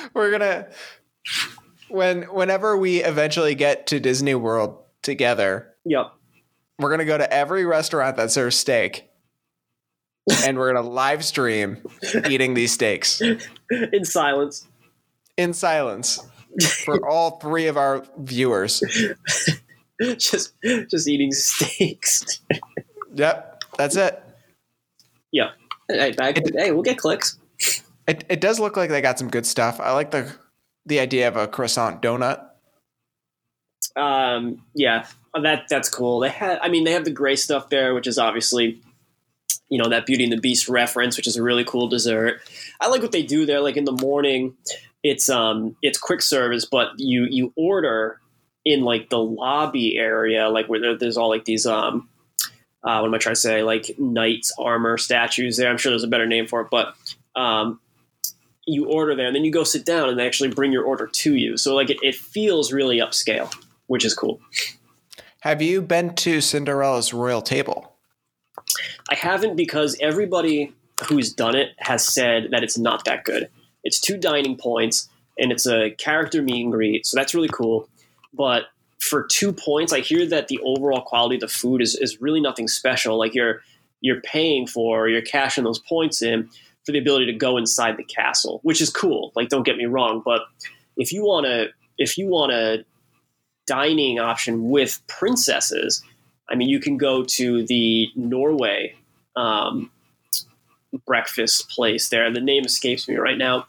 We're 0.14 0.30
gonna 0.30 0.68
when 1.88 2.22
whenever 2.22 2.76
we 2.76 3.02
eventually 3.02 3.54
get 3.54 3.86
to 3.88 4.00
Disney 4.00 4.34
World 4.34 4.78
together. 5.02 5.74
Yep 5.84 6.12
we're 6.80 6.90
gonna 6.90 7.04
go 7.04 7.18
to 7.18 7.32
every 7.32 7.64
restaurant 7.64 8.16
that 8.16 8.30
serves 8.30 8.56
steak, 8.56 9.10
and 10.44 10.58
we're 10.58 10.72
gonna 10.72 10.88
live 10.88 11.24
stream 11.24 11.78
eating 12.28 12.54
these 12.54 12.72
steaks 12.72 13.20
in 13.70 14.04
silence. 14.04 14.66
In 15.36 15.52
silence 15.52 16.20
for 16.84 17.08
all 17.08 17.38
three 17.38 17.66
of 17.66 17.76
our 17.76 18.04
viewers. 18.18 18.82
just 20.16 20.54
just 20.62 21.08
eating 21.08 21.32
steaks. 21.32 22.40
yep, 23.14 23.62
that's 23.76 23.96
it. 23.96 24.22
Yeah. 25.32 25.50
Hey, 25.88 26.14
it, 26.18 26.54
hey, 26.54 26.72
we'll 26.72 26.82
get 26.82 26.98
clicks. 26.98 27.38
It 28.06 28.24
it 28.28 28.40
does 28.40 28.58
look 28.58 28.76
like 28.76 28.90
they 28.90 29.00
got 29.00 29.18
some 29.18 29.28
good 29.28 29.46
stuff. 29.46 29.80
I 29.80 29.92
like 29.92 30.10
the 30.10 30.32
the 30.86 31.00
idea 31.00 31.28
of 31.28 31.36
a 31.36 31.46
croissant 31.46 32.02
donut. 32.02 32.49
Um, 33.96 34.62
yeah, 34.74 35.06
that 35.34 35.64
that's 35.68 35.88
cool. 35.88 36.20
They 36.20 36.28
had, 36.28 36.58
I 36.62 36.68
mean, 36.68 36.84
they 36.84 36.92
have 36.92 37.04
the 37.04 37.10
gray 37.10 37.36
stuff 37.36 37.68
there, 37.68 37.94
which 37.94 38.06
is 38.06 38.18
obviously, 38.18 38.80
you 39.68 39.78
know, 39.78 39.88
that 39.88 40.06
Beauty 40.06 40.24
and 40.24 40.32
the 40.32 40.40
Beast 40.40 40.68
reference, 40.68 41.16
which 41.16 41.26
is 41.26 41.36
a 41.36 41.42
really 41.42 41.64
cool 41.64 41.88
dessert. 41.88 42.40
I 42.80 42.88
like 42.88 43.02
what 43.02 43.12
they 43.12 43.22
do 43.22 43.46
there. 43.46 43.60
Like 43.60 43.76
in 43.76 43.84
the 43.84 43.92
morning, 43.92 44.56
it's 45.02 45.28
um, 45.28 45.76
it's 45.82 45.98
quick 45.98 46.22
service, 46.22 46.64
but 46.64 46.92
you 46.98 47.26
you 47.28 47.52
order 47.56 48.20
in 48.64 48.82
like 48.82 49.08
the 49.08 49.18
lobby 49.18 49.96
area, 49.96 50.48
like 50.48 50.68
where 50.68 50.80
there, 50.80 50.96
there's 50.96 51.16
all 51.16 51.28
like 51.28 51.44
these 51.44 51.66
um, 51.66 52.08
uh, 52.82 52.98
what 53.00 53.08
am 53.08 53.14
I 53.14 53.18
trying 53.18 53.34
to 53.34 53.40
say? 53.40 53.62
Like 53.62 53.98
knights 53.98 54.52
armor 54.58 54.96
statues 54.98 55.56
there. 55.56 55.70
I'm 55.70 55.78
sure 55.78 55.90
there's 55.90 56.04
a 56.04 56.08
better 56.08 56.26
name 56.26 56.46
for 56.46 56.62
it, 56.62 56.68
but 56.70 56.94
um, 57.36 57.80
you 58.66 58.86
order 58.86 59.14
there 59.14 59.26
and 59.26 59.36
then 59.36 59.44
you 59.44 59.52
go 59.52 59.64
sit 59.64 59.84
down 59.84 60.08
and 60.08 60.18
they 60.18 60.26
actually 60.26 60.50
bring 60.50 60.72
your 60.72 60.84
order 60.84 61.06
to 61.06 61.34
you. 61.34 61.56
So 61.56 61.74
like 61.74 61.90
it, 61.90 61.98
it 62.02 62.14
feels 62.14 62.72
really 62.72 62.98
upscale, 62.98 63.52
which 63.90 64.04
is 64.04 64.14
cool. 64.14 64.40
Have 65.40 65.60
you 65.60 65.82
been 65.82 66.14
to 66.14 66.40
Cinderella's 66.40 67.12
royal 67.12 67.42
table? 67.42 67.92
I 69.10 69.16
haven't 69.16 69.56
because 69.56 69.96
everybody 70.00 70.72
who's 71.08 71.32
done 71.32 71.56
it 71.56 71.70
has 71.78 72.06
said 72.06 72.52
that 72.52 72.62
it's 72.62 72.78
not 72.78 73.04
that 73.06 73.24
good. 73.24 73.48
It's 73.82 73.98
two 73.98 74.16
dining 74.16 74.56
points 74.56 75.08
and 75.40 75.50
it's 75.50 75.66
a 75.66 75.90
character 75.90 76.40
meet 76.40 76.62
and 76.62 76.70
greet, 76.70 77.04
so 77.04 77.16
that's 77.16 77.34
really 77.34 77.48
cool. 77.48 77.88
But 78.32 78.66
for 79.00 79.24
two 79.24 79.52
points, 79.52 79.92
I 79.92 80.00
hear 80.00 80.24
that 80.24 80.46
the 80.46 80.60
overall 80.60 81.02
quality 81.02 81.34
of 81.34 81.40
the 81.40 81.48
food 81.48 81.82
is, 81.82 81.96
is 81.96 82.20
really 82.20 82.40
nothing 82.40 82.68
special. 82.68 83.18
Like 83.18 83.34
you're 83.34 83.60
you're 84.00 84.20
paying 84.20 84.68
for, 84.68 85.08
you're 85.08 85.20
cashing 85.20 85.64
those 85.64 85.80
points 85.80 86.22
in 86.22 86.48
for 86.86 86.92
the 86.92 86.98
ability 87.00 87.26
to 87.26 87.32
go 87.32 87.56
inside 87.56 87.96
the 87.96 88.04
castle, 88.04 88.60
which 88.62 88.80
is 88.80 88.88
cool. 88.88 89.32
Like 89.34 89.48
don't 89.48 89.66
get 89.66 89.76
me 89.76 89.86
wrong, 89.86 90.22
but 90.24 90.42
if 90.96 91.12
you 91.12 91.24
want 91.24 91.46
to 91.46 91.70
if 91.98 92.16
you 92.16 92.28
want 92.28 92.52
to 92.52 92.84
dining 93.70 94.18
option 94.18 94.68
with 94.68 95.00
princesses, 95.06 96.02
I 96.50 96.56
mean, 96.56 96.68
you 96.68 96.80
can 96.80 96.96
go 96.96 97.22
to 97.22 97.64
the 97.66 98.08
Norway 98.16 98.96
um, 99.36 99.92
breakfast 101.06 101.68
place 101.70 102.08
there. 102.08 102.32
The 102.32 102.40
name 102.40 102.64
escapes 102.64 103.08
me 103.08 103.14
right 103.14 103.38
now, 103.38 103.68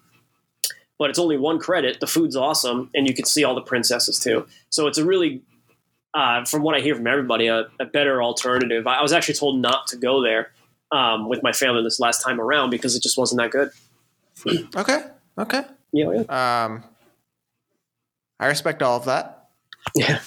but 0.98 1.12
it's 1.12 1.20
only 1.20 1.38
one 1.38 1.60
credit. 1.60 2.00
The 2.00 2.08
food's 2.08 2.36
awesome, 2.36 2.90
and 2.96 3.08
you 3.08 3.14
can 3.14 3.26
see 3.26 3.44
all 3.44 3.54
the 3.54 3.62
princesses 3.62 4.18
too. 4.18 4.48
So 4.72 4.88
it's 4.88 4.98
a 4.98 5.06
really, 5.06 5.44
uh, 6.16 6.46
from 6.46 6.64
what 6.64 6.76
I 6.76 6.80
hear 6.80 6.96
from 6.96 7.06
everybody, 7.06 7.46
a, 7.46 7.68
a, 7.80 7.86
better 7.86 8.24
alternative. 8.24 8.88
I 8.88 9.04
was 9.04 9.14
actually 9.14 9.36
told 9.36 9.62
not 9.62 9.86
to 9.88 9.98
go 9.98 10.24
there 10.24 10.52
um, 10.92 11.30
with 11.30 11.44
my 11.44 11.54
family 11.54 11.84
this 11.84 12.00
last 12.00 12.24
time 12.24 12.42
around 12.42 12.72
because 12.72 12.96
it 12.96 13.04
just 13.04 13.20
wasn't 13.20 13.40
that 13.40 13.52
good. 13.52 13.70
okay. 14.76 15.04
Okay. 15.38 15.62
Yeah. 15.94 16.12
yeah. 16.12 16.66
Um, 16.66 16.84
I 18.40 18.48
respect 18.48 18.82
all 18.82 18.98
of 18.98 19.06
that. 19.06 19.41
Yeah. 19.96 20.20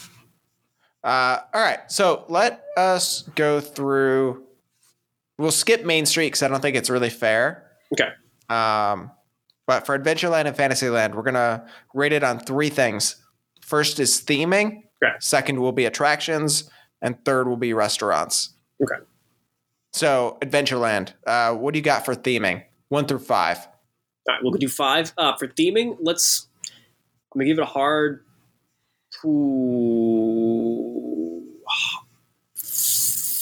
Uh, 1.03 1.39
all 1.53 1.61
right. 1.61 1.81
So 1.91 2.25
let 2.29 2.65
us 2.77 3.23
go 3.35 3.61
through. 3.61 4.45
We'll 5.39 5.51
skip 5.51 5.85
Main 5.85 6.07
Street 6.07 6.29
because 6.29 6.43
I 6.43 6.49
don't 6.49 6.61
think 6.61 6.77
it's 6.77 6.89
really 6.91 7.11
fair. 7.11 7.71
Okay. 7.93 8.09
Um, 8.49 9.11
but 9.67 9.87
for 9.87 9.99
Adventureland 9.99 10.47
and 10.47 10.57
Fantasyland, 10.57 11.15
we're 11.15 11.23
gonna 11.23 11.67
rate 11.95 12.13
it 12.13 12.23
on 12.23 12.39
three 12.39 12.69
things. 12.69 13.17
First 13.61 13.99
is 14.01 14.21
theming. 14.21 14.83
Okay. 15.03 15.15
Second 15.21 15.61
will 15.61 15.73
be 15.73 15.87
attractions, 15.87 16.71
and 17.03 17.23
third 17.25 17.49
will 17.49 17.57
be 17.57 17.73
restaurants. 17.73 18.51
Okay. 18.83 19.03
So 19.93 20.39
Adventureland, 20.43 21.13
uh, 21.27 21.55
what 21.55 21.73
do 21.73 21.79
you 21.79 21.85
got 21.85 22.05
for 22.05 22.15
theming? 22.15 22.65
One 22.89 23.07
through 23.07 23.21
five. 23.21 23.59
All 23.59 24.35
right, 24.35 24.39
we'll 24.43 24.53
do 24.53 24.69
five. 24.69 25.13
Uh, 25.19 25.37
for 25.37 25.49
theming, 25.49 25.97
let's. 26.01 26.49
I'm 27.35 27.41
gonna 27.41 27.47
give 27.47 27.59
it 27.59 27.63
a 27.63 27.67
hard 27.67 28.25
Ooh. 29.25 30.85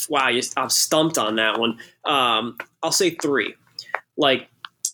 Wow, 0.09 0.31
I'm 0.57 0.71
stumped 0.71 1.17
on 1.19 1.37
that 1.37 1.59
one. 1.59 1.79
Um, 2.05 2.59
I'll 2.83 2.93
say 2.93 3.11
three. 3.11 3.55
Like 4.17 4.49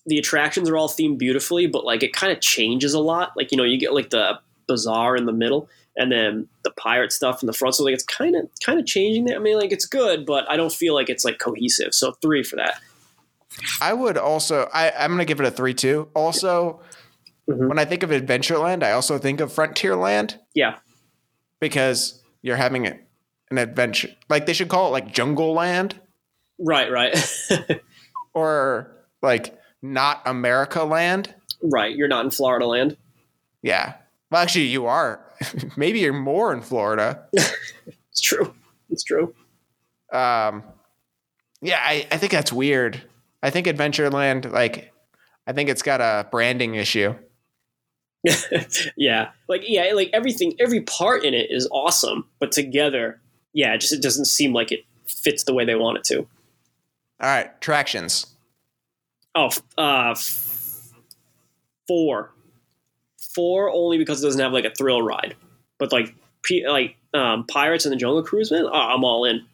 the 0.06 0.18
attractions 0.18 0.70
are 0.70 0.76
all 0.76 0.88
themed 0.88 1.18
beautifully, 1.18 1.66
but 1.66 1.84
like 1.84 2.02
it 2.02 2.12
kind 2.12 2.32
of 2.32 2.40
changes 2.40 2.94
a 2.94 3.00
lot. 3.00 3.32
Like 3.36 3.50
you 3.50 3.58
know, 3.58 3.64
you 3.64 3.78
get 3.78 3.92
like 3.92 4.10
the 4.10 4.38
bazaar 4.68 5.16
in 5.16 5.26
the 5.26 5.32
middle, 5.32 5.68
and 5.96 6.12
then 6.12 6.48
the 6.62 6.70
pirate 6.72 7.12
stuff 7.12 7.42
in 7.42 7.46
the 7.46 7.52
front. 7.52 7.74
So 7.74 7.84
like 7.84 7.94
it's 7.94 8.04
kind 8.04 8.36
of 8.36 8.48
kind 8.64 8.78
of 8.78 8.86
changing 8.86 9.24
there. 9.24 9.36
I 9.36 9.40
mean, 9.40 9.58
like 9.58 9.72
it's 9.72 9.86
good, 9.86 10.24
but 10.24 10.48
I 10.48 10.56
don't 10.56 10.72
feel 10.72 10.94
like 10.94 11.08
it's 11.10 11.24
like 11.24 11.38
cohesive. 11.38 11.94
So 11.94 12.12
three 12.22 12.42
for 12.42 12.56
that. 12.56 12.80
I 13.80 13.92
would 13.92 14.16
also. 14.16 14.68
I, 14.72 14.92
I'm 14.92 15.10
going 15.10 15.18
to 15.18 15.24
give 15.24 15.40
it 15.40 15.46
a 15.46 15.50
three 15.50 15.74
too. 15.74 16.08
Also, 16.14 16.80
Mm-hmm. 17.48 17.68
When 17.68 17.78
I 17.78 17.84
think 17.84 18.02
of 18.02 18.10
Adventureland, 18.10 18.82
I 18.82 18.92
also 18.92 19.18
think 19.18 19.40
of 19.40 19.52
Frontierland. 19.52 20.38
Yeah. 20.54 20.76
Because 21.60 22.22
you're 22.42 22.56
having 22.56 22.86
an 22.86 23.58
adventure. 23.58 24.10
Like 24.28 24.46
they 24.46 24.52
should 24.52 24.68
call 24.68 24.88
it 24.88 24.90
like 24.90 25.12
Jungle 25.12 25.54
Land. 25.54 25.98
Right, 26.58 26.90
right. 26.90 27.16
or 28.34 28.96
like 29.22 29.58
not 29.82 30.22
America 30.26 30.84
Land. 30.84 31.34
Right. 31.62 31.94
You're 31.96 32.08
not 32.08 32.24
in 32.24 32.30
Florida 32.30 32.66
land. 32.66 32.96
Yeah. 33.62 33.94
Well, 34.30 34.42
actually, 34.42 34.66
you 34.66 34.86
are. 34.86 35.24
Maybe 35.76 36.00
you're 36.00 36.12
more 36.12 36.52
in 36.52 36.60
Florida. 36.60 37.26
it's 37.32 38.20
true. 38.20 38.54
It's 38.90 39.02
true. 39.02 39.34
Um, 40.12 40.62
yeah, 41.60 41.80
I, 41.82 42.06
I 42.10 42.18
think 42.18 42.32
that's 42.32 42.52
weird. 42.52 43.02
I 43.42 43.50
think 43.50 43.66
Adventureland, 43.66 44.50
like, 44.52 44.92
I 45.46 45.52
think 45.52 45.68
it's 45.68 45.82
got 45.82 46.00
a 46.00 46.28
branding 46.30 46.74
issue. 46.74 47.14
yeah, 48.96 49.30
like 49.48 49.62
yeah, 49.66 49.92
like 49.94 50.10
everything, 50.12 50.54
every 50.60 50.80
part 50.82 51.24
in 51.24 51.34
it 51.34 51.50
is 51.50 51.68
awesome, 51.70 52.26
but 52.38 52.52
together, 52.52 53.20
yeah, 53.52 53.74
it 53.74 53.80
just 53.80 53.92
it 53.92 54.02
doesn't 54.02 54.26
seem 54.26 54.52
like 54.52 54.72
it 54.72 54.84
fits 55.06 55.44
the 55.44 55.54
way 55.54 55.64
they 55.64 55.74
want 55.74 55.98
it 55.98 56.04
to. 56.04 56.18
All 56.18 56.26
right, 57.20 57.60
tractions. 57.60 58.26
Oh, 59.34 59.50
uh, 59.76 60.14
four, 61.86 62.32
four 63.34 63.70
only 63.70 63.98
because 63.98 64.22
it 64.22 64.26
doesn't 64.26 64.40
have 64.40 64.52
like 64.52 64.64
a 64.64 64.74
thrill 64.74 65.02
ride, 65.02 65.36
but 65.78 65.92
like 65.92 66.14
like 66.66 66.96
um, 67.14 67.44
Pirates 67.46 67.84
and 67.84 67.92
the 67.92 67.96
Jungle 67.96 68.22
Cruise, 68.22 68.50
man, 68.50 68.64
oh, 68.66 68.72
I'm 68.72 69.04
all 69.04 69.24
in. 69.24 69.44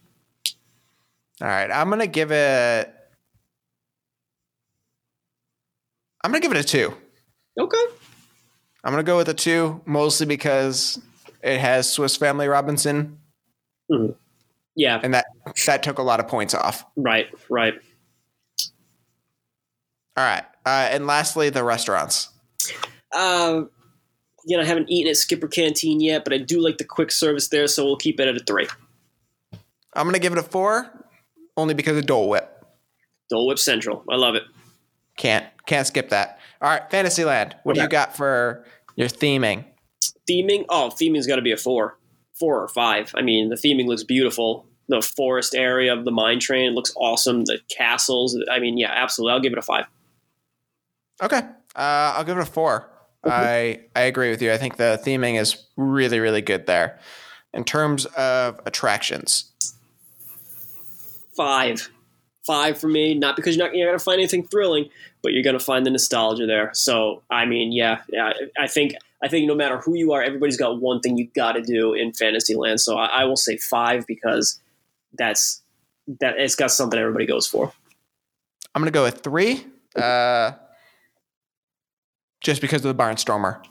All 1.41 1.49
right, 1.49 1.70
I'm 1.70 1.91
gonna 1.91 2.07
give 2.07 2.31
it 2.31 2.95
I'm 6.25 6.31
gonna 6.31 6.41
give 6.41 6.53
it 6.53 6.59
a 6.59 6.64
two. 6.64 6.95
Okay. 7.61 7.85
I'm 8.85 8.93
gonna 8.93 9.03
go 9.03 9.16
with 9.16 9.28
a 9.30 9.35
two, 9.35 9.80
mostly 9.87 10.26
because 10.26 11.01
it 11.43 11.59
has 11.59 11.91
Swiss 11.91 12.16
Family 12.16 12.47
Robinson, 12.49 13.18
Yeah. 14.76 15.01
and 15.03 15.14
that 15.14 15.24
that 15.66 15.82
took 15.82 15.99
a 15.99 16.03
lot 16.03 16.20
of 16.20 16.28
points 16.28 16.55
off. 16.55 16.85
Right. 16.97 17.28
Right. 17.49 17.74
All 20.16 20.24
right, 20.24 20.45
uh, 20.64 20.89
and 20.93 21.07
lastly, 21.09 21.51
the 21.51 21.64
restaurants. 21.64 22.28
Uh, 23.11 23.62
again, 24.47 24.61
I 24.61 24.64
haven't 24.64 24.89
eaten 24.89 25.11
at 25.11 25.16
Skipper 25.16 25.49
Canteen 25.49 26.01
yet, 26.01 26.22
but 26.24 26.32
I 26.32 26.39
do 26.39 26.61
like 26.61 26.78
the 26.78 26.85
quick 26.85 27.11
service 27.11 27.49
there, 27.49 27.66
so 27.66 27.85
we'll 27.85 27.97
keep 27.97 28.20
it 28.20 28.28
at 28.28 28.37
a 28.37 28.45
three. 28.45 28.68
I'm 29.95 30.07
gonna 30.07 30.20
give 30.20 30.32
it 30.32 30.39
a 30.39 30.43
four, 30.43 31.07
only 31.57 31.74
because 31.74 31.97
of 31.97 32.07
Dole 32.07 32.28
Whip. 32.28 32.64
Dole 33.28 33.47
Whip 33.49 33.59
Central. 33.59 34.05
I 34.09 34.14
love 34.16 34.35
it. 34.37 34.45
Can't 35.16 35.47
can't 35.66 35.87
skip 35.87 36.11
that. 36.11 36.39
All 36.61 36.71
right, 36.71 36.91
Fantasyland. 36.91 37.57
What 37.63 37.75
do 37.75 37.83
you 37.83 37.89
got 37.89 38.17
for 38.17 38.65
your 38.97 39.09
theming? 39.09 39.65
Theming. 40.29 40.65
Oh, 40.69 40.91
theming's 40.99 41.27
got 41.27 41.37
to 41.37 41.43
be 41.43 41.53
a 41.53 41.57
four, 41.57 41.99
four 42.39 42.63
or 42.63 42.69
five. 42.69 43.13
I 43.15 43.23
mean, 43.23 43.51
the 43.51 43.57
theming 43.57 43.87
looks 43.87 44.05
beautiful. 44.05 44.67
The 44.89 45.03
forest 45.03 45.55
area 45.55 45.93
of 45.93 46.05
the 46.05 46.11
mine 46.11 46.41
train 46.41 46.73
looks 46.75 46.93
awesome. 46.97 47.45
The 47.45 47.61
castles. 47.75 48.39
I 48.51 48.59
mean, 48.59 48.79
yeah, 48.79 48.93
absolutely. 48.95 49.33
I'll 49.33 49.41
give 49.41 49.53
it 49.53 49.59
a 49.59 49.63
five. 49.63 49.87
Okay, 51.23 51.39
uh, 51.39 52.15
I'll 52.17 52.25
give 52.25 52.37
it 52.37 52.43
a 52.43 52.47
four. 52.47 52.91
I 53.25 53.81
I 53.97 54.03
agree 54.03 54.31
with 54.31 54.43
you. 54.43 54.53
I 54.53 54.59
think 54.59 54.77
the 54.77 55.01
theming 55.03 55.41
is 55.41 55.65
really 55.77 56.21
really 56.21 56.43
good 56.43 56.67
there. 56.67 56.99
In 57.55 57.65
terms 57.65 58.05
of 58.05 58.61
attractions, 58.67 59.55
Five. 61.37 61.91
Five 62.47 62.79
for 62.79 62.89
me. 62.89 63.15
Not 63.15 63.37
because 63.37 63.57
you're 63.57 63.67
not 63.67 63.75
you're 63.75 63.89
gonna 63.89 63.99
find 63.99 64.19
anything 64.19 64.47
thrilling, 64.47 64.91
but 65.25 65.33
you're 65.33 65.43
gonna 65.43 65.59
find 65.59 65.85
the 65.85 65.91
nostalgia 65.91 66.47
there. 66.47 66.70
So 66.75 67.22
I 67.31 67.47
mean, 67.47 67.72
yeah, 67.72 68.03
yeah. 68.09 68.35
I 68.57 68.68
think 68.68 68.95
I 69.25 69.29
think 69.29 69.49
no 69.49 69.55
matter 69.55 69.79
who 69.79 69.97
you 69.97 70.12
are, 70.12 70.22
everybody's 70.22 70.59
got 70.59 70.81
one 70.81 71.01
thing 71.01 71.16
you 71.16 71.29
got 71.35 71.53
to 71.53 71.62
do 71.62 71.95
in 71.95 72.12
Fantasyland. 72.12 72.81
So 72.81 72.99
I, 72.99 73.07
I 73.07 73.25
will 73.25 73.37
say 73.37 73.57
five 73.57 74.07
because 74.07 74.61
that's 75.14 75.62
that 76.20 76.35
it's 76.39 76.55
got 76.55 76.70
something 76.70 77.01
everybody 77.01 77.27
goes 77.27 77.47
for. 77.47 77.72
I'm 78.75 78.83
gonna 78.83 78.93
go 78.93 79.05
with 79.05 79.22
three. 79.22 79.66
Uh, 79.97 80.53
just 82.43 82.61
because 82.61 82.85
of 82.85 82.95
the 82.95 83.03
barnstormer. 83.03 83.64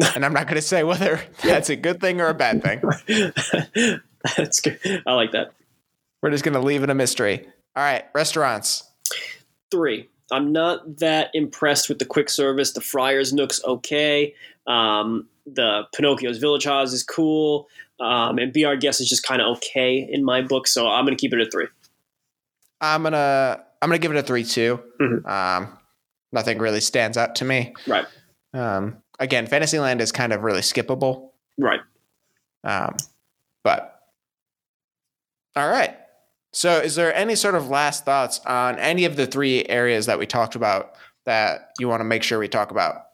and 0.14 0.24
I'm 0.24 0.32
not 0.32 0.46
gonna 0.46 0.62
say 0.62 0.84
whether 0.84 1.20
that's 1.42 1.68
a 1.68 1.76
good 1.76 2.00
thing 2.00 2.20
or 2.20 2.28
a 2.28 2.34
bad 2.34 2.62
thing. 2.62 2.80
that's 4.36 4.60
good. 4.60 4.78
I 5.06 5.12
like 5.12 5.32
that. 5.32 5.52
We're 6.22 6.30
just 6.30 6.44
gonna 6.44 6.60
leave 6.60 6.84
it 6.84 6.90
a 6.90 6.94
mystery. 6.94 7.46
All 7.74 7.82
right, 7.82 8.04
restaurants. 8.14 8.84
Three. 9.70 10.08
I'm 10.32 10.52
not 10.52 10.98
that 10.98 11.30
impressed 11.34 11.88
with 11.88 11.98
the 11.98 12.04
quick 12.04 12.28
service. 12.28 12.72
The 12.72 12.80
Friars 12.80 13.32
Nook's 13.32 13.62
okay. 13.64 14.34
Um, 14.66 15.28
the 15.46 15.82
Pinocchio's 15.94 16.38
Village 16.38 16.64
House 16.64 16.92
is 16.92 17.02
cool. 17.02 17.68
Um, 17.98 18.38
and 18.38 18.52
Be 18.52 18.64
Our 18.64 18.76
Guest 18.76 19.00
is 19.00 19.08
just 19.08 19.22
kind 19.24 19.42
of 19.42 19.56
okay 19.58 20.08
in 20.10 20.24
my 20.24 20.42
book. 20.42 20.66
So 20.66 20.88
I'm 20.88 21.04
going 21.04 21.16
to 21.16 21.20
keep 21.20 21.32
it 21.34 21.40
at 21.40 21.50
three. 21.52 21.66
I'm 22.80 23.02
gonna 23.02 23.62
I'm 23.82 23.88
gonna 23.90 23.98
give 23.98 24.10
it 24.10 24.16
a 24.16 24.22
three 24.22 24.42
too. 24.42 24.80
Mhm. 24.98 25.28
Um, 25.28 25.78
nothing 26.32 26.58
really 26.58 26.80
stands 26.80 27.18
out 27.18 27.34
to 27.36 27.44
me. 27.44 27.74
Right. 27.86 28.06
Um, 28.54 29.02
again, 29.18 29.46
Fantasyland 29.46 30.00
is 30.00 30.12
kind 30.12 30.32
of 30.32 30.42
really 30.42 30.62
skippable. 30.62 31.30
Right. 31.58 31.80
Um, 32.64 32.96
but 33.62 34.00
all 35.56 35.68
right. 35.68 35.94
So, 36.52 36.78
is 36.78 36.96
there 36.96 37.14
any 37.14 37.36
sort 37.36 37.54
of 37.54 37.68
last 37.68 38.04
thoughts 38.04 38.40
on 38.44 38.78
any 38.78 39.04
of 39.04 39.16
the 39.16 39.26
three 39.26 39.64
areas 39.66 40.06
that 40.06 40.18
we 40.18 40.26
talked 40.26 40.56
about 40.56 40.94
that 41.24 41.70
you 41.78 41.88
want 41.88 42.00
to 42.00 42.04
make 42.04 42.22
sure 42.22 42.38
we 42.38 42.48
talk 42.48 42.70
about? 42.70 43.06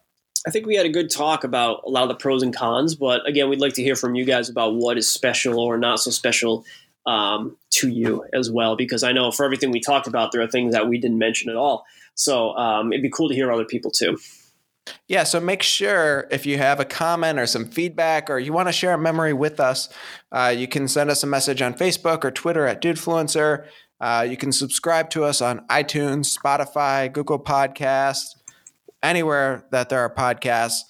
I 0.47 0.49
think 0.49 0.65
we 0.65 0.75
had 0.75 0.85
a 0.85 0.89
good 0.89 1.09
talk 1.09 1.43
about 1.43 1.81
a 1.85 1.89
lot 1.89 2.03
of 2.03 2.09
the 2.09 2.15
pros 2.15 2.41
and 2.41 2.55
cons, 2.55 2.95
but 2.95 3.27
again, 3.27 3.49
we'd 3.49 3.59
like 3.59 3.73
to 3.73 3.83
hear 3.83 3.95
from 3.95 4.15
you 4.15 4.25
guys 4.25 4.49
about 4.49 4.75
what 4.75 4.97
is 4.97 5.09
special 5.09 5.59
or 5.59 5.77
not 5.77 5.99
so 5.99 6.09
special 6.09 6.65
um, 7.05 7.57
to 7.71 7.89
you 7.89 8.25
as 8.33 8.49
well, 8.49 8.75
because 8.75 9.03
I 9.03 9.11
know 9.11 9.31
for 9.31 9.45
everything 9.45 9.71
we 9.71 9.81
talked 9.81 10.07
about, 10.07 10.31
there 10.31 10.41
are 10.41 10.47
things 10.47 10.73
that 10.73 10.87
we 10.87 10.97
didn't 10.99 11.17
mention 11.17 11.49
at 11.49 11.55
all. 11.55 11.85
So 12.15 12.55
um, 12.55 12.91
it'd 12.91 13.03
be 13.03 13.09
cool 13.09 13.29
to 13.29 13.35
hear 13.35 13.51
other 13.51 13.65
people 13.65 13.91
too. 13.91 14.17
Yeah, 15.07 15.23
so 15.23 15.39
make 15.39 15.63
sure 15.63 16.27
if 16.31 16.45
you 16.45 16.57
have 16.57 16.79
a 16.79 16.85
comment 16.85 17.39
or 17.39 17.45
some 17.45 17.65
feedback 17.65 18.29
or 18.29 18.39
you 18.39 18.53
want 18.53 18.67
to 18.67 18.71
share 18.71 18.93
a 18.93 18.97
memory 18.97 19.33
with 19.33 19.59
us, 19.59 19.89
uh, 20.31 20.53
you 20.55 20.67
can 20.67 20.87
send 20.87 21.09
us 21.09 21.23
a 21.23 21.27
message 21.27 21.61
on 21.61 21.73
Facebook 21.73 22.23
or 22.23 22.31
Twitter 22.31 22.65
at 22.65 22.81
Dudefluencer. 22.81 23.65
Uh, 23.99 24.25
you 24.29 24.37
can 24.37 24.51
subscribe 24.51 25.09
to 25.09 25.23
us 25.23 25.41
on 25.41 25.65
iTunes, 25.67 26.37
Spotify, 26.37 27.11
Google 27.11 27.39
Podcasts, 27.39 28.35
anywhere 29.01 29.65
that 29.71 29.89
there 29.89 29.99
are 29.99 30.13
podcasts. 30.13 30.81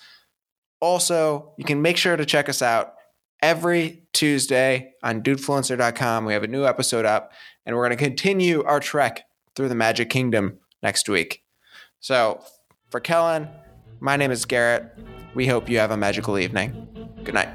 Also, 0.79 1.53
you 1.57 1.63
can 1.63 1.81
make 1.81 1.97
sure 1.97 2.17
to 2.17 2.25
check 2.25 2.49
us 2.49 2.61
out 2.61 2.93
every 3.41 4.03
Tuesday 4.13 4.93
on 5.03 5.21
dudefluencer.com. 5.21 6.25
We 6.25 6.33
have 6.33 6.43
a 6.43 6.47
new 6.47 6.65
episode 6.65 7.05
up, 7.05 7.31
and 7.65 7.75
we're 7.75 7.87
going 7.87 7.97
to 7.97 8.03
continue 8.03 8.63
our 8.63 8.79
trek 8.79 9.25
through 9.55 9.69
the 9.69 9.75
Magic 9.75 10.09
Kingdom 10.09 10.59
next 10.83 11.09
week. 11.09 11.43
So, 11.99 12.43
for 12.89 12.99
Kellen, 12.99 13.49
my 13.99 14.15
name 14.15 14.31
is 14.31 14.45
Garrett. 14.45 14.97
We 15.33 15.47
hope 15.47 15.69
you 15.69 15.79
have 15.79 15.91
a 15.91 15.97
magical 15.97 16.37
evening. 16.37 16.87
Good 17.23 17.33
night. 17.33 17.49